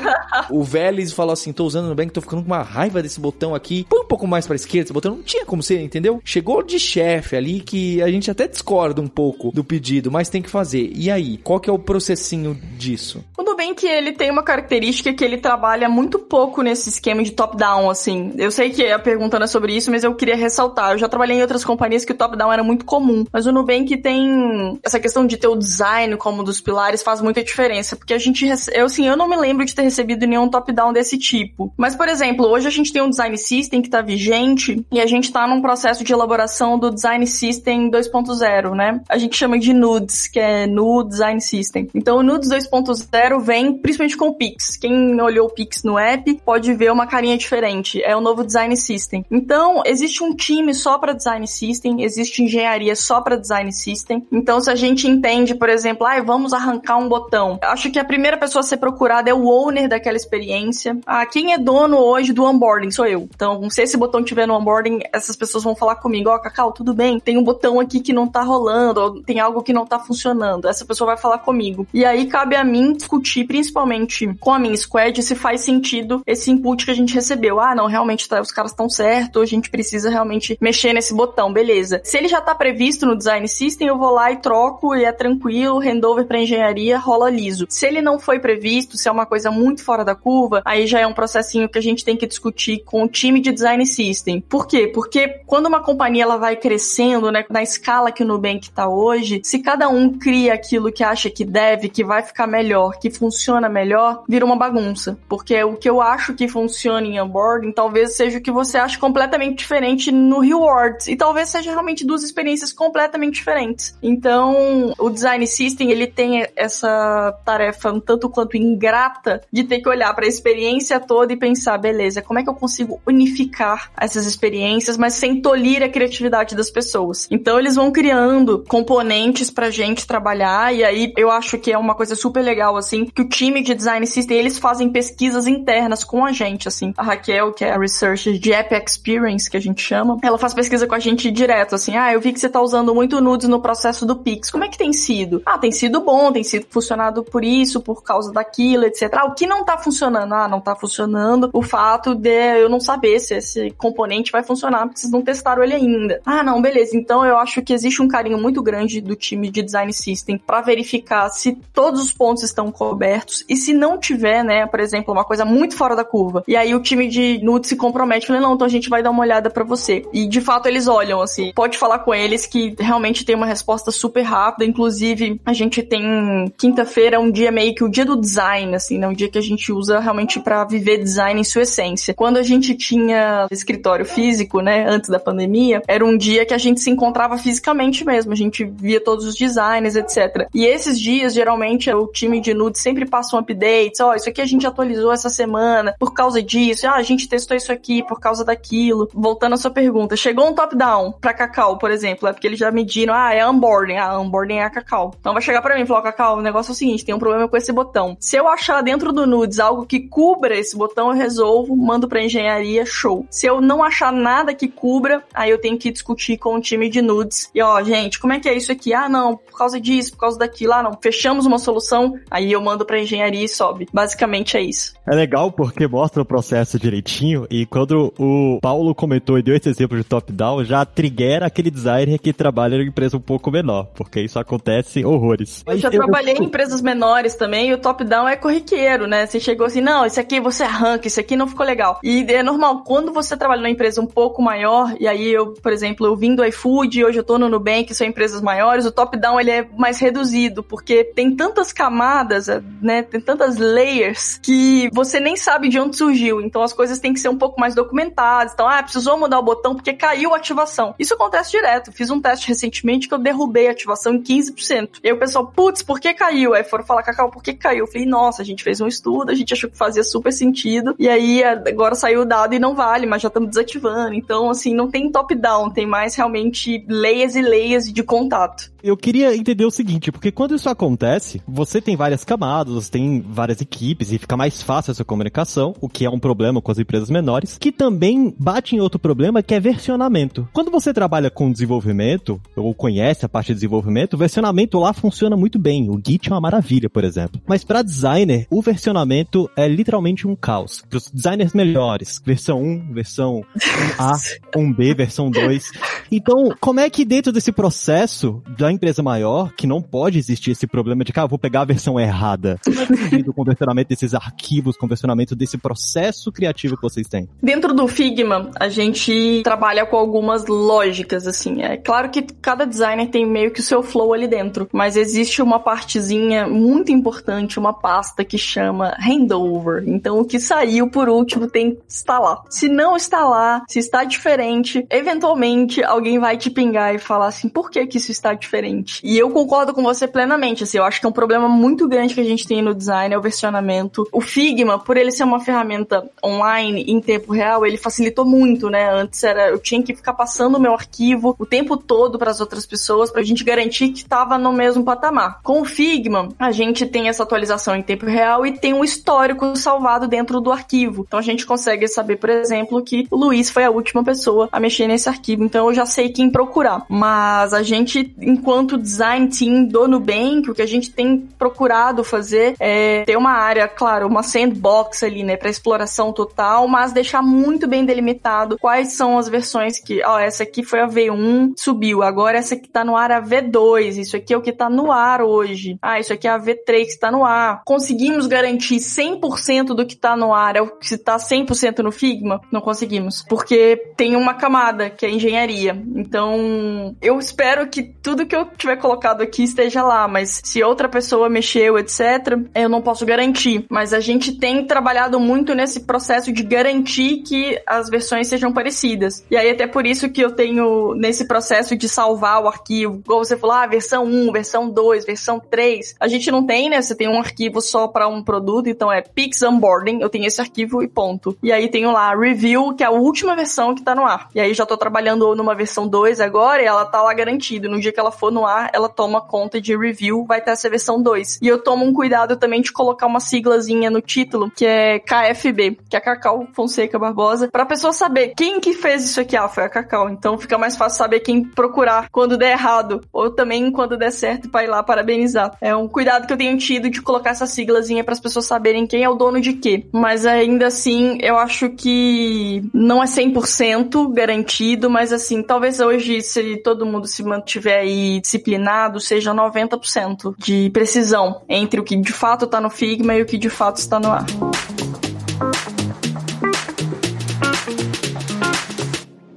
o 0.50 0.62
Vélez 0.62 1.12
falou 1.12 1.32
assim, 1.32 1.52
tô 1.52 1.64
usando 1.64 1.84
no 1.84 1.90
Nubank, 1.90 2.12
tô 2.12 2.20
ficando 2.20 2.42
com 2.42 2.48
uma 2.48 2.62
raiva 2.62 3.02
desse 3.02 3.20
botão 3.20 3.54
aqui. 3.54 3.86
Põe 3.90 4.00
um 4.00 4.06
pouco 4.06 4.26
mais 4.26 4.46
pra 4.46 4.56
esquerda 4.56 4.86
esse 4.86 4.92
botão. 4.92 5.16
Não 5.16 5.22
tinha 5.22 5.44
como 5.44 5.62
ser, 5.62 5.80
entendeu? 5.82 6.20
Chegou 6.24 6.62
de 6.62 6.78
chefe 6.78 7.36
ali 7.36 7.60
que 7.60 8.00
a 8.00 8.10
gente 8.10 8.30
até 8.30 8.48
discorda 8.48 9.02
um 9.02 9.06
pouco 9.06 9.52
do 9.52 9.62
pedido, 9.62 10.10
mas 10.10 10.30
tem 10.30 10.40
que 10.40 10.48
fazer. 10.48 10.90
E 10.94 11.10
aí? 11.10 11.36
Qual 11.38 11.60
que 11.60 11.68
é 11.68 11.72
o 11.72 11.78
processinho 11.78 12.58
disso? 12.78 13.22
O 13.36 13.42
Nubank, 13.42 13.86
ele 13.86 14.12
tem 14.12 14.30
uma 14.30 14.42
característica 14.42 15.12
que 15.12 15.24
ele 15.24 15.36
trabalha 15.36 15.88
muito 15.88 16.18
pouco 16.18 16.62
nesse 16.62 16.88
esquema 16.88 17.22
de 17.22 17.32
top-down, 17.32 17.90
assim. 17.90 18.32
Eu 18.38 18.50
sei 18.50 18.70
que 18.70 18.86
a 18.86 18.98
pergunta 18.98 19.38
não 19.38 19.44
é 19.44 19.48
sobre 19.48 19.76
isso, 19.76 19.90
mas 19.90 20.04
eu 20.04 20.14
queria 20.14 20.36
ressaltar. 20.36 20.92
Eu 20.92 20.98
já 20.98 21.08
trabalhei 21.08 21.36
em 21.36 21.42
outras 21.42 21.64
companhias 21.68 22.04
que 22.04 22.12
o 22.12 22.16
top-down 22.16 22.50
era 22.50 22.64
muito 22.64 22.86
comum. 22.86 23.26
Mas 23.30 23.46
o 23.46 23.52
Nubank 23.52 23.94
tem 23.98 24.80
essa 24.82 24.98
questão 24.98 25.26
de 25.26 25.36
ter 25.36 25.48
o 25.48 25.54
design 25.54 26.16
como 26.16 26.40
um 26.40 26.44
dos 26.44 26.60
pilares 26.60 27.02
faz 27.02 27.20
muita 27.20 27.44
diferença. 27.44 27.94
Porque 27.94 28.14
a 28.14 28.18
gente, 28.18 28.46
eu 28.72 28.86
assim, 28.86 29.06
eu 29.06 29.16
não 29.16 29.28
me 29.28 29.36
lembro 29.36 29.64
de 29.64 29.74
ter 29.74 29.82
recebido 29.82 30.26
nenhum 30.26 30.48
top-down 30.48 30.92
desse 30.92 31.18
tipo. 31.18 31.72
Mas, 31.76 31.94
por 31.94 32.08
exemplo, 32.08 32.46
hoje 32.46 32.66
a 32.66 32.70
gente 32.70 32.92
tem 32.92 33.02
um 33.02 33.10
design 33.10 33.36
system 33.36 33.82
que 33.82 33.90
tá 33.90 34.00
vigente 34.00 34.84
e 34.90 35.00
a 35.00 35.06
gente 35.06 35.30
tá 35.30 35.46
num 35.46 35.60
processo 35.60 36.02
de 36.02 36.12
elaboração 36.12 36.78
do 36.78 36.90
design 36.90 37.26
system 37.26 37.90
2.0, 37.90 38.74
né? 38.74 39.00
A 39.08 39.18
gente 39.18 39.36
chama 39.36 39.58
de 39.58 39.72
nudes, 39.72 40.26
que 40.26 40.40
é 40.40 40.66
Nude 40.66 41.10
Design 41.10 41.40
System. 41.40 41.88
Então, 41.94 42.18
o 42.18 42.22
nudes 42.22 42.48
2.0 42.48 43.40
vem 43.40 43.74
principalmente 43.74 44.16
com 44.16 44.28
o 44.28 44.34
Pix. 44.34 44.76
Quem 44.76 45.20
olhou 45.20 45.46
o 45.46 45.50
Pix 45.50 45.82
no 45.82 45.98
app 45.98 46.34
pode 46.44 46.72
ver 46.72 46.90
uma 46.90 47.06
carinha 47.06 47.36
diferente. 47.36 48.02
É 48.02 48.16
o 48.16 48.20
novo 48.20 48.44
design 48.44 48.74
system. 48.76 49.24
Então, 49.30 49.82
existe 49.84 50.22
um 50.22 50.34
time 50.34 50.72
só 50.72 50.98
para 50.98 51.12
design 51.12 51.46
system, 51.46 51.57
existe 51.62 52.42
engenharia 52.42 52.94
só 52.94 53.20
para 53.20 53.36
design 53.36 53.72
system. 53.72 54.26
Então, 54.30 54.60
se 54.60 54.70
a 54.70 54.74
gente 54.74 55.06
entende, 55.06 55.54
por 55.54 55.68
exemplo, 55.68 56.06
ah, 56.06 56.20
vamos 56.22 56.52
arrancar 56.52 56.98
um 56.98 57.08
botão, 57.08 57.58
acho 57.62 57.90
que 57.90 57.98
a 57.98 58.04
primeira 58.04 58.36
pessoa 58.36 58.60
a 58.60 58.62
ser 58.62 58.76
procurada 58.76 59.30
é 59.30 59.34
o 59.34 59.46
owner 59.46 59.88
daquela 59.88 60.16
experiência. 60.16 60.98
Ah, 61.06 61.24
quem 61.26 61.52
é 61.52 61.58
dono 61.58 61.96
hoje 61.98 62.32
do 62.32 62.44
onboarding? 62.44 62.90
Sou 62.90 63.06
eu. 63.06 63.28
Então, 63.34 63.68
se 63.70 63.82
esse 63.82 63.96
botão 63.96 64.22
tiver 64.22 64.46
no 64.46 64.54
onboarding, 64.54 65.00
essas 65.12 65.36
pessoas 65.36 65.64
vão 65.64 65.74
falar 65.74 65.96
comigo, 65.96 66.30
ó, 66.30 66.36
oh, 66.36 66.40
Cacau, 66.40 66.72
tudo 66.72 66.94
bem, 66.94 67.20
tem 67.20 67.36
um 67.36 67.44
botão 67.44 67.80
aqui 67.80 68.00
que 68.00 68.12
não 68.12 68.26
tá 68.26 68.42
rolando, 68.42 69.00
ou 69.00 69.22
tem 69.22 69.40
algo 69.40 69.62
que 69.62 69.72
não 69.72 69.86
tá 69.86 69.98
funcionando. 69.98 70.68
Essa 70.68 70.84
pessoa 70.84 71.08
vai 71.08 71.16
falar 71.16 71.38
comigo. 71.38 71.86
E 71.92 72.04
aí 72.04 72.26
cabe 72.26 72.56
a 72.56 72.64
mim 72.64 72.94
discutir, 72.94 73.46
principalmente 73.46 74.34
com 74.40 74.52
a 74.52 74.58
minha 74.58 74.76
squad, 74.76 75.22
se 75.22 75.34
faz 75.34 75.62
sentido 75.62 76.22
esse 76.26 76.50
input 76.50 76.84
que 76.84 76.90
a 76.90 76.94
gente 76.94 77.14
recebeu. 77.14 77.60
Ah, 77.60 77.74
não, 77.74 77.86
realmente 77.86 78.28
tá, 78.28 78.40
os 78.40 78.52
caras 78.52 78.72
estão 78.72 78.88
certos, 78.88 79.42
a 79.42 79.46
gente 79.46 79.70
precisa 79.70 80.10
realmente 80.10 80.56
mexer 80.60 80.92
nesse 80.92 81.14
botão, 81.14 81.47
beleza. 81.52 82.00
Se 82.04 82.16
ele 82.16 82.28
já 82.28 82.40
tá 82.40 82.54
previsto 82.54 83.06
no 83.06 83.16
design 83.16 83.46
system, 83.48 83.88
eu 83.88 83.98
vou 83.98 84.10
lá 84.10 84.30
e 84.32 84.36
troco 84.36 84.94
e 84.94 85.04
é 85.04 85.12
tranquilo, 85.12 85.80
handover 85.80 86.26
para 86.26 86.40
engenharia 86.40 86.98
rola 86.98 87.30
liso. 87.30 87.66
Se 87.68 87.86
ele 87.86 88.02
não 88.02 88.18
foi 88.18 88.38
previsto, 88.38 88.96
se 88.96 89.08
é 89.08 89.12
uma 89.12 89.26
coisa 89.26 89.50
muito 89.50 89.84
fora 89.84 90.04
da 90.04 90.14
curva, 90.14 90.62
aí 90.64 90.86
já 90.86 91.00
é 91.00 91.06
um 91.06 91.12
processinho 91.12 91.68
que 91.68 91.78
a 91.78 91.82
gente 91.82 92.04
tem 92.04 92.16
que 92.16 92.26
discutir 92.26 92.82
com 92.84 93.02
o 93.02 93.08
time 93.08 93.40
de 93.40 93.52
design 93.52 93.84
system. 93.86 94.40
Por 94.40 94.66
quê? 94.66 94.88
Porque 94.88 95.40
quando 95.46 95.66
uma 95.66 95.80
companhia 95.80 96.24
ela 96.24 96.36
vai 96.36 96.56
crescendo, 96.56 97.30
né, 97.30 97.44
na 97.48 97.62
escala 97.62 98.10
que 98.10 98.22
o 98.22 98.26
Nubank 98.26 98.70
tá 98.70 98.88
hoje, 98.88 99.40
se 99.44 99.60
cada 99.60 99.88
um 99.88 100.18
cria 100.18 100.54
aquilo 100.54 100.90
que 100.90 101.04
acha 101.04 101.30
que 101.30 101.44
deve, 101.44 101.88
que 101.88 102.04
vai 102.04 102.22
ficar 102.22 102.46
melhor, 102.46 102.98
que 102.98 103.10
funciona 103.10 103.68
melhor, 103.68 104.24
vira 104.28 104.44
uma 104.44 104.56
bagunça. 104.56 105.18
Porque 105.28 105.62
o 105.62 105.76
que 105.76 105.88
eu 105.88 106.00
acho 106.00 106.34
que 106.34 106.48
funciona 106.48 107.06
em 107.06 107.20
onboarding 107.20 107.72
talvez 107.72 108.16
seja 108.16 108.38
o 108.38 108.42
que 108.42 108.50
você 108.50 108.78
acha 108.78 108.98
completamente 108.98 109.58
diferente 109.58 110.10
no 110.10 110.40
rewards. 110.40 111.06
E 111.08 111.16
talvez 111.16 111.37
seja 111.46 111.70
realmente 111.70 112.04
duas 112.04 112.22
experiências 112.22 112.72
completamente 112.72 113.34
diferentes. 113.34 113.96
Então, 114.02 114.92
o 114.98 115.10
design 115.10 115.46
system, 115.46 115.90
ele 115.90 116.06
tem 116.06 116.46
essa 116.56 117.32
tarefa 117.44 117.92
um 117.92 118.00
tanto 118.00 118.28
quanto 118.28 118.56
ingrata 118.56 119.40
de 119.52 119.64
ter 119.64 119.80
que 119.80 119.88
olhar 119.88 120.14
para 120.14 120.24
a 120.24 120.28
experiência 120.28 121.00
toda 121.00 121.32
e 121.32 121.36
pensar, 121.36 121.78
beleza, 121.78 122.22
como 122.22 122.38
é 122.38 122.42
que 122.42 122.48
eu 122.48 122.54
consigo 122.54 123.00
unificar 123.06 123.90
essas 123.98 124.26
experiências, 124.26 124.96
mas 124.96 125.14
sem 125.14 125.40
tolir 125.40 125.82
a 125.82 125.88
criatividade 125.88 126.54
das 126.54 126.70
pessoas. 126.70 127.28
Então, 127.30 127.58
eles 127.58 127.74
vão 127.76 127.90
criando 127.90 128.64
componentes 128.68 129.50
pra 129.50 129.70
gente 129.70 130.06
trabalhar 130.06 130.74
e 130.74 130.84
aí 130.84 131.12
eu 131.16 131.30
acho 131.30 131.58
que 131.58 131.72
é 131.72 131.78
uma 131.78 131.94
coisa 131.94 132.14
super 132.14 132.42
legal 132.42 132.76
assim, 132.76 133.06
que 133.06 133.22
o 133.22 133.28
time 133.28 133.62
de 133.62 133.74
design 133.74 134.06
system, 134.06 134.36
eles 134.36 134.58
fazem 134.58 134.90
pesquisas 134.90 135.46
internas 135.46 136.04
com 136.04 136.24
a 136.24 136.32
gente 136.32 136.68
assim. 136.68 136.92
A 136.96 137.02
Raquel, 137.02 137.52
que 137.52 137.64
é 137.64 137.72
a 137.72 137.78
researcher 137.78 138.38
de 138.38 138.52
App 138.52 138.74
Experience 138.74 139.50
que 139.50 139.56
a 139.56 139.60
gente 139.60 139.82
chama, 139.82 140.18
ela 140.22 140.38
faz 140.38 140.54
pesquisa 140.54 140.86
com 140.86 140.94
a 140.94 140.98
gente 140.98 141.27
direto 141.30 141.74
assim: 141.74 141.96
"Ah, 141.96 142.12
eu 142.12 142.20
vi 142.20 142.32
que 142.32 142.40
você 142.40 142.48
tá 142.48 142.60
usando 142.60 142.94
muito 142.94 143.20
nudes 143.20 143.48
no 143.48 143.60
processo 143.60 144.04
do 144.06 144.16
Pix. 144.16 144.50
Como 144.50 144.64
é 144.64 144.68
que 144.68 144.78
tem 144.78 144.92
sido?" 144.92 145.42
"Ah, 145.44 145.58
tem 145.58 145.72
sido 145.72 146.00
bom, 146.00 146.32
tem 146.32 146.44
sido 146.44 146.66
funcionado 146.70 147.22
por 147.22 147.44
isso, 147.44 147.80
por 147.80 148.02
causa 148.02 148.32
daquilo, 148.32 148.84
etc." 148.84 149.12
Ah, 149.14 149.26
o 149.26 149.34
que 149.34 149.46
não 149.46 149.64
tá 149.64 149.78
funcionando? 149.78 150.34
Ah, 150.34 150.48
não 150.48 150.60
tá 150.60 150.74
funcionando 150.74 151.50
o 151.52 151.62
fato 151.62 152.14
de 152.14 152.60
eu 152.60 152.68
não 152.68 152.80
saber 152.80 153.18
se 153.20 153.34
esse 153.34 153.70
componente 153.72 154.32
vai 154.32 154.42
funcionar, 154.42 154.86
porque 154.86 155.00
vocês 155.00 155.12
não 155.12 155.22
testaram 155.22 155.62
ele 155.62 155.74
ainda. 155.74 156.20
Ah, 156.24 156.42
não, 156.42 156.60
beleza. 156.60 156.96
Então 156.96 157.24
eu 157.24 157.36
acho 157.36 157.62
que 157.62 157.72
existe 157.72 158.02
um 158.02 158.08
carinho 158.08 158.38
muito 158.38 158.62
grande 158.62 159.00
do 159.00 159.14
time 159.14 159.50
de 159.50 159.62
design 159.62 159.92
system 159.92 160.38
para 160.38 160.60
verificar 160.60 161.28
se 161.30 161.52
todos 161.72 162.00
os 162.00 162.12
pontos 162.12 162.42
estão 162.42 162.70
cobertos. 162.70 163.44
E 163.48 163.56
se 163.56 163.72
não 163.72 163.98
tiver, 163.98 164.42
né, 164.44 164.66
por 164.66 164.80
exemplo, 164.80 165.12
uma 165.12 165.24
coisa 165.24 165.44
muito 165.44 165.76
fora 165.76 165.94
da 165.94 166.04
curva, 166.04 166.42
e 166.46 166.56
aí 166.56 166.74
o 166.74 166.80
time 166.80 167.08
de 167.08 167.40
nude 167.42 167.66
se 167.66 167.76
compromete, 167.76 168.26
falando, 168.26 168.42
não, 168.42 168.54
então 168.54 168.66
a 168.66 168.70
gente 168.70 168.88
vai 168.88 169.02
dar 169.02 169.10
uma 169.10 169.22
olhada 169.22 169.50
para 169.50 169.64
você. 169.64 170.04
E 170.12 170.26
de 170.26 170.40
fato 170.40 170.66
eles 170.66 170.86
olham, 170.86 171.17
assim, 171.22 171.52
pode 171.54 171.78
falar 171.78 172.00
com 172.00 172.14
eles 172.14 172.46
que 172.46 172.74
realmente 172.78 173.24
tem 173.24 173.34
uma 173.34 173.46
resposta 173.46 173.90
super 173.90 174.22
rápida. 174.22 174.64
Inclusive, 174.64 175.40
a 175.44 175.52
gente 175.52 175.82
tem 175.82 176.52
quinta-feira, 176.56 177.20
um 177.20 177.30
dia 177.30 177.50
meio 177.50 177.74
que 177.74 177.84
o 177.84 177.88
dia 177.88 178.04
do 178.04 178.16
design, 178.16 178.74
assim, 178.74 178.98
né? 178.98 179.08
Um 179.08 179.12
dia 179.12 179.28
que 179.28 179.38
a 179.38 179.42
gente 179.42 179.72
usa 179.72 179.98
realmente 179.98 180.40
para 180.40 180.64
viver 180.64 180.98
design 180.98 181.40
em 181.40 181.44
sua 181.44 181.62
essência. 181.62 182.14
Quando 182.14 182.36
a 182.36 182.42
gente 182.42 182.74
tinha 182.74 183.46
escritório 183.50 184.04
físico, 184.04 184.60
né, 184.60 184.86
antes 184.88 185.10
da 185.10 185.18
pandemia, 185.18 185.82
era 185.86 186.04
um 186.04 186.16
dia 186.16 186.44
que 186.44 186.54
a 186.54 186.58
gente 186.58 186.80
se 186.80 186.90
encontrava 186.90 187.36
fisicamente 187.38 188.04
mesmo. 188.04 188.32
A 188.32 188.36
gente 188.36 188.64
via 188.64 189.00
todos 189.00 189.24
os 189.24 189.34
designers, 189.34 189.96
etc. 189.96 190.48
E 190.54 190.64
esses 190.64 191.00
dias, 191.00 191.34
geralmente, 191.34 191.90
o 191.90 192.06
time 192.06 192.40
de 192.40 192.54
nude 192.54 192.78
sempre 192.78 193.06
passa 193.06 193.36
um 193.36 193.40
update. 193.40 194.02
Ó, 194.02 194.10
oh, 194.10 194.14
isso 194.14 194.28
aqui 194.28 194.40
a 194.40 194.46
gente 194.46 194.66
atualizou 194.66 195.12
essa 195.12 195.28
semana 195.28 195.94
por 195.98 196.12
causa 196.12 196.42
disso. 196.42 196.86
Ah, 196.86 196.94
a 196.94 197.02
gente 197.02 197.28
testou 197.28 197.56
isso 197.56 197.72
aqui 197.72 198.02
por 198.02 198.20
causa 198.20 198.44
daquilo. 198.44 199.08
Voltando 199.12 199.54
à 199.54 199.56
sua 199.56 199.70
pergunta, 199.70 200.16
chegou 200.16 200.48
um 200.48 200.54
top-down 200.54 201.07
pra 201.12 201.34
Cacau, 201.34 201.78
por 201.78 201.90
exemplo, 201.90 202.28
é 202.28 202.32
porque 202.32 202.46
eles 202.46 202.58
já 202.58 202.70
mediram, 202.70 203.14
ah, 203.14 203.32
é 203.32 203.46
onboarding. 203.46 203.96
Ah, 203.96 204.18
onboarding 204.18 204.56
é 204.56 204.64
a 204.64 204.70
Cacau. 204.70 205.14
Então 205.18 205.32
vai 205.32 205.42
chegar 205.42 205.62
para 205.62 205.76
mim 205.76 205.82
e 205.82 205.86
falar, 205.86 206.02
Cacau, 206.02 206.38
o 206.38 206.42
negócio 206.42 206.70
é 206.70 206.74
o 206.74 206.76
seguinte, 206.76 207.04
tem 207.04 207.14
um 207.14 207.18
problema 207.18 207.48
com 207.48 207.56
esse 207.56 207.72
botão. 207.72 208.16
Se 208.20 208.36
eu 208.36 208.48
achar 208.48 208.82
dentro 208.82 209.12
do 209.12 209.26
Nudes 209.26 209.58
algo 209.58 209.86
que 209.86 210.00
cubra 210.00 210.56
esse 210.56 210.76
botão, 210.76 211.10
eu 211.10 211.16
resolvo, 211.16 211.76
mando 211.76 212.08
pra 212.08 212.22
engenharia, 212.22 212.84
show. 212.86 213.26
Se 213.30 213.46
eu 213.46 213.60
não 213.60 213.82
achar 213.82 214.12
nada 214.12 214.54
que 214.54 214.68
cubra, 214.68 215.22
aí 215.34 215.50
eu 215.50 215.60
tenho 215.60 215.78
que 215.78 215.90
discutir 215.90 216.38
com 216.38 216.56
o 216.56 216.60
time 216.60 216.88
de 216.88 217.02
Nudes. 217.02 217.50
E 217.54 217.62
ó, 217.62 217.82
gente, 217.82 218.18
como 218.18 218.32
é 218.32 218.40
que 218.40 218.48
é 218.48 218.54
isso 218.54 218.72
aqui? 218.72 218.92
Ah, 218.92 219.08
não, 219.08 219.36
por 219.36 219.56
causa 219.58 219.80
disso, 219.80 220.12
por 220.12 220.20
causa 220.20 220.38
daquilo. 220.38 220.72
Ah, 220.72 220.82
não, 220.82 220.98
fechamos 221.00 221.46
uma 221.46 221.58
solução, 221.58 222.14
aí 222.30 222.52
eu 222.52 222.60
mando 222.60 222.84
pra 222.84 223.00
engenharia 223.00 223.44
e 223.44 223.48
sobe. 223.48 223.88
Basicamente 223.92 224.56
é 224.56 224.62
isso. 224.62 224.94
É 225.06 225.14
legal 225.14 225.50
porque 225.50 225.86
mostra 225.86 226.22
o 226.22 226.24
processo 226.24 226.78
direitinho 226.78 227.46
e 227.50 227.66
quando 227.66 228.12
o 228.18 228.58
Paulo 228.60 228.94
comentou 228.94 229.38
e 229.38 229.42
deu 229.42 229.56
esse 229.56 229.68
exemplo 229.68 229.96
de 229.96 230.04
top-down, 230.04 230.64
já 230.64 230.84
triggera 230.94 231.46
aquele 231.46 231.70
designer 231.70 232.18
que 232.18 232.32
trabalha 232.32 232.76
em 232.76 232.88
empresa 232.88 233.16
um 233.16 233.20
pouco 233.20 233.50
menor, 233.50 233.86
porque 233.94 234.20
isso 234.20 234.38
acontece 234.38 235.04
horrores. 235.04 235.62
Eu 235.66 235.78
já 235.78 235.88
eu, 235.88 235.92
trabalhei 235.92 236.34
eu... 236.34 236.42
em 236.42 236.46
empresas 236.46 236.82
menores 236.82 237.34
também 237.34 237.68
e 237.70 237.74
o 237.74 237.78
top-down 237.78 238.28
é 238.28 238.36
corriqueiro, 238.36 239.06
né? 239.06 239.26
Você 239.26 239.40
chegou 239.40 239.66
assim, 239.66 239.80
não, 239.80 240.04
esse 240.04 240.18
aqui 240.18 240.40
você 240.40 240.62
arranca, 240.62 241.06
esse 241.06 241.20
aqui 241.20 241.36
não 241.36 241.46
ficou 241.46 241.64
legal. 241.64 242.00
E 242.02 242.24
é 242.28 242.42
normal, 242.42 242.82
quando 242.84 243.12
você 243.12 243.36
trabalha 243.36 243.60
numa 243.60 243.70
empresa 243.70 244.00
um 244.00 244.06
pouco 244.06 244.42
maior, 244.42 244.94
e 244.98 245.06
aí 245.06 245.28
eu, 245.28 245.54
por 245.54 245.72
exemplo, 245.72 246.06
eu 246.06 246.16
vim 246.16 246.34
do 246.34 246.44
iFood, 246.44 247.04
hoje 247.04 247.18
eu 247.18 247.24
tô 247.24 247.38
no 247.38 247.48
Nubank, 247.48 247.94
são 247.94 248.06
empresas 248.06 248.40
maiores, 248.40 248.86
o 248.86 248.92
top-down 248.92 249.40
ele 249.40 249.50
é 249.50 249.68
mais 249.76 249.98
reduzido, 249.98 250.62
porque 250.62 251.04
tem 251.04 251.34
tantas 251.34 251.72
camadas, 251.72 252.48
né? 252.80 253.02
Tem 253.02 253.20
tantas 253.20 253.56
layers 253.56 254.38
que 254.42 254.88
você 254.92 255.20
nem 255.20 255.36
sabe 255.36 255.68
de 255.68 255.78
onde 255.78 255.96
surgiu. 255.96 256.40
Então 256.40 256.62
as 256.62 256.72
coisas 256.72 256.98
têm 256.98 257.12
que 257.12 257.20
ser 257.20 257.28
um 257.28 257.38
pouco 257.38 257.60
mais 257.60 257.74
documentadas. 257.74 258.52
Então, 258.52 258.68
ah, 258.68 258.82
precisou 258.82 259.18
mudar 259.18 259.38
o 259.38 259.42
botão 259.42 259.74
porque 259.74 259.92
caiu 259.92 260.34
a 260.34 260.36
ativação. 260.36 260.77
Isso 260.98 261.14
acontece 261.14 261.50
direto. 261.50 261.92
Fiz 261.92 262.10
um 262.10 262.20
teste 262.20 262.48
recentemente 262.48 263.08
que 263.08 263.14
eu 263.14 263.18
derrubei 263.18 263.68
a 263.68 263.72
ativação 263.72 264.14
em 264.14 264.22
15%. 264.22 265.00
E 265.02 265.08
aí 265.08 265.12
o 265.12 265.18
pessoal, 265.18 265.46
putz, 265.46 265.82
por 265.82 266.00
que 266.00 266.12
caiu? 266.14 266.54
Aí 266.54 266.64
foram 266.64 266.84
falar, 266.84 267.02
Cacau, 267.02 267.30
por 267.30 267.42
que 267.42 267.54
caiu? 267.54 267.80
Eu 267.80 267.86
falei, 267.86 268.06
nossa, 268.06 268.42
a 268.42 268.44
gente 268.44 268.62
fez 268.62 268.80
um 268.80 268.86
estudo, 268.86 269.30
a 269.30 269.34
gente 269.34 269.52
achou 269.52 269.70
que 269.70 269.76
fazia 269.76 270.02
super 270.02 270.32
sentido. 270.32 270.94
E 270.98 271.08
aí 271.08 271.42
agora 271.42 271.94
saiu 271.94 272.22
o 272.22 272.24
dado 272.24 272.54
e 272.54 272.58
não 272.58 272.74
vale, 272.74 273.06
mas 273.06 273.22
já 273.22 273.28
estamos 273.28 273.50
desativando. 273.50 274.14
Então, 274.14 274.50
assim, 274.50 274.74
não 274.74 274.90
tem 274.90 275.10
top-down, 275.10 275.70
tem 275.70 275.86
mais 275.86 276.14
realmente 276.14 276.84
layers 276.88 277.34
e 277.34 277.42
layers 277.42 277.92
de 277.92 278.02
contato. 278.02 278.70
Eu 278.82 278.96
queria 278.96 279.36
entender 279.36 279.64
o 279.64 279.70
seguinte, 279.70 280.12
porque 280.12 280.30
quando 280.30 280.54
isso 280.54 280.68
acontece, 280.68 281.42
você 281.46 281.80
tem 281.80 281.96
várias 281.96 282.24
camadas, 282.24 282.74
você 282.74 282.90
tem 282.90 283.20
várias 283.20 283.60
equipes 283.60 284.12
e 284.12 284.18
fica 284.18 284.36
mais 284.36 284.62
fácil 284.62 284.92
essa 284.92 285.04
comunicação, 285.04 285.74
o 285.80 285.88
que 285.88 286.04
é 286.04 286.10
um 286.10 286.18
problema 286.18 286.62
com 286.62 286.70
as 286.70 286.78
empresas 286.78 287.10
menores, 287.10 287.58
que 287.58 287.72
também 287.72 288.34
bate 288.38 288.76
em 288.76 288.80
outro 288.80 288.98
problema 288.98 289.42
que 289.42 289.54
é 289.54 289.60
versionamento. 289.60 290.48
Quando 290.52 290.70
você 290.70 290.94
trabalha 290.94 291.30
com 291.30 291.50
desenvolvimento, 291.50 292.40
ou 292.54 292.72
conhece 292.72 293.24
a 293.24 293.28
parte 293.28 293.48
de 293.48 293.54
desenvolvimento, 293.54 294.14
o 294.14 294.18
versionamento 294.18 294.78
lá 294.78 294.92
funciona 294.92 295.36
muito 295.36 295.58
bem. 295.58 295.90
O 295.90 296.00
Git 296.04 296.28
é 296.28 296.34
uma 296.34 296.40
maravilha, 296.40 296.88
por 296.88 297.02
exemplo. 297.02 297.40
Mas 297.46 297.64
para 297.64 297.82
designer, 297.82 298.46
o 298.48 298.62
versionamento 298.62 299.50
é 299.56 299.66
literalmente 299.66 300.26
um 300.26 300.36
caos. 300.36 300.82
Para 300.88 300.98
os 300.98 301.10
designers 301.10 301.52
melhores, 301.52 302.22
versão 302.24 302.62
1, 302.62 302.92
versão 302.92 303.42
1A, 303.56 304.40
1B, 304.54 304.94
versão 304.96 305.30
2. 305.30 305.72
Então, 306.12 306.54
como 306.60 306.80
é 306.80 306.88
que 306.88 307.04
dentro 307.04 307.32
desse 307.32 307.50
processo 307.50 308.40
da 308.56 308.67
empresa 308.72 309.02
maior, 309.02 309.52
que 309.52 309.66
não 309.66 309.80
pode 309.80 310.18
existir 310.18 310.52
esse 310.52 310.66
problema 310.66 311.04
de 311.04 311.12
que, 311.12 311.20
ah, 311.20 311.26
vou 311.26 311.38
pegar 311.38 311.62
a 311.62 311.64
versão 311.64 311.98
errada. 311.98 312.58
Como 312.64 313.20
é 313.20 313.22
que 313.22 313.30
o 313.30 313.34
conversionamento 313.34 313.88
desses 313.88 314.14
arquivos, 314.14 314.76
conversionamento 314.76 315.34
desse 315.34 315.58
processo 315.58 316.30
criativo 316.32 316.76
que 316.76 316.82
vocês 316.82 317.08
têm? 317.08 317.28
Dentro 317.42 317.74
do 317.74 317.86
Figma, 317.88 318.50
a 318.58 318.68
gente 318.68 319.42
trabalha 319.42 319.86
com 319.86 319.96
algumas 319.96 320.46
lógicas, 320.46 321.26
assim. 321.26 321.62
É 321.62 321.76
claro 321.76 322.10
que 322.10 322.22
cada 322.22 322.64
designer 322.64 323.08
tem 323.08 323.26
meio 323.26 323.50
que 323.50 323.60
o 323.60 323.62
seu 323.62 323.82
flow 323.82 324.12
ali 324.12 324.26
dentro, 324.26 324.68
mas 324.72 324.96
existe 324.96 325.42
uma 325.42 325.58
partezinha 325.58 326.46
muito 326.46 326.92
importante, 326.92 327.58
uma 327.58 327.72
pasta 327.72 328.24
que 328.24 328.38
chama 328.38 328.96
handover. 328.98 329.84
Então, 329.86 330.18
o 330.20 330.24
que 330.24 330.38
saiu 330.38 330.90
por 330.90 331.08
último 331.08 331.48
tem 331.48 331.74
que 331.74 331.80
estar 331.88 332.18
lá. 332.18 332.42
Se 332.48 332.68
não 332.68 332.96
está 332.96 333.24
lá, 333.24 333.62
se 333.68 333.78
está 333.78 334.04
diferente, 334.04 334.86
eventualmente 334.90 335.82
alguém 335.82 336.18
vai 336.18 336.36
te 336.36 336.50
pingar 336.50 336.94
e 336.94 336.98
falar 336.98 337.28
assim, 337.28 337.48
por 337.48 337.70
que 337.70 337.86
que 337.86 337.98
isso 337.98 338.10
está 338.10 338.34
diferente? 338.34 338.57
Diferente. 338.58 339.00
E 339.04 339.16
eu 339.16 339.30
concordo 339.30 339.72
com 339.72 339.82
você 339.82 340.06
plenamente, 340.06 340.64
assim, 340.64 340.78
eu 340.78 340.84
acho 340.84 341.00
que 341.00 341.06
é 341.06 341.08
um 341.08 341.12
problema 341.12 341.48
muito 341.48 341.88
grande 341.88 342.14
que 342.14 342.20
a 342.20 342.24
gente 342.24 342.46
tem 342.46 342.60
no 342.60 342.74
design, 342.74 343.14
é 343.14 343.18
o 343.18 343.22
versionamento. 343.22 344.06
O 344.12 344.20
Figma, 344.20 344.78
por 344.78 344.96
ele 344.96 345.10
ser 345.10 345.24
uma 345.24 345.40
ferramenta 345.40 346.08
online 346.24 346.84
em 346.88 347.00
tempo 347.00 347.32
real, 347.32 347.64
ele 347.64 347.76
facilitou 347.76 348.24
muito, 348.24 348.68
né? 348.68 348.90
Antes 348.92 349.22
era, 349.22 349.48
eu 349.50 349.58
tinha 349.58 349.82
que 349.82 349.94
ficar 349.94 350.12
passando 350.12 350.56
o 350.56 350.60
meu 350.60 350.72
arquivo 350.72 351.36
o 351.38 351.46
tempo 351.46 351.76
todo 351.76 352.18
para 352.18 352.30
as 352.30 352.40
outras 352.40 352.66
pessoas, 352.66 353.10
pra 353.10 353.22
gente 353.22 353.44
garantir 353.44 353.90
que 353.90 353.98
estava 353.98 354.36
no 354.36 354.52
mesmo 354.52 354.84
patamar. 354.84 355.40
Com 355.42 355.60
o 355.60 355.64
Figma, 355.64 356.28
a 356.38 356.50
gente 356.50 356.86
tem 356.86 357.08
essa 357.08 357.22
atualização 357.22 357.76
em 357.76 357.82
tempo 357.82 358.06
real 358.06 358.44
e 358.44 358.58
tem 358.58 358.74
um 358.74 358.84
histórico 358.84 359.56
salvado 359.56 360.08
dentro 360.08 360.40
do 360.40 360.50
arquivo. 360.50 361.04
Então 361.06 361.18
a 361.18 361.22
gente 361.22 361.46
consegue 361.46 361.86
saber, 361.86 362.16
por 362.16 362.30
exemplo, 362.30 362.82
que 362.82 363.06
o 363.10 363.16
Luiz 363.16 363.50
foi 363.50 363.64
a 363.64 363.70
última 363.70 364.02
pessoa 364.02 364.48
a 364.50 364.58
mexer 364.58 364.86
nesse 364.86 365.08
arquivo. 365.08 365.44
Então 365.44 365.68
eu 365.68 365.74
já 365.74 365.86
sei 365.86 366.08
quem 366.08 366.30
procurar. 366.30 366.84
Mas 366.88 367.52
a 367.52 367.62
gente, 367.62 368.14
enquanto 368.20 368.47
enquanto 368.48 368.78
design 368.78 369.28
team 369.28 369.66
do 369.66 369.86
Nubank, 369.86 370.48
o 370.48 370.54
que 370.54 370.62
a 370.62 370.66
gente 370.66 370.90
tem 370.90 371.28
procurado 371.38 372.02
fazer 372.02 372.56
é 372.58 373.04
ter 373.04 373.18
uma 373.18 373.32
área, 373.32 373.68
claro, 373.68 374.06
uma 374.06 374.22
sandbox 374.22 375.02
ali, 375.02 375.22
né, 375.22 375.36
para 375.36 375.50
exploração 375.50 376.14
total, 376.14 376.66
mas 376.66 376.90
deixar 376.90 377.20
muito 377.20 377.68
bem 377.68 377.84
delimitado 377.84 378.56
quais 378.58 378.94
são 378.94 379.18
as 379.18 379.28
versões 379.28 379.78
que, 379.78 380.02
ó, 380.02 380.18
essa 380.18 380.44
aqui 380.44 380.62
foi 380.62 380.80
a 380.80 380.88
V1, 380.88 381.52
subiu, 381.58 382.02
agora 382.02 382.38
essa 382.38 382.56
que 382.56 382.70
tá 382.70 382.82
no 382.82 382.96
ar 382.96 383.10
é 383.10 383.16
a 383.16 383.22
V2, 383.22 383.98
isso 383.98 384.16
aqui 384.16 384.32
é 384.32 384.36
o 384.38 384.40
que 384.40 384.52
tá 384.52 384.70
no 384.70 384.90
ar 384.90 385.20
hoje. 385.20 385.76
Ah, 385.82 386.00
isso 386.00 386.14
aqui 386.14 386.26
é 386.26 386.30
a 386.30 386.40
V3 386.40 386.86
que 386.86 386.98
tá 386.98 387.10
no 387.10 387.26
ar. 387.26 387.60
Conseguimos 387.66 388.26
garantir 388.26 388.76
100% 388.76 389.74
do 389.74 389.84
que 389.84 389.94
tá 389.94 390.16
no 390.16 390.32
ar 390.32 390.56
é 390.56 390.62
o 390.62 390.68
que 390.68 390.96
tá 390.96 391.18
100% 391.18 391.80
no 391.80 391.92
Figma? 391.92 392.40
Não 392.50 392.62
conseguimos, 392.62 393.22
porque 393.28 393.76
tem 393.94 394.16
uma 394.16 394.32
camada 394.32 394.88
que 394.88 395.04
é 395.04 395.10
engenharia. 395.10 395.78
Então, 395.94 396.96
eu 397.02 397.18
espero 397.18 397.68
que 397.68 397.82
tudo 397.82 398.24
que 398.24 398.37
eu 398.37 398.37
tiver 398.44 398.76
colocado 398.76 399.22
aqui 399.22 399.44
esteja 399.44 399.82
lá, 399.82 400.06
mas 400.06 400.40
se 400.44 400.62
outra 400.62 400.88
pessoa 400.88 401.28
mexeu, 401.28 401.78
etc., 401.78 402.38
eu 402.54 402.68
não 402.68 402.82
posso 402.82 403.04
garantir. 403.04 403.64
Mas 403.68 403.92
a 403.92 404.00
gente 404.00 404.32
tem 404.32 404.66
trabalhado 404.66 405.18
muito 405.18 405.54
nesse 405.54 405.80
processo 405.80 406.32
de 406.32 406.42
garantir 406.42 407.18
que 407.18 407.60
as 407.66 407.88
versões 407.88 408.28
sejam 408.28 408.52
parecidas. 408.52 409.24
E 409.30 409.36
aí, 409.36 409.50
até 409.50 409.66
por 409.66 409.86
isso 409.86 410.08
que 410.08 410.20
eu 410.20 410.30
tenho 410.30 410.94
nesse 410.94 411.26
processo 411.26 411.76
de 411.76 411.88
salvar 411.88 412.42
o 412.42 412.48
arquivo, 412.48 413.00
igual 413.04 413.24
você 413.24 413.36
falou, 413.36 413.56
ah, 413.56 413.66
versão 413.66 414.04
1, 414.04 414.32
versão 414.32 414.70
2, 414.70 415.04
versão 415.04 415.40
3. 415.40 415.96
A 415.98 416.08
gente 416.08 416.30
não 416.30 416.44
tem, 416.44 416.68
né? 416.68 416.80
Você 416.80 416.94
tem 416.94 417.08
um 417.08 417.18
arquivo 417.18 417.60
só 417.60 417.88
para 417.88 418.08
um 418.08 418.22
produto, 418.22 418.68
então 418.68 418.92
é 418.92 419.02
Pix 419.02 419.42
Onboarding, 419.42 420.00
eu 420.00 420.08
tenho 420.08 420.26
esse 420.26 420.40
arquivo 420.40 420.82
e 420.82 420.88
ponto. 420.88 421.36
E 421.42 421.52
aí 421.52 421.68
tenho 421.68 421.90
lá 421.92 422.14
Review, 422.14 422.74
que 422.74 422.82
é 422.82 422.86
a 422.86 422.90
última 422.90 423.34
versão 423.34 423.74
que 423.74 423.82
tá 423.82 423.94
no 423.94 424.04
ar. 424.04 424.28
E 424.34 424.40
aí 424.40 424.54
já 424.54 424.66
tô 424.66 424.76
trabalhando 424.76 425.34
numa 425.34 425.54
versão 425.54 425.86
2 425.86 426.20
agora 426.20 426.62
e 426.62 426.66
ela 426.66 426.84
tá 426.84 427.02
lá 427.02 427.12
garantida. 427.14 427.68
No 427.68 427.80
dia 427.80 427.92
que 427.92 428.00
ela 428.00 428.10
for 428.10 428.27
no 428.30 428.46
ar, 428.46 428.70
ela 428.72 428.88
toma 428.88 429.20
conta 429.20 429.60
de 429.60 429.76
review, 429.76 430.24
vai 430.24 430.40
ter 430.40 430.50
essa 430.50 430.68
versão 430.68 431.02
2. 431.02 431.38
E 431.42 431.48
eu 431.48 431.62
tomo 431.62 431.84
um 431.84 431.92
cuidado 431.92 432.36
também 432.36 432.60
de 432.60 432.72
colocar 432.72 433.06
uma 433.06 433.20
siglazinha 433.20 433.90
no 433.90 434.00
título, 434.00 434.50
que 434.50 434.64
é 434.64 434.98
KFB, 434.98 435.78
que 435.88 435.96
é 435.96 436.00
Cacau 436.00 436.46
Fonseca 436.52 436.98
Barbosa, 436.98 437.48
pra 437.48 437.66
pessoa 437.66 437.92
saber 437.92 438.32
quem 438.36 438.60
que 438.60 438.72
fez 438.72 439.04
isso 439.04 439.20
aqui. 439.20 439.36
Ah, 439.36 439.48
foi 439.48 439.64
a 439.64 439.68
Cacau. 439.68 440.08
Então 440.08 440.38
fica 440.38 440.58
mais 440.58 440.76
fácil 440.76 440.98
saber 440.98 441.20
quem 441.20 441.44
procurar 441.44 442.08
quando 442.10 442.36
der 442.36 442.52
errado, 442.52 443.00
ou 443.12 443.30
também 443.30 443.70
quando 443.70 443.96
der 443.96 444.10
certo 444.10 444.48
pra 444.48 444.64
ir 444.64 444.68
lá 444.68 444.82
parabenizar. 444.82 445.56
É 445.60 445.74
um 445.74 445.88
cuidado 445.88 446.26
que 446.26 446.32
eu 446.32 446.36
tenho 446.36 446.56
tido 446.58 446.90
de 446.90 447.02
colocar 447.02 447.30
essa 447.30 447.46
siglazinha 447.46 448.04
para 448.04 448.12
as 448.12 448.20
pessoas 448.20 448.46
saberem 448.46 448.86
quem 448.86 449.02
é 449.02 449.08
o 449.08 449.14
dono 449.14 449.40
de 449.40 449.52
quê. 449.52 449.86
Mas 449.92 450.26
ainda 450.26 450.66
assim, 450.66 451.18
eu 451.20 451.38
acho 451.38 451.70
que 451.70 452.62
não 452.72 453.02
é 453.02 453.06
100% 453.06 454.12
garantido, 454.12 454.90
mas 454.90 455.12
assim, 455.12 455.42
talvez 455.42 455.80
hoje, 455.80 456.22
se 456.22 456.56
todo 456.58 456.86
mundo 456.86 457.06
se 457.06 457.22
mantiver 457.22 457.80
aí 457.80 458.17
disciplinado 458.20 459.00
seja 459.00 459.32
90% 459.32 460.34
de 460.38 460.70
precisão 460.70 461.42
entre 461.48 461.80
o 461.80 461.84
que 461.84 461.96
de 461.96 462.12
fato 462.12 462.44
está 462.44 462.60
no 462.60 462.70
Figma 462.70 463.14
e 463.14 463.22
o 463.22 463.26
que 463.26 463.38
de 463.38 463.50
fato 463.50 463.76
está 463.76 463.98
no 463.98 464.10
ar. 464.10 464.26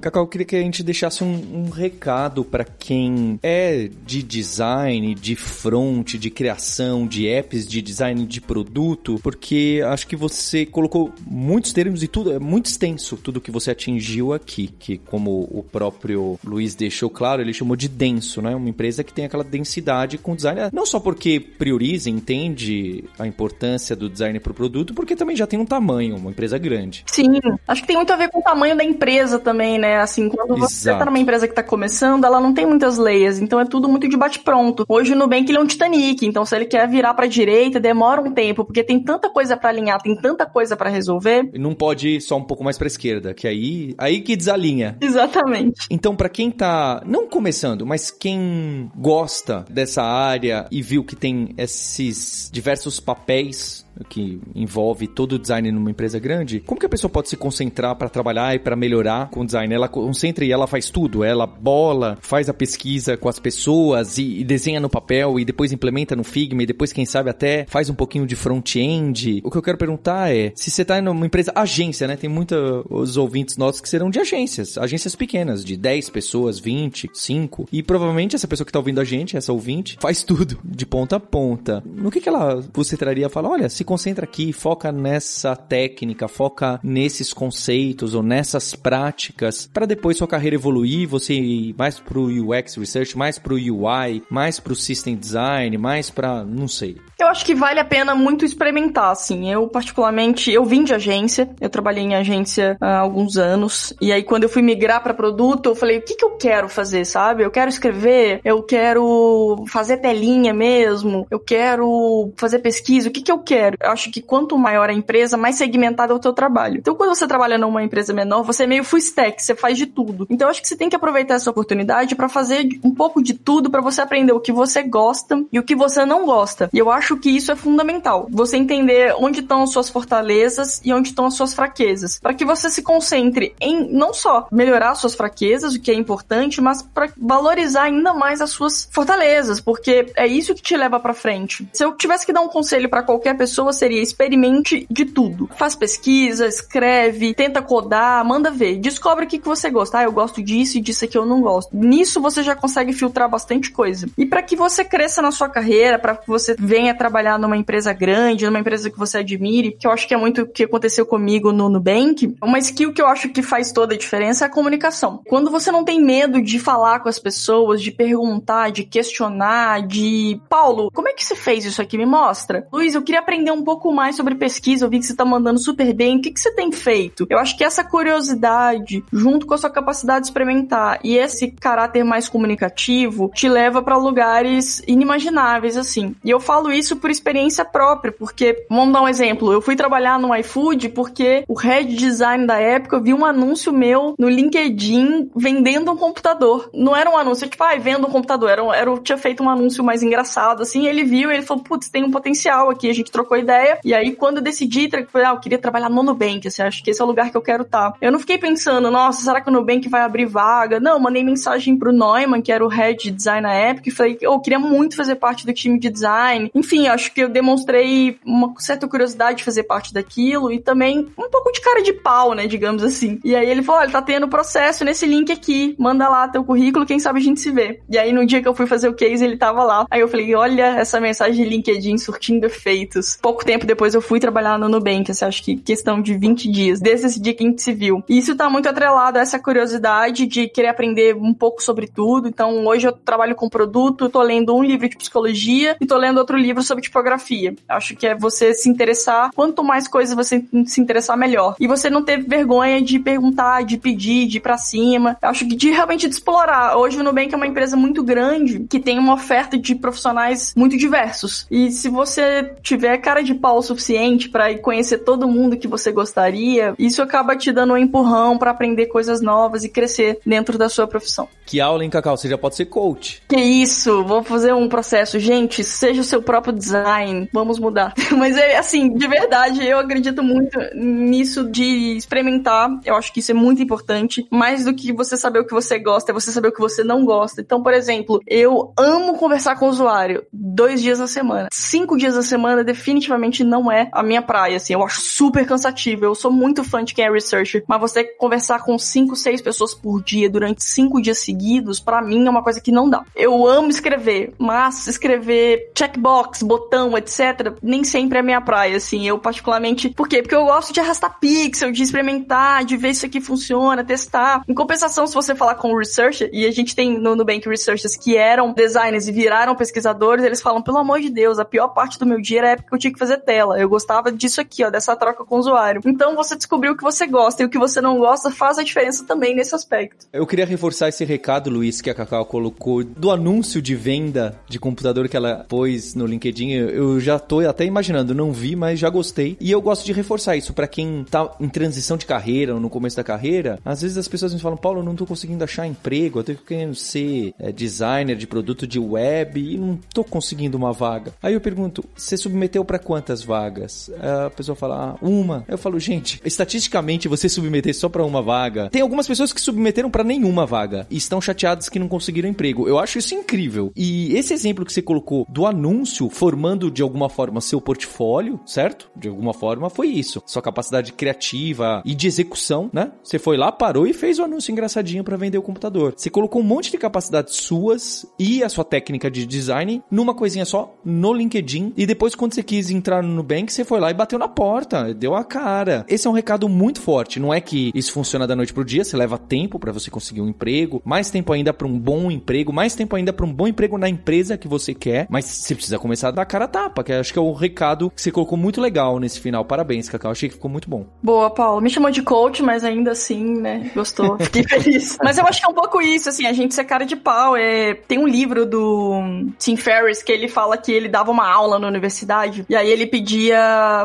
Cacau, 0.02 0.24
eu 0.24 0.26
queria 0.26 0.44
que 0.44 0.56
a 0.56 0.60
gente 0.60 0.82
deixasse 0.82 1.22
um, 1.22 1.66
um 1.66 1.70
recado 1.70 2.44
para 2.44 2.64
quem 2.64 3.38
é 3.40 3.88
de 4.04 4.20
design, 4.20 5.14
de 5.14 5.36
front, 5.36 6.14
de 6.14 6.28
criação, 6.28 7.06
de 7.06 7.28
apps, 7.28 7.68
de 7.68 7.80
design 7.80 8.26
de 8.26 8.40
produto, 8.40 9.20
porque 9.22 9.80
acho 9.86 10.08
que 10.08 10.16
você 10.16 10.66
colocou 10.66 11.12
muitos 11.24 11.72
termos 11.72 12.02
e 12.02 12.08
tudo 12.08 12.32
é 12.32 12.38
muito 12.40 12.66
extenso 12.66 13.16
tudo 13.16 13.40
que 13.40 13.52
você 13.52 13.70
atingiu 13.70 14.32
aqui, 14.32 14.74
que 14.76 14.98
como 14.98 15.48
o 15.50 15.62
próprio 15.62 16.36
Luiz 16.44 16.74
deixou 16.74 17.08
claro, 17.08 17.40
ele 17.40 17.52
chamou 17.52 17.76
de 17.76 17.88
denso, 17.88 18.42
né? 18.42 18.56
Uma 18.56 18.68
empresa 18.68 19.04
que 19.04 19.12
tem 19.12 19.24
aquela 19.24 19.44
densidade 19.44 20.18
com 20.18 20.34
design, 20.34 20.62
não 20.72 20.84
só 20.84 20.98
porque 20.98 21.38
prioriza, 21.38 22.10
entende 22.10 23.04
a 23.18 23.26
importância 23.26 23.94
do 23.94 24.10
design 24.10 24.40
para 24.40 24.50
o 24.50 24.54
produto, 24.54 24.94
porque 24.94 25.14
também 25.14 25.36
já 25.36 25.46
tem 25.46 25.60
um 25.60 25.66
tamanho, 25.66 26.16
uma 26.16 26.30
empresa 26.30 26.58
grande. 26.58 27.04
Sim, 27.06 27.38
acho 27.68 27.82
que 27.82 27.86
tem 27.86 27.96
muito 27.96 28.12
a 28.12 28.16
ver 28.16 28.30
com 28.30 28.40
o 28.40 28.42
tamanho 28.42 28.76
da 28.76 28.82
empresa 28.82 29.38
também, 29.38 29.78
né? 29.78 29.91
Assim, 29.98 30.28
quando 30.28 30.56
você 30.56 30.88
Exato. 30.88 30.98
tá 30.98 31.04
numa 31.04 31.18
empresa 31.18 31.48
que 31.48 31.54
tá 31.54 31.62
começando, 31.62 32.24
ela 32.24 32.40
não 32.40 32.52
tem 32.52 32.66
muitas 32.66 32.98
leis, 32.98 33.38
então 33.38 33.60
é 33.60 33.64
tudo 33.64 33.88
muito 33.88 34.08
de 34.08 34.16
bate-pronto. 34.16 34.84
Hoje 34.88 35.12
o 35.12 35.16
Nubank 35.16 35.48
ele 35.48 35.58
é 35.58 35.60
um 35.60 35.66
Titanic, 35.66 36.26
então 36.26 36.44
se 36.44 36.54
ele 36.54 36.66
quer 36.66 36.88
virar 36.88 37.14
pra 37.14 37.26
direita, 37.26 37.80
demora 37.80 38.20
um 38.20 38.32
tempo, 38.32 38.64
porque 38.64 38.82
tem 38.82 39.00
tanta 39.00 39.30
coisa 39.30 39.56
para 39.56 39.70
alinhar, 39.70 40.00
tem 40.00 40.16
tanta 40.16 40.46
coisa 40.46 40.76
para 40.76 40.90
resolver. 40.90 41.50
E 41.52 41.58
não 41.58 41.74
pode 41.74 42.08
ir 42.16 42.20
só 42.20 42.36
um 42.36 42.44
pouco 42.44 42.64
mais 42.64 42.78
pra 42.78 42.86
esquerda, 42.86 43.34
que 43.34 43.46
aí, 43.46 43.94
aí 43.98 44.20
que 44.20 44.36
desalinha. 44.36 44.96
Exatamente. 45.00 45.86
Então, 45.90 46.14
para 46.14 46.28
quem 46.28 46.50
tá, 46.50 47.02
não 47.06 47.26
começando, 47.28 47.86
mas 47.86 48.10
quem 48.10 48.90
gosta 48.96 49.64
dessa 49.68 50.02
área 50.02 50.66
e 50.70 50.82
viu 50.82 51.04
que 51.04 51.16
tem 51.16 51.54
esses 51.56 52.50
diversos 52.52 53.00
papéis 53.00 53.84
que 54.08 54.40
envolve 54.54 55.06
todo 55.06 55.32
o 55.32 55.38
design 55.38 55.70
numa 55.70 55.90
empresa 55.90 56.18
grande, 56.18 56.60
como 56.60 56.80
que 56.80 56.86
a 56.86 56.88
pessoa 56.88 57.10
pode 57.10 57.28
se 57.28 57.36
concentrar 57.36 57.96
para 57.96 58.08
trabalhar 58.08 58.54
e 58.54 58.58
para 58.58 58.76
melhorar 58.76 59.30
com 59.30 59.40
o 59.40 59.46
design? 59.46 59.72
Ela 59.72 59.88
concentra 59.88 60.44
e 60.44 60.52
ela 60.52 60.66
faz 60.66 60.90
tudo, 60.90 61.24
ela 61.24 61.46
bola, 61.46 62.18
faz 62.20 62.48
a 62.48 62.54
pesquisa 62.54 63.16
com 63.16 63.28
as 63.28 63.38
pessoas 63.38 64.18
e, 64.18 64.40
e 64.40 64.44
desenha 64.44 64.80
no 64.80 64.88
papel 64.88 65.38
e 65.38 65.44
depois 65.44 65.72
implementa 65.72 66.16
no 66.16 66.24
Figma 66.24 66.62
e 66.62 66.66
depois, 66.66 66.92
quem 66.92 67.04
sabe, 67.04 67.30
até 67.30 67.66
faz 67.68 67.88
um 67.90 67.94
pouquinho 67.94 68.26
de 68.26 68.36
front-end. 68.36 69.40
O 69.44 69.50
que 69.50 69.58
eu 69.58 69.62
quero 69.62 69.78
perguntar 69.78 70.34
é, 70.34 70.52
se 70.54 70.70
você 70.70 70.84
tá 70.84 71.00
numa 71.00 71.26
empresa, 71.26 71.52
agência, 71.54 72.06
né? 72.06 72.16
Tem 72.16 72.30
muitos 72.30 73.16
ouvintes 73.16 73.56
nossos 73.56 73.80
que 73.80 73.88
serão 73.88 74.10
de 74.10 74.18
agências, 74.18 74.78
agências 74.78 75.14
pequenas, 75.14 75.64
de 75.64 75.76
10 75.76 76.10
pessoas, 76.10 76.58
20, 76.58 77.10
5, 77.12 77.68
e 77.72 77.82
provavelmente 77.82 78.36
essa 78.36 78.48
pessoa 78.48 78.64
que 78.64 78.72
tá 78.72 78.78
ouvindo 78.78 79.00
a 79.00 79.04
gente, 79.04 79.36
essa 79.36 79.52
ouvinte, 79.52 79.96
faz 80.00 80.22
tudo, 80.22 80.58
de 80.64 80.86
ponta 80.86 81.16
a 81.16 81.20
ponta. 81.20 81.82
No 81.84 82.10
que 82.10 82.20
que 82.20 82.28
ela, 82.28 82.62
você 82.72 82.96
traria 82.96 83.26
a 83.26 83.30
falar, 83.30 83.50
olha, 83.50 83.68
se 83.82 83.84
concentra 83.84 84.24
aqui, 84.24 84.52
foca 84.52 84.92
nessa 84.92 85.56
técnica, 85.56 86.28
foca 86.28 86.78
nesses 86.84 87.32
conceitos 87.32 88.14
ou 88.14 88.22
nessas 88.22 88.76
práticas 88.76 89.68
para 89.72 89.86
depois 89.86 90.16
sua 90.16 90.28
carreira 90.28 90.54
evoluir, 90.54 91.08
você 91.08 91.34
ir 91.34 91.74
mais 91.76 91.98
pro 91.98 92.26
UX 92.26 92.76
research, 92.76 93.18
mais 93.18 93.40
pro 93.40 93.56
UI, 93.56 94.22
mais 94.30 94.60
pro 94.60 94.76
system 94.76 95.16
design, 95.16 95.76
mais 95.76 96.10
para, 96.10 96.44
não 96.44 96.68
sei. 96.68 96.96
Eu 97.18 97.26
acho 97.26 97.44
que 97.44 97.54
vale 97.54 97.80
a 97.80 97.84
pena 97.84 98.14
muito 98.14 98.44
experimentar, 98.44 99.10
assim. 99.10 99.50
Eu, 99.50 99.68
particularmente, 99.68 100.50
eu 100.50 100.64
vim 100.64 100.84
de 100.84 100.92
agência, 100.94 101.50
eu 101.60 101.70
trabalhei 101.70 102.04
em 102.04 102.14
agência 102.14 102.76
há 102.80 102.98
alguns 102.98 103.36
anos, 103.36 103.92
e 104.00 104.12
aí 104.12 104.22
quando 104.22 104.44
eu 104.44 104.48
fui 104.48 104.62
migrar 104.62 105.02
para 105.02 105.14
produto, 105.14 105.70
eu 105.70 105.74
falei, 105.74 105.98
o 105.98 106.02
que 106.02 106.14
que 106.14 106.24
eu 106.24 106.36
quero 106.36 106.68
fazer, 106.68 107.04
sabe? 107.04 107.42
Eu 107.42 107.50
quero 107.50 107.68
escrever, 107.68 108.40
eu 108.44 108.62
quero 108.62 109.64
fazer 109.68 109.96
telinha 109.98 110.54
mesmo, 110.54 111.26
eu 111.30 111.40
quero 111.40 112.32
fazer 112.36 112.60
pesquisa, 112.60 113.08
o 113.08 113.12
que 113.12 113.22
que 113.22 113.32
eu 113.32 113.38
quero? 113.38 113.71
Eu 113.80 113.90
acho 113.90 114.10
que 114.10 114.20
quanto 114.20 114.58
maior 114.58 114.88
a 114.88 114.92
empresa, 114.92 115.36
mais 115.36 115.56
segmentado 115.56 116.12
é 116.12 116.16
o 116.16 116.18
teu 116.18 116.32
trabalho. 116.32 116.78
Então, 116.78 116.94
quando 116.94 117.14
você 117.14 117.26
trabalha 117.26 117.58
numa 117.58 117.82
empresa 117.82 118.12
menor, 118.12 118.42
você 118.42 118.64
é 118.64 118.66
meio 118.66 118.84
full 118.84 118.98
stack, 118.98 119.42
você 119.42 119.54
faz 119.54 119.76
de 119.76 119.86
tudo. 119.86 120.26
Então, 120.30 120.46
eu 120.46 120.50
acho 120.50 120.62
que 120.62 120.68
você 120.68 120.76
tem 120.76 120.88
que 120.88 120.96
aproveitar 120.96 121.34
essa 121.34 121.50
oportunidade 121.50 122.14
para 122.14 122.28
fazer 122.28 122.68
um 122.82 122.94
pouco 122.94 123.22
de 123.22 123.34
tudo 123.34 123.70
para 123.70 123.80
você 123.80 124.00
aprender 124.00 124.32
o 124.32 124.40
que 124.40 124.52
você 124.52 124.82
gosta 124.82 125.44
e 125.52 125.58
o 125.58 125.62
que 125.62 125.74
você 125.74 126.04
não 126.04 126.24
gosta. 126.24 126.68
E 126.72 126.78
eu 126.78 126.90
acho 126.90 127.16
que 127.16 127.30
isso 127.30 127.52
é 127.52 127.56
fundamental. 127.56 128.26
Você 128.30 128.56
entender 128.56 129.14
onde 129.18 129.40
estão 129.40 129.62
as 129.62 129.70
suas 129.70 129.88
fortalezas 129.88 130.80
e 130.84 130.92
onde 130.92 131.08
estão 131.08 131.26
as 131.26 131.34
suas 131.34 131.54
fraquezas. 131.54 132.18
Para 132.18 132.34
que 132.34 132.44
você 132.44 132.70
se 132.70 132.82
concentre 132.82 133.54
em 133.60 133.92
não 133.92 134.12
só 134.12 134.46
melhorar 134.50 134.94
suas 134.94 135.14
fraquezas, 135.14 135.74
o 135.74 135.80
que 135.80 135.90
é 135.90 135.94
importante, 135.94 136.60
mas 136.60 136.82
para 136.82 137.08
valorizar 137.16 137.84
ainda 137.84 138.12
mais 138.14 138.40
as 138.40 138.50
suas 138.50 138.88
fortalezas, 138.90 139.60
porque 139.60 140.12
é 140.16 140.26
isso 140.26 140.54
que 140.54 140.62
te 140.62 140.76
leva 140.76 140.98
para 140.98 141.14
frente. 141.14 141.68
Se 141.72 141.84
eu 141.84 141.92
tivesse 141.92 142.26
que 142.26 142.32
dar 142.32 142.40
um 142.40 142.48
conselho 142.48 142.88
para 142.88 143.02
qualquer 143.02 143.36
pessoa, 143.36 143.61
seria 143.70 144.02
experimente 144.02 144.86
de 144.90 145.04
tudo. 145.04 145.50
Faz 145.56 145.76
pesquisa, 145.76 146.46
escreve, 146.46 147.34
tenta 147.34 147.60
codar, 147.60 148.24
manda 148.24 148.50
ver, 148.50 148.78
descobre 148.78 149.26
o 149.26 149.28
que, 149.28 149.38
que 149.38 149.46
você 149.46 149.68
gosta. 149.68 149.98
Ah, 149.98 150.04
eu 150.04 150.12
gosto 150.12 150.42
disso 150.42 150.78
e 150.78 150.80
disso 150.80 151.04
aqui 151.04 151.18
eu 151.18 151.26
não 151.26 151.42
gosto. 151.42 151.76
Nisso 151.76 152.20
você 152.20 152.42
já 152.42 152.56
consegue 152.56 152.92
filtrar 152.92 153.28
bastante 153.28 153.70
coisa. 153.70 154.08
E 154.16 154.24
para 154.24 154.42
que 154.42 154.56
você 154.56 154.84
cresça 154.84 155.20
na 155.20 155.30
sua 155.30 155.48
carreira, 155.48 155.98
para 155.98 156.16
que 156.16 156.26
você 156.26 156.56
venha 156.58 156.94
trabalhar 156.94 157.38
numa 157.38 157.56
empresa 157.56 157.92
grande, 157.92 158.46
numa 158.46 158.60
empresa 158.60 158.90
que 158.90 158.98
você 158.98 159.18
admire, 159.18 159.76
que 159.78 159.86
eu 159.86 159.90
acho 159.90 160.08
que 160.08 160.14
é 160.14 160.16
muito 160.16 160.42
o 160.42 160.46
que 160.46 160.64
aconteceu 160.64 161.04
comigo 161.04 161.52
no 161.52 161.68
Nubank, 161.68 162.34
uma 162.42 162.58
skill 162.58 162.92
que 162.92 163.02
eu 163.02 163.06
acho 163.06 163.28
que 163.28 163.42
faz 163.42 163.72
toda 163.72 163.94
a 163.94 163.98
diferença 163.98 164.44
é 164.44 164.46
a 164.46 164.50
comunicação. 164.50 165.20
Quando 165.26 165.50
você 165.50 165.70
não 165.70 165.84
tem 165.84 166.00
medo 166.00 166.40
de 166.40 166.58
falar 166.58 167.00
com 167.00 167.08
as 167.08 167.18
pessoas, 167.18 167.82
de 167.82 167.90
perguntar, 167.90 168.70
de 168.70 168.84
questionar, 168.84 169.86
de 169.86 170.40
Paulo, 170.48 170.90
como 170.92 171.08
é 171.08 171.12
que 171.12 171.24
você 171.24 171.34
fez 171.34 171.64
isso 171.64 171.82
aqui? 171.82 171.98
Me 171.98 172.06
mostra. 172.06 172.66
Luiz, 172.72 172.94
eu 172.94 173.02
queria 173.02 173.20
aprender 173.20 173.50
um 173.52 173.64
pouco 173.64 173.92
mais 173.92 174.16
sobre 174.16 174.34
pesquisa, 174.34 174.84
eu 174.84 174.90
vi 174.90 174.98
que 174.98 175.06
você 175.06 175.14
tá 175.14 175.24
mandando 175.24 175.58
super 175.58 175.92
bem, 175.92 176.18
o 176.18 176.22
que, 176.22 176.30
que 176.30 176.40
você 176.40 176.52
tem 176.54 176.72
feito? 176.72 177.26
Eu 177.28 177.38
acho 177.38 177.56
que 177.56 177.64
essa 177.64 177.84
curiosidade, 177.84 179.04
junto 179.12 179.46
com 179.46 179.54
a 179.54 179.58
sua 179.58 179.70
capacidade 179.70 180.20
de 180.20 180.26
experimentar 180.26 181.00
e 181.04 181.16
esse 181.16 181.50
caráter 181.50 182.04
mais 182.04 182.28
comunicativo, 182.28 183.30
te 183.34 183.48
leva 183.48 183.82
para 183.82 183.96
lugares 183.96 184.82
inimagináveis, 184.86 185.76
assim. 185.76 186.14
E 186.24 186.30
eu 186.30 186.40
falo 186.40 186.72
isso 186.72 186.96
por 186.96 187.10
experiência 187.10 187.64
própria, 187.64 188.12
porque, 188.12 188.66
vamos 188.68 188.92
dar 188.92 189.02
um 189.02 189.08
exemplo, 189.08 189.52
eu 189.52 189.60
fui 189.60 189.76
trabalhar 189.76 190.18
no 190.18 190.34
iFood 190.36 190.90
porque 190.90 191.44
o 191.48 191.54
head 191.54 191.94
design 191.94 192.46
da 192.46 192.58
época 192.58 193.00
viu 193.00 193.16
um 193.16 193.24
anúncio 193.24 193.72
meu 193.72 194.14
no 194.18 194.28
LinkedIn 194.28 195.30
vendendo 195.34 195.90
um 195.90 195.96
computador. 195.96 196.70
Não 196.72 196.96
era 196.96 197.10
um 197.10 197.16
anúncio, 197.16 197.48
tipo, 197.48 197.62
ah, 197.62 197.76
vendo 197.76 198.06
um 198.06 198.10
computador, 198.10 198.50
era, 198.50 198.62
era, 198.76 198.98
tinha 198.98 199.18
feito 199.18 199.42
um 199.42 199.50
anúncio 199.50 199.82
mais 199.84 200.02
engraçado, 200.02 200.62
assim, 200.62 200.86
ele 200.86 201.04
viu 201.04 201.30
e 201.30 201.34
ele 201.34 201.42
falou, 201.42 201.62
putz, 201.62 201.88
tem 201.88 202.04
um 202.04 202.10
potencial 202.10 202.70
aqui, 202.70 202.88
a 202.88 202.94
gente 202.94 203.10
trocou 203.10 203.36
ideia, 203.42 203.78
e 203.84 203.94
aí 203.94 204.14
quando 204.14 204.38
eu 204.38 204.42
decidi, 204.42 204.88
ah, 205.14 205.30
eu 205.30 205.40
queria 205.40 205.58
trabalhar 205.58 205.88
no 205.88 206.02
Nubank, 206.02 206.46
assim, 206.48 206.62
acho 206.62 206.82
que 206.82 206.90
esse 206.90 207.00
é 207.00 207.04
o 207.04 207.06
lugar 207.06 207.30
que 207.30 207.36
eu 207.36 207.42
quero 207.42 207.62
estar. 207.62 207.92
Tá. 207.92 207.98
Eu 208.00 208.12
não 208.12 208.18
fiquei 208.18 208.38
pensando, 208.38 208.90
nossa, 208.90 209.22
será 209.22 209.40
que 209.40 209.48
o 209.48 209.52
Nubank 209.52 209.88
vai 209.88 210.02
abrir 210.02 210.26
vaga? 210.26 210.80
Não, 210.80 210.98
mandei 210.98 211.24
mensagem 211.24 211.76
pro 211.76 211.92
Neumann, 211.92 212.42
que 212.42 212.52
era 212.52 212.64
o 212.64 212.68
head 212.68 213.04
de 213.04 213.10
design 213.10 213.42
na 213.42 213.54
época, 213.54 213.88
e 213.88 213.92
falei, 213.92 214.18
eu 214.20 214.38
queria 214.40 214.58
muito 214.58 214.96
fazer 214.96 215.16
parte 215.16 215.46
do 215.46 215.52
time 215.52 215.78
de 215.78 215.90
design. 215.90 216.50
Enfim, 216.54 216.88
acho 216.88 217.12
que 217.12 217.22
eu 217.22 217.28
demonstrei 217.28 218.18
uma 218.24 218.52
certa 218.58 218.86
curiosidade 218.88 219.38
de 219.38 219.44
fazer 219.44 219.64
parte 219.64 219.92
daquilo 219.92 220.52
e 220.52 220.58
também 220.58 221.08
um 221.18 221.30
pouco 221.30 221.52
de 221.52 221.60
cara 221.60 221.82
de 221.82 221.92
pau, 221.92 222.34
né, 222.34 222.46
digamos 222.46 222.82
assim. 222.82 223.18
E 223.24 223.34
aí 223.34 223.48
ele 223.48 223.62
falou: 223.62 223.80
olha, 223.80 223.90
tá 223.90 224.02
tendo 224.02 224.28
processo 224.28 224.84
nesse 224.84 225.06
link 225.06 225.30
aqui, 225.32 225.74
manda 225.78 226.08
lá 226.08 226.28
teu 226.28 226.44
currículo, 226.44 226.86
quem 226.86 226.98
sabe 226.98 227.18
a 227.18 227.22
gente 227.22 227.40
se 227.40 227.50
vê. 227.50 227.80
E 227.88 227.98
aí 227.98 228.12
no 228.12 228.26
dia 228.26 228.40
que 228.40 228.48
eu 228.48 228.54
fui 228.54 228.66
fazer 228.66 228.88
o 228.88 228.94
case, 228.94 229.24
ele 229.24 229.36
tava 229.36 229.64
lá. 229.64 229.86
Aí 229.90 230.00
eu 230.00 230.08
falei: 230.08 230.34
olha 230.34 230.76
essa 230.76 231.00
mensagem 231.00 231.42
de 231.42 231.50
LinkedIn 231.50 231.98
surtindo 231.98 232.46
efeitos. 232.46 233.18
Pouco 233.32 233.46
tempo 233.46 233.64
depois 233.64 233.94
eu 233.94 234.02
fui 234.02 234.20
trabalhar 234.20 234.58
no 234.58 234.68
Nubank, 234.68 235.10
assim, 235.10 235.24
acho 235.24 235.42
que 235.42 235.56
questão 235.56 236.02
de 236.02 236.12
20 236.18 236.50
dias, 236.50 236.80
desde 236.80 237.06
esse 237.06 237.18
dia 237.18 237.32
que 237.32 237.42
a 237.42 237.48
gente 237.48 237.62
se 237.62 237.72
viu. 237.72 238.04
E 238.06 238.18
isso 238.18 238.36
tá 238.36 238.50
muito 238.50 238.68
atrelado 238.68 239.16
a 239.16 239.22
essa 239.22 239.38
curiosidade 239.38 240.26
de 240.26 240.48
querer 240.48 240.68
aprender 240.68 241.16
um 241.16 241.32
pouco 241.32 241.62
sobre 241.62 241.86
tudo. 241.86 242.28
Então 242.28 242.66
hoje 242.66 242.86
eu 242.86 242.92
trabalho 242.92 243.34
com 243.34 243.48
produto, 243.48 244.10
tô 244.10 244.20
lendo 244.20 244.54
um 244.54 244.62
livro 244.62 244.86
de 244.86 244.98
psicologia 244.98 245.78
e 245.80 245.86
tô 245.86 245.96
lendo 245.96 246.18
outro 246.18 246.36
livro 246.36 246.62
sobre 246.62 246.82
tipografia. 246.82 247.54
Acho 247.66 247.96
que 247.96 248.06
é 248.06 248.14
você 248.14 248.52
se 248.52 248.68
interessar, 248.68 249.30
quanto 249.34 249.64
mais 249.64 249.88
coisas 249.88 250.14
você 250.14 250.44
se 250.66 250.78
interessar, 250.78 251.16
melhor. 251.16 251.56
E 251.58 251.66
você 251.66 251.88
não 251.88 252.04
ter 252.04 252.22
vergonha 252.22 252.82
de 252.82 252.98
perguntar, 252.98 253.64
de 253.64 253.78
pedir, 253.78 254.26
de 254.26 254.36
ir 254.36 254.40
pra 254.40 254.58
cima. 254.58 255.16
Acho 255.22 255.48
que 255.48 255.56
de 255.56 255.70
realmente 255.70 256.06
de 256.06 256.14
explorar. 256.14 256.76
Hoje 256.76 256.98
o 256.98 257.02
Nubank 257.02 257.32
é 257.32 257.36
uma 257.38 257.46
empresa 257.46 257.78
muito 257.78 258.04
grande 258.04 258.66
que 258.68 258.78
tem 258.78 258.98
uma 258.98 259.14
oferta 259.14 259.56
de 259.56 259.74
profissionais 259.74 260.52
muito 260.54 260.76
diversos. 260.76 261.46
E 261.50 261.70
se 261.70 261.88
você 261.88 262.54
tiver 262.62 262.98
cara 262.98 263.11
de 263.20 263.34
pau 263.34 263.58
o 263.58 263.62
suficiente 263.62 264.28
para 264.28 264.56
conhecer 264.58 264.98
todo 264.98 265.28
mundo 265.28 265.56
que 265.56 265.66
você 265.66 265.90
gostaria, 265.90 266.74
isso 266.78 267.02
acaba 267.02 267.36
te 267.36 267.50
dando 267.50 267.72
um 267.72 267.76
empurrão 267.76 268.38
para 268.38 268.52
aprender 268.52 268.86
coisas 268.86 269.20
novas 269.20 269.64
e 269.64 269.68
crescer 269.68 270.20
dentro 270.24 270.56
da 270.56 270.68
sua 270.68 270.86
profissão. 270.86 271.28
Que 271.44 271.60
aula, 271.60 271.84
hein, 271.84 271.90
Cacau? 271.90 272.16
Você 272.16 272.28
já 272.28 272.38
pode 272.38 272.54
ser 272.54 272.66
coach. 272.66 273.22
Que 273.28 273.36
isso, 273.36 274.04
vou 274.04 274.22
fazer 274.22 274.52
um 274.54 274.68
processo. 274.68 275.18
Gente, 275.18 275.64
seja 275.64 276.00
o 276.00 276.04
seu 276.04 276.22
próprio 276.22 276.52
design, 276.52 277.28
vamos 277.32 277.58
mudar. 277.58 277.92
Mas 278.16 278.36
é 278.36 278.56
assim, 278.56 278.94
de 278.94 279.06
verdade, 279.08 279.66
eu 279.66 279.78
acredito 279.78 280.22
muito 280.22 280.58
nisso 280.74 281.50
de 281.50 281.96
experimentar. 281.96 282.70
Eu 282.84 282.94
acho 282.96 283.12
que 283.12 283.20
isso 283.20 283.32
é 283.32 283.34
muito 283.34 283.62
importante. 283.62 284.26
Mais 284.30 284.64
do 284.64 284.74
que 284.74 284.92
você 284.92 285.16
saber 285.16 285.40
o 285.40 285.46
que 285.46 285.52
você 285.52 285.78
gosta, 285.78 286.12
é 286.12 286.14
você 286.14 286.30
saber 286.30 286.48
o 286.48 286.52
que 286.52 286.60
você 286.60 286.84
não 286.84 287.04
gosta. 287.04 287.40
Então, 287.40 287.62
por 287.62 287.74
exemplo, 287.74 288.20
eu 288.26 288.72
amo 288.78 289.18
conversar 289.18 289.58
com 289.58 289.66
o 289.66 289.70
usuário 289.70 290.24
dois 290.32 290.80
dias 290.80 290.98
na 290.98 291.06
semana. 291.06 291.48
Cinco 291.52 291.96
dias 291.96 292.14
na 292.14 292.22
semana 292.22 292.64
definitivamente 293.02 293.44
não 293.44 293.70
é 293.70 293.88
a 293.92 294.02
minha 294.02 294.22
praia, 294.22 294.56
assim. 294.56 294.72
Eu 294.72 294.82
acho 294.82 295.00
super 295.00 295.44
cansativo. 295.46 296.04
Eu 296.04 296.14
sou 296.14 296.30
muito 296.30 296.64
fã 296.64 296.84
de 296.84 296.94
quem 296.94 297.04
é 297.04 297.10
researcher, 297.10 297.64
mas 297.66 297.80
você 297.80 298.04
conversar 298.04 298.60
com 298.64 298.78
cinco, 298.78 299.16
seis 299.16 299.42
pessoas 299.42 299.74
por 299.74 300.02
dia 300.02 300.30
durante 300.30 300.64
cinco 300.64 301.00
dias 301.00 301.18
seguidos, 301.18 301.80
para 301.80 302.00
mim 302.00 302.26
é 302.26 302.30
uma 302.30 302.42
coisa 302.42 302.60
que 302.60 302.72
não 302.72 302.88
dá. 302.88 303.04
Eu 303.14 303.46
amo 303.46 303.68
escrever, 303.68 304.32
mas 304.38 304.86
escrever 304.86 305.70
checkbox, 305.76 306.42
botão, 306.42 306.96
etc, 306.96 307.56
nem 307.62 307.82
sempre 307.84 308.18
é 308.18 308.22
minha 308.22 308.40
praia, 308.40 308.76
assim. 308.76 309.06
Eu 309.06 309.18
particularmente, 309.18 309.90
por 309.90 310.08
quê? 310.08 310.22
Porque 310.22 310.34
eu 310.34 310.44
gosto 310.44 310.72
de 310.72 310.80
arrastar 310.80 311.18
pixel, 311.18 311.72
de 311.72 311.82
experimentar, 311.82 312.64
de 312.64 312.76
ver 312.76 312.90
isso 312.90 313.06
aqui 313.06 313.20
funciona, 313.20 313.84
testar. 313.84 314.42
Em 314.48 314.54
compensação, 314.54 315.06
se 315.06 315.14
você 315.14 315.34
falar 315.34 315.56
com 315.56 315.72
o 315.72 315.78
researcher, 315.78 316.30
e 316.32 316.46
a 316.46 316.50
gente 316.50 316.74
tem 316.74 316.98
no 316.98 317.16
Nubank 317.16 317.48
researchers 317.48 317.96
que 317.96 318.16
eram 318.16 318.52
designers 318.52 319.08
e 319.08 319.12
viraram 319.12 319.54
pesquisadores, 319.54 320.24
eles 320.24 320.40
falam, 320.40 320.62
pelo 320.62 320.78
amor 320.78 321.00
de 321.00 321.10
Deus, 321.10 321.38
a 321.38 321.44
pior 321.44 321.68
parte 321.68 321.98
do 321.98 322.06
meu 322.06 322.20
dia 322.20 322.38
era 322.38 322.48
a 322.48 322.50
época 322.52 322.68
que 322.68 322.74
eu 322.74 322.78
tinha 322.78 322.91
que 322.92 322.98
fazer 322.98 323.18
tela. 323.18 323.58
Eu 323.58 323.68
gostava 323.68 324.10
disso 324.12 324.40
aqui, 324.40 324.64
ó, 324.64 324.70
dessa 324.70 324.94
troca 324.96 325.24
com 325.24 325.36
o 325.36 325.38
usuário. 325.38 325.80
Então 325.86 326.14
você 326.14 326.36
descobriu 326.36 326.72
o 326.72 326.76
que 326.76 326.82
você 326.82 327.06
gosta 327.06 327.42
e 327.42 327.46
o 327.46 327.48
que 327.48 327.58
você 327.58 327.80
não 327.80 327.98
gosta 327.98 328.30
faz 328.30 328.58
a 328.58 328.62
diferença 328.62 329.04
também 329.04 329.34
nesse 329.34 329.54
aspecto. 329.54 330.06
Eu 330.12 330.26
queria 330.26 330.46
reforçar 330.46 330.88
esse 330.88 331.04
recado, 331.04 331.50
Luiz, 331.50 331.80
que 331.80 331.90
a 331.90 331.94
Cacau 331.94 332.24
colocou 332.26 332.84
do 332.84 333.10
anúncio 333.10 333.60
de 333.60 333.74
venda 333.74 334.38
de 334.48 334.58
computador 334.58 335.08
que 335.08 335.16
ela 335.16 335.44
pôs 335.48 335.94
no 335.94 336.06
LinkedIn. 336.06 336.50
Eu 336.50 337.00
já 337.00 337.18
tô 337.18 337.40
até 337.40 337.64
imaginando, 337.64 338.14
não 338.14 338.32
vi, 338.32 338.54
mas 338.56 338.78
já 338.78 338.88
gostei. 338.88 339.36
E 339.40 339.50
eu 339.50 339.60
gosto 339.60 339.84
de 339.84 339.92
reforçar 339.92 340.36
isso 340.36 340.52
para 340.52 340.66
quem 340.66 341.04
tá 341.10 341.30
em 341.40 341.48
transição 341.48 341.96
de 341.96 342.06
carreira 342.06 342.54
ou 342.54 342.60
no 342.60 342.70
começo 342.70 342.96
da 342.96 343.04
carreira. 343.04 343.58
Às 343.64 343.82
vezes 343.82 343.96
as 343.96 344.08
pessoas 344.08 344.34
me 344.34 344.40
falam, 344.40 344.56
Paulo, 344.56 344.80
eu 344.80 344.84
não 344.84 344.94
tô 344.94 345.06
conseguindo 345.06 345.44
achar 345.44 345.66
emprego, 345.66 346.20
eu 346.20 346.24
tô 346.24 346.34
querendo 346.34 346.74
ser 346.74 347.34
é, 347.38 347.52
designer 347.52 348.16
de 348.16 348.26
produto 348.26 348.66
de 348.66 348.78
web 348.78 349.40
e 349.40 349.58
não 349.58 349.78
tô 349.92 350.04
conseguindo 350.04 350.56
uma 350.56 350.72
vaga. 350.72 351.12
Aí 351.22 351.34
eu 351.34 351.40
pergunto, 351.40 351.84
você 351.94 352.16
submeteu 352.16 352.64
para 352.64 352.78
quantas 352.82 353.22
vagas? 353.22 353.90
A 354.26 354.30
pessoa 354.30 354.56
fala, 354.56 354.92
ah, 354.92 355.04
uma. 355.04 355.44
Eu 355.48 355.58
falo, 355.58 355.78
gente, 355.78 356.20
estatisticamente 356.24 357.08
você 357.08 357.28
submeter 357.28 357.74
só 357.74 357.88
para 357.88 358.04
uma 358.04 358.22
vaga. 358.22 358.68
Tem 358.70 358.82
algumas 358.82 359.06
pessoas 359.06 359.32
que 359.32 359.40
submeteram 359.40 359.90
para 359.90 360.04
nenhuma 360.04 360.44
vaga 360.44 360.86
e 360.90 360.96
estão 360.96 361.20
chateadas 361.20 361.68
que 361.68 361.78
não 361.78 361.88
conseguiram 361.88 362.28
emprego. 362.28 362.68
Eu 362.68 362.78
acho 362.78 362.98
isso 362.98 363.14
incrível. 363.14 363.72
E 363.76 364.14
esse 364.14 364.34
exemplo 364.34 364.64
que 364.64 364.72
você 364.72 364.82
colocou 364.82 365.26
do 365.28 365.46
anúncio 365.46 366.10
formando 366.10 366.70
de 366.70 366.82
alguma 366.82 367.08
forma 367.08 367.40
seu 367.40 367.60
portfólio, 367.60 368.40
certo? 368.44 368.90
De 368.96 369.08
alguma 369.08 369.32
forma 369.32 369.70
foi 369.70 369.88
isso. 369.88 370.22
Sua 370.26 370.42
capacidade 370.42 370.92
criativa 370.92 371.82
e 371.84 371.94
de 371.94 372.06
execução, 372.06 372.70
né? 372.72 372.92
Você 373.02 373.18
foi 373.18 373.36
lá, 373.36 373.52
parou 373.52 373.86
e 373.86 373.92
fez 373.92 374.18
o 374.18 374.24
anúncio 374.24 374.52
engraçadinho 374.52 375.04
para 375.04 375.16
vender 375.16 375.38
o 375.38 375.42
computador. 375.42 375.94
Você 375.96 376.10
colocou 376.10 376.40
um 376.40 376.44
monte 376.44 376.70
de 376.70 376.78
capacidades 376.78 377.36
suas 377.36 378.06
e 378.18 378.42
a 378.42 378.48
sua 378.48 378.64
técnica 378.64 379.10
de 379.10 379.26
design 379.26 379.82
numa 379.90 380.14
coisinha 380.14 380.44
só 380.44 380.74
no 380.84 381.12
LinkedIn 381.12 381.72
e 381.76 381.86
depois 381.86 382.14
quando 382.14 382.34
você 382.34 382.42
quis 382.42 382.70
entrar 382.74 383.02
no 383.02 383.08
Nubank, 383.08 383.52
você 383.52 383.64
foi 383.64 383.80
lá 383.80 383.90
e 383.90 383.94
bateu 383.94 384.18
na 384.18 384.28
porta, 384.28 384.92
deu 384.94 385.14
a 385.14 385.24
cara. 385.24 385.84
Esse 385.88 386.06
é 386.06 386.10
um 386.10 386.14
recado 386.14 386.48
muito 386.48 386.80
forte. 386.80 387.20
Não 387.20 387.32
é 387.32 387.40
que 387.40 387.70
isso 387.74 387.92
funciona 387.92 388.26
da 388.26 388.36
noite 388.36 388.52
pro 388.52 388.64
dia, 388.64 388.84
você 388.84 388.96
leva 388.96 389.18
tempo 389.18 389.58
para 389.58 389.72
você 389.72 389.90
conseguir 389.90 390.20
um 390.20 390.28
emprego, 390.28 390.80
mais 390.84 391.10
tempo 391.10 391.32
ainda 391.32 391.52
para 391.52 391.66
um 391.66 391.78
bom 391.78 392.10
emprego, 392.10 392.52
mais 392.52 392.74
tempo 392.74 392.96
ainda 392.96 393.12
para 393.12 393.26
um 393.26 393.32
bom 393.32 393.46
emprego 393.46 393.78
na 393.78 393.88
empresa 393.88 394.36
que 394.36 394.48
você 394.48 394.74
quer, 394.74 395.06
mas 395.08 395.24
você 395.24 395.54
precisa 395.54 395.78
começar 395.78 396.08
a 396.08 396.12
dar 396.12 396.24
cara 396.24 396.44
a 396.44 396.48
tapa, 396.48 396.84
que 396.84 396.92
acho 396.92 397.12
que 397.12 397.18
é 397.18 397.22
o 397.22 397.32
recado 397.32 397.90
que 397.90 398.00
você 398.00 398.10
colocou 398.10 398.36
muito 398.36 398.60
legal 398.60 398.98
nesse 398.98 399.20
final. 399.20 399.44
Parabéns, 399.44 399.88
Cacau. 399.88 400.10
Achei 400.10 400.28
que 400.28 400.34
ficou 400.34 400.50
muito 400.50 400.68
bom. 400.68 400.86
Boa, 401.02 401.30
Paulo. 401.30 401.60
Me 401.60 401.70
chamou 401.70 401.90
de 401.90 402.02
coach, 402.02 402.42
mas 402.42 402.64
ainda 402.64 402.92
assim, 402.92 403.40
né? 403.40 403.70
Gostou. 403.74 404.16
Fiquei 404.20 404.44
feliz. 404.44 404.98
mas 405.02 405.18
eu 405.18 405.26
acho 405.26 405.40
que 405.40 405.46
é 405.46 405.48
um 405.48 405.54
pouco 405.54 405.80
isso, 405.80 406.08
assim, 406.08 406.26
a 406.26 406.32
gente 406.32 406.54
ser 406.54 406.64
cara 406.64 406.84
de 406.84 406.96
pau. 406.96 407.36
É... 407.36 407.74
Tem 407.74 407.98
um 407.98 408.06
livro 408.06 408.46
do 408.46 409.26
Tim 409.38 409.56
Ferriss 409.56 410.02
que 410.02 410.12
ele 410.12 410.28
fala 410.28 410.56
que 410.56 410.72
ele 410.72 410.88
dava 410.88 411.10
uma 411.10 411.28
aula 411.28 411.58
na 411.58 411.68
universidade 411.68 412.44
e 412.48 412.54
aí 412.54 412.61
ele 412.70 412.86
pedia, 412.86 413.36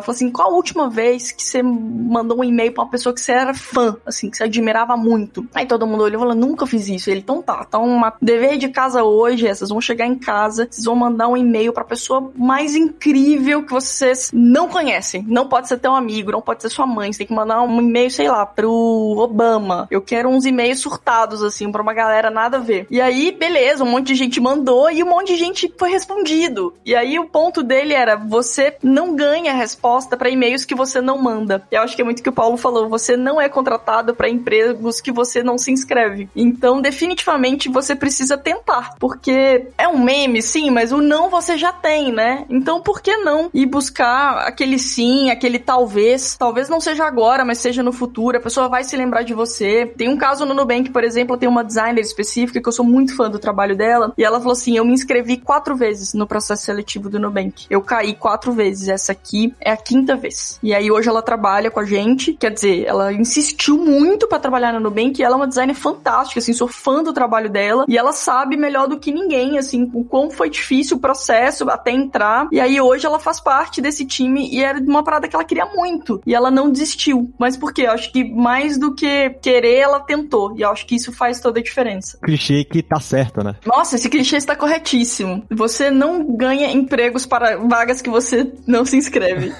falou 0.01 0.15
assim, 0.15 0.31
qual 0.31 0.51
a 0.51 0.53
última 0.53 0.89
vez 0.89 1.31
que 1.31 1.43
você 1.43 1.61
mandou 1.63 2.39
um 2.39 2.43
e-mail 2.43 2.71
pra 2.71 2.83
uma 2.83 2.89
pessoa 2.89 3.13
que 3.13 3.21
você 3.21 3.31
era 3.31 3.53
fã, 3.53 3.97
assim, 4.05 4.29
que 4.29 4.37
você 4.37 4.43
admirava 4.43 4.95
muito? 4.95 5.47
Aí 5.53 5.65
todo 5.65 5.87
mundo 5.87 6.03
olhou 6.03 6.19
e 6.19 6.19
falou, 6.19 6.35
nunca 6.35 6.65
fiz 6.65 6.87
isso. 6.87 7.09
Ele, 7.09 7.19
então 7.19 7.41
tá, 7.41 7.65
então 7.67 7.85
uma 7.85 8.13
dever 8.21 8.57
de 8.57 8.69
casa 8.69 9.03
hoje 9.03 9.47
é, 9.47 9.53
vocês 9.53 9.69
vão 9.69 9.81
chegar 9.81 10.05
em 10.05 10.15
casa, 10.15 10.67
vocês 10.69 10.85
vão 10.85 10.95
mandar 10.95 11.27
um 11.27 11.37
e-mail 11.37 11.73
pra 11.73 11.83
pessoa 11.83 12.31
mais 12.35 12.75
incrível 12.75 13.63
que 13.63 13.71
vocês 13.71 14.31
não 14.33 14.67
conhecem. 14.67 15.23
Não 15.27 15.47
pode 15.47 15.67
ser 15.67 15.77
teu 15.77 15.93
amigo, 15.93 16.31
não 16.31 16.41
pode 16.41 16.61
ser 16.61 16.69
sua 16.69 16.85
mãe, 16.85 17.11
você 17.11 17.19
tem 17.19 17.27
que 17.27 17.33
mandar 17.33 17.61
um 17.61 17.81
e-mail, 17.81 18.11
sei 18.11 18.29
lá, 18.29 18.45
pro 18.45 18.71
Obama. 19.17 19.87
Eu 19.89 20.01
quero 20.01 20.29
uns 20.29 20.45
e-mails 20.45 20.79
surtados, 20.79 21.43
assim, 21.43 21.71
pra 21.71 21.81
uma 21.81 21.93
galera 21.93 22.29
nada 22.29 22.57
a 22.57 22.61
ver. 22.61 22.87
E 22.89 23.01
aí, 23.01 23.31
beleza, 23.31 23.83
um 23.83 23.89
monte 23.89 24.07
de 24.07 24.15
gente 24.15 24.39
mandou 24.39 24.89
e 24.89 25.03
um 25.03 25.09
monte 25.09 25.33
de 25.33 25.37
gente 25.37 25.73
foi 25.77 25.89
respondido. 25.89 26.73
E 26.85 26.95
aí 26.95 27.19
o 27.19 27.27
ponto 27.27 27.63
dele 27.63 27.93
era, 27.93 28.15
você 28.15 28.66
não 28.83 29.15
ganha 29.15 29.53
resposta 29.53 30.15
para 30.17 30.29
e-mails 30.29 30.65
que 30.65 30.75
você 30.75 31.01
não 31.01 31.17
manda. 31.17 31.63
Eu 31.71 31.81
acho 31.81 31.95
que 31.95 32.01
é 32.01 32.05
muito 32.05 32.19
o 32.19 32.23
que 32.23 32.29
o 32.29 32.33
Paulo 32.33 32.57
falou, 32.57 32.89
você 32.89 33.17
não 33.17 33.39
é 33.39 33.49
contratado 33.49 34.15
para 34.15 34.29
empregos 34.29 35.01
que 35.01 35.11
você 35.11 35.43
não 35.43 35.57
se 35.57 35.71
inscreve. 35.71 36.29
Então, 36.35 36.81
definitivamente 36.81 37.69
você 37.69 37.95
precisa 37.95 38.37
tentar, 38.37 38.95
porque 38.99 39.67
é 39.77 39.87
um 39.87 39.99
meme, 39.99 40.41
sim, 40.41 40.69
mas 40.69 40.91
o 40.91 41.01
não 41.01 41.29
você 41.29 41.57
já 41.57 41.71
tem, 41.71 42.11
né? 42.11 42.45
Então, 42.49 42.81
por 42.81 43.01
que 43.01 43.17
não 43.17 43.49
ir 43.53 43.65
buscar 43.65 44.39
aquele 44.47 44.79
sim, 44.79 45.29
aquele 45.29 45.59
talvez? 45.59 46.35
Talvez 46.37 46.69
não 46.69 46.79
seja 46.79 47.05
agora, 47.05 47.43
mas 47.45 47.59
seja 47.59 47.83
no 47.83 47.91
futuro. 47.91 48.37
A 48.37 48.41
pessoa 48.41 48.67
vai 48.67 48.83
se 48.83 48.95
lembrar 48.95 49.23
de 49.23 49.33
você. 49.33 49.85
Tem 49.97 50.09
um 50.09 50.17
caso 50.17 50.45
no 50.45 50.53
Nubank, 50.53 50.89
por 50.91 51.03
exemplo, 51.03 51.37
tem 51.37 51.49
uma 51.49 51.63
designer 51.63 52.01
específica 52.01 52.61
que 52.61 52.67
eu 52.67 52.73
sou 52.73 52.85
muito 52.85 53.15
fã 53.15 53.29
do 53.29 53.39
trabalho 53.39 53.75
dela, 53.75 54.13
e 54.17 54.23
ela 54.23 54.39
falou 54.39 54.53
assim: 54.53 54.77
"Eu 54.77 54.85
me 54.85 54.93
inscrevi 54.93 55.37
quatro 55.37 55.75
vezes 55.75 56.13
no 56.13 56.27
processo 56.27 56.63
seletivo 56.63 57.09
do 57.09 57.19
Nubank. 57.19 57.65
Eu 57.69 57.81
caí 57.81 58.13
quatro 58.13 58.51
vezes. 58.57 58.89
Essa 58.89 59.13
aqui 59.13 59.53
é 59.61 59.71
a 59.71 59.77
quinta 59.77 60.15
vez. 60.15 60.59
E 60.61 60.73
aí 60.73 60.91
hoje 60.91 61.07
ela 61.07 61.21
trabalha 61.21 61.71
com 61.71 61.79
a 61.79 61.85
gente, 61.85 62.33
quer 62.33 62.51
dizer, 62.51 62.85
ela 62.85 63.13
insistiu 63.13 63.77
muito 63.77 64.27
para 64.27 64.39
trabalhar 64.39 64.73
no 64.73 64.79
Nubank 64.79 65.19
e 65.19 65.23
ela 65.23 65.35
é 65.35 65.37
uma 65.37 65.47
designer 65.47 65.75
fantástica, 65.75 66.39
assim, 66.39 66.53
sou 66.53 66.67
fã 66.67 67.03
do 67.03 67.13
trabalho 67.13 67.49
dela 67.49 67.85
e 67.87 67.97
ela 67.97 68.11
sabe 68.11 68.57
melhor 68.57 68.87
do 68.87 68.99
que 68.99 69.11
ninguém, 69.11 69.57
assim, 69.57 69.89
o 69.93 70.03
quão 70.03 70.29
foi 70.29 70.49
difícil 70.49 70.97
o 70.97 70.99
processo 70.99 71.69
até 71.69 71.91
entrar. 71.91 72.47
E 72.51 72.59
aí 72.59 72.81
hoje 72.81 73.05
ela 73.05 73.19
faz 73.19 73.39
parte 73.39 73.81
desse 73.81 74.05
time 74.05 74.49
e 74.51 74.63
era 74.63 74.79
uma 74.79 75.03
parada 75.03 75.27
que 75.27 75.35
ela 75.35 75.45
queria 75.45 75.65
muito 75.65 76.21
e 76.25 76.33
ela 76.33 76.49
não 76.49 76.69
desistiu. 76.69 77.31
Mas 77.37 77.55
por 77.55 77.71
quê? 77.71 77.83
Eu 77.83 77.91
acho 77.91 78.11
que 78.11 78.23
mais 78.23 78.77
do 78.77 78.93
que 78.93 79.29
querer, 79.41 79.77
ela 79.77 79.99
tentou. 79.99 80.55
E 80.57 80.61
eu 80.61 80.69
acho 80.69 80.85
que 80.85 80.95
isso 80.95 81.11
faz 81.11 81.39
toda 81.39 81.59
a 81.59 81.63
diferença. 81.63 82.17
Clichê 82.23 82.63
que 82.63 82.81
tá 82.81 82.99
certo, 82.99 83.43
né? 83.43 83.55
Nossa, 83.65 83.95
esse 83.95 84.09
clichê 84.09 84.37
está 84.37 84.55
corretíssimo. 84.55 85.43
Você 85.51 85.91
não 85.91 86.35
ganha 86.35 86.71
empregos 86.71 87.25
para 87.25 87.57
vagas 87.57 88.01
que 88.01 88.09
você 88.09 88.43
não 88.67 88.85
se 88.85 88.97
inscreve. 88.97 89.53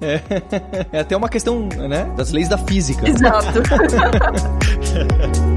é, 0.00 0.20
é 0.96 1.00
até 1.00 1.16
uma 1.16 1.28
questão, 1.28 1.68
né, 1.68 2.12
das 2.16 2.30
leis 2.30 2.48
da 2.48 2.58
física. 2.58 3.08
Exato. 3.08 3.60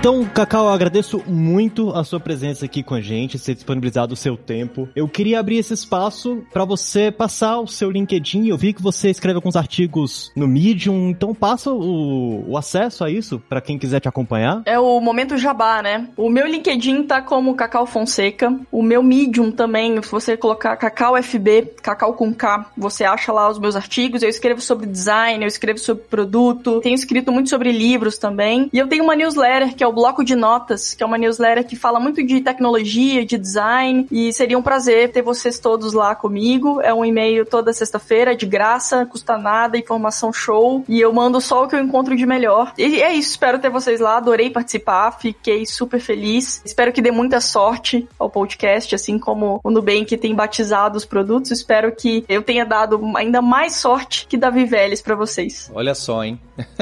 Então, 0.00 0.24
Cacau, 0.24 0.64
eu 0.64 0.72
agradeço 0.72 1.22
muito 1.26 1.90
a 1.90 2.02
sua 2.04 2.18
presença 2.18 2.64
aqui 2.64 2.82
com 2.82 2.94
a 2.94 3.02
gente, 3.02 3.38
ser 3.38 3.54
disponibilizado 3.54 4.14
o 4.14 4.16
seu 4.16 4.34
tempo. 4.34 4.88
Eu 4.96 5.06
queria 5.06 5.38
abrir 5.38 5.58
esse 5.58 5.74
espaço 5.74 6.42
para 6.50 6.64
você 6.64 7.12
passar 7.12 7.60
o 7.60 7.66
seu 7.66 7.90
LinkedIn. 7.90 8.48
Eu 8.48 8.56
vi 8.56 8.72
que 8.72 8.80
você 8.80 9.10
escreve 9.10 9.36
alguns 9.36 9.56
artigos 9.56 10.32
no 10.34 10.48
Medium, 10.48 11.10
então 11.10 11.34
passa 11.34 11.70
o, 11.70 12.50
o 12.50 12.56
acesso 12.56 13.04
a 13.04 13.10
isso 13.10 13.38
para 13.46 13.60
quem 13.60 13.78
quiser 13.78 14.00
te 14.00 14.08
acompanhar. 14.08 14.62
É 14.64 14.78
o 14.78 14.98
momento 15.02 15.36
jabá, 15.36 15.82
né? 15.82 16.08
O 16.16 16.30
meu 16.30 16.46
LinkedIn 16.46 17.02
tá 17.02 17.20
como 17.20 17.54
Cacau 17.54 17.84
Fonseca. 17.84 18.58
O 18.72 18.82
meu 18.82 19.02
Medium 19.02 19.52
também, 19.52 20.02
se 20.02 20.10
você 20.10 20.34
colocar 20.34 20.78
Cacau 20.78 21.22
FB, 21.22 21.74
Cacau 21.82 22.14
com 22.14 22.32
K, 22.32 22.70
você 22.74 23.04
acha 23.04 23.34
lá 23.34 23.50
os 23.50 23.58
meus 23.58 23.76
artigos. 23.76 24.22
Eu 24.22 24.30
escrevo 24.30 24.62
sobre 24.62 24.86
design, 24.86 25.44
eu 25.44 25.48
escrevo 25.48 25.78
sobre 25.78 26.04
produto, 26.04 26.80
tenho 26.80 26.94
escrito 26.94 27.30
muito 27.30 27.50
sobre 27.50 27.70
livros 27.70 28.16
também. 28.16 28.70
E 28.72 28.78
eu 28.78 28.88
tenho 28.88 29.04
uma 29.04 29.14
newsletter 29.14 29.74
que 29.74 29.84
é 29.84 29.89
o 29.90 29.92
Bloco 29.92 30.24
de 30.24 30.34
Notas, 30.34 30.94
que 30.94 31.02
é 31.02 31.06
uma 31.06 31.18
newsletter 31.18 31.66
que 31.66 31.76
fala 31.76 32.00
muito 32.00 32.24
de 32.24 32.40
tecnologia, 32.40 33.24
de 33.26 33.36
design, 33.36 34.06
e 34.10 34.32
seria 34.32 34.56
um 34.56 34.62
prazer 34.62 35.10
ter 35.10 35.22
vocês 35.22 35.58
todos 35.58 35.92
lá 35.92 36.14
comigo. 36.14 36.80
É 36.80 36.94
um 36.94 37.04
e-mail 37.04 37.44
toda 37.44 37.72
sexta-feira, 37.72 38.34
de 38.34 38.46
graça, 38.46 39.04
custa 39.04 39.36
nada, 39.36 39.76
informação 39.76 40.32
show, 40.32 40.84
e 40.88 41.00
eu 41.00 41.12
mando 41.12 41.40
só 41.40 41.64
o 41.64 41.68
que 41.68 41.74
eu 41.74 41.80
encontro 41.80 42.16
de 42.16 42.24
melhor. 42.24 42.72
E 42.78 43.02
é 43.02 43.12
isso, 43.12 43.30
espero 43.30 43.58
ter 43.58 43.68
vocês 43.68 44.00
lá, 44.00 44.16
adorei 44.16 44.48
participar, 44.48 45.10
fiquei 45.12 45.66
super 45.66 46.00
feliz. 46.00 46.62
Espero 46.64 46.92
que 46.92 47.02
dê 47.02 47.10
muita 47.10 47.40
sorte 47.40 48.08
ao 48.18 48.30
podcast, 48.30 48.94
assim 48.94 49.18
como 49.18 49.60
o 49.64 49.70
Nubank 49.70 50.16
tem 50.16 50.34
batizado 50.34 50.96
os 50.96 51.04
produtos. 51.04 51.50
Espero 51.50 51.94
que 51.94 52.24
eu 52.28 52.42
tenha 52.42 52.64
dado 52.64 53.00
ainda 53.16 53.42
mais 53.42 53.74
sorte 53.74 54.26
que 54.28 54.36
Davi 54.36 54.64
Vélez 54.64 55.02
para 55.02 55.16
vocês. 55.16 55.70
Olha 55.74 55.94
só, 55.94 56.22
hein? 56.24 56.40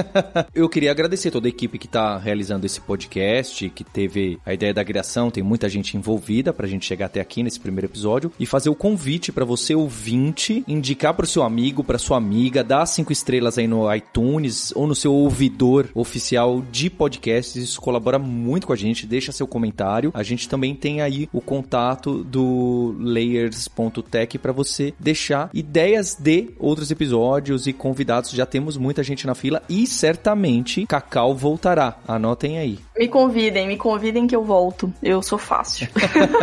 eu 0.55 0.69
queria 0.69 0.91
agradecer 0.91 1.31
toda 1.31 1.49
a 1.49 1.51
equipe 1.51 1.79
que 1.79 1.87
está 1.87 2.19
realizando 2.19 2.67
esse 2.67 2.81
podcast, 2.81 2.98
que 3.07 3.85
teve 3.85 4.39
a 4.45 4.53
ideia 4.55 4.75
da 4.75 4.85
criação, 4.85 5.31
tem 5.31 5.43
muita 5.43 5.69
gente 5.69 5.97
envolvida 5.97 6.53
para 6.53 6.67
a 6.67 6.69
gente 6.69 6.87
chegar 6.87 7.07
até 7.07 7.21
aqui 7.21 7.43
nesse 7.43 7.61
primeiro 7.61 7.87
episódio 7.87 8.33
e 8.41 8.47
fazer 8.47 8.71
o 8.71 8.75
convite 8.75 9.31
para 9.31 9.45
você 9.45 9.75
ouvinte 9.75 10.65
indicar 10.67 11.15
para 11.15 11.25
o 11.25 11.29
seu 11.29 11.43
amigo, 11.43 11.85
para 11.85 11.99
sua 11.99 12.17
amiga, 12.17 12.65
dar 12.65 12.87
cinco 12.87 13.13
estrelas 13.13 13.59
aí 13.59 13.67
no 13.67 13.93
iTunes 13.95 14.73
ou 14.75 14.87
no 14.87 14.95
seu 14.95 15.13
ouvidor 15.13 15.89
oficial 15.95 16.63
de 16.73 16.89
podcasts. 16.89 17.57
Isso 17.57 17.81
colabora 17.81 18.19
muito 18.19 18.67
com 18.67 18.73
a 18.73 18.77
gente. 18.77 19.07
Deixa 19.07 19.33
seu 19.33 19.47
comentário. 19.47 20.11
A 20.15 20.23
gente 20.23 20.49
também 20.49 20.75
tem 20.75 21.01
aí 21.01 21.29
o 21.33 21.41
contato 21.41 22.25
do 22.25 22.97
layers.tech 22.99 24.39
para 24.39 24.53
você 24.53 24.95
deixar 24.99 25.51
ideias 25.53 26.15
de 26.15 26.51
outros 26.59 26.91
episódios 26.91 27.67
e 27.67 27.73
convidados. 27.73 28.31
Já 28.31 28.47
temos 28.47 28.77
muita 28.77 29.03
gente 29.03 29.27
na 29.27 29.35
fila 29.35 29.63
e 29.69 29.87
certamente 29.87 30.87
Cacau 30.87 31.35
voltará. 31.35 31.99
Anotem 32.07 32.59
aí. 32.59 32.79
Me 32.99 33.07
convidem, 33.07 33.69
me 33.69 33.77
convidem 33.77 34.27
que 34.27 34.35
eu 34.35 34.43
volto. 34.43 34.93
Eu 35.01 35.23
sou 35.23 35.39
fácil. 35.39 35.87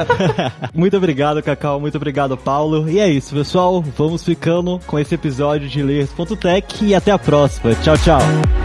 muito 0.74 0.95
obrigado, 0.95 1.43
Cacau. 1.43 1.82
Muito 1.82 1.97
obrigado, 1.97 2.38
Paulo. 2.38 2.89
E 2.89 2.97
é 2.97 3.10
isso, 3.10 3.36
pessoal. 3.36 3.82
Vamos 3.82 4.24
ficando 4.24 4.80
com 4.88 4.97
esse 4.97 5.14
episódio 5.14 5.68
de 5.68 5.84
Layers.tech 5.84 6.86
e 6.86 6.95
até 6.95 7.12
a 7.12 7.20
próxima. 7.20 7.76
Tchau, 7.76 7.97
tchau. 7.97 8.64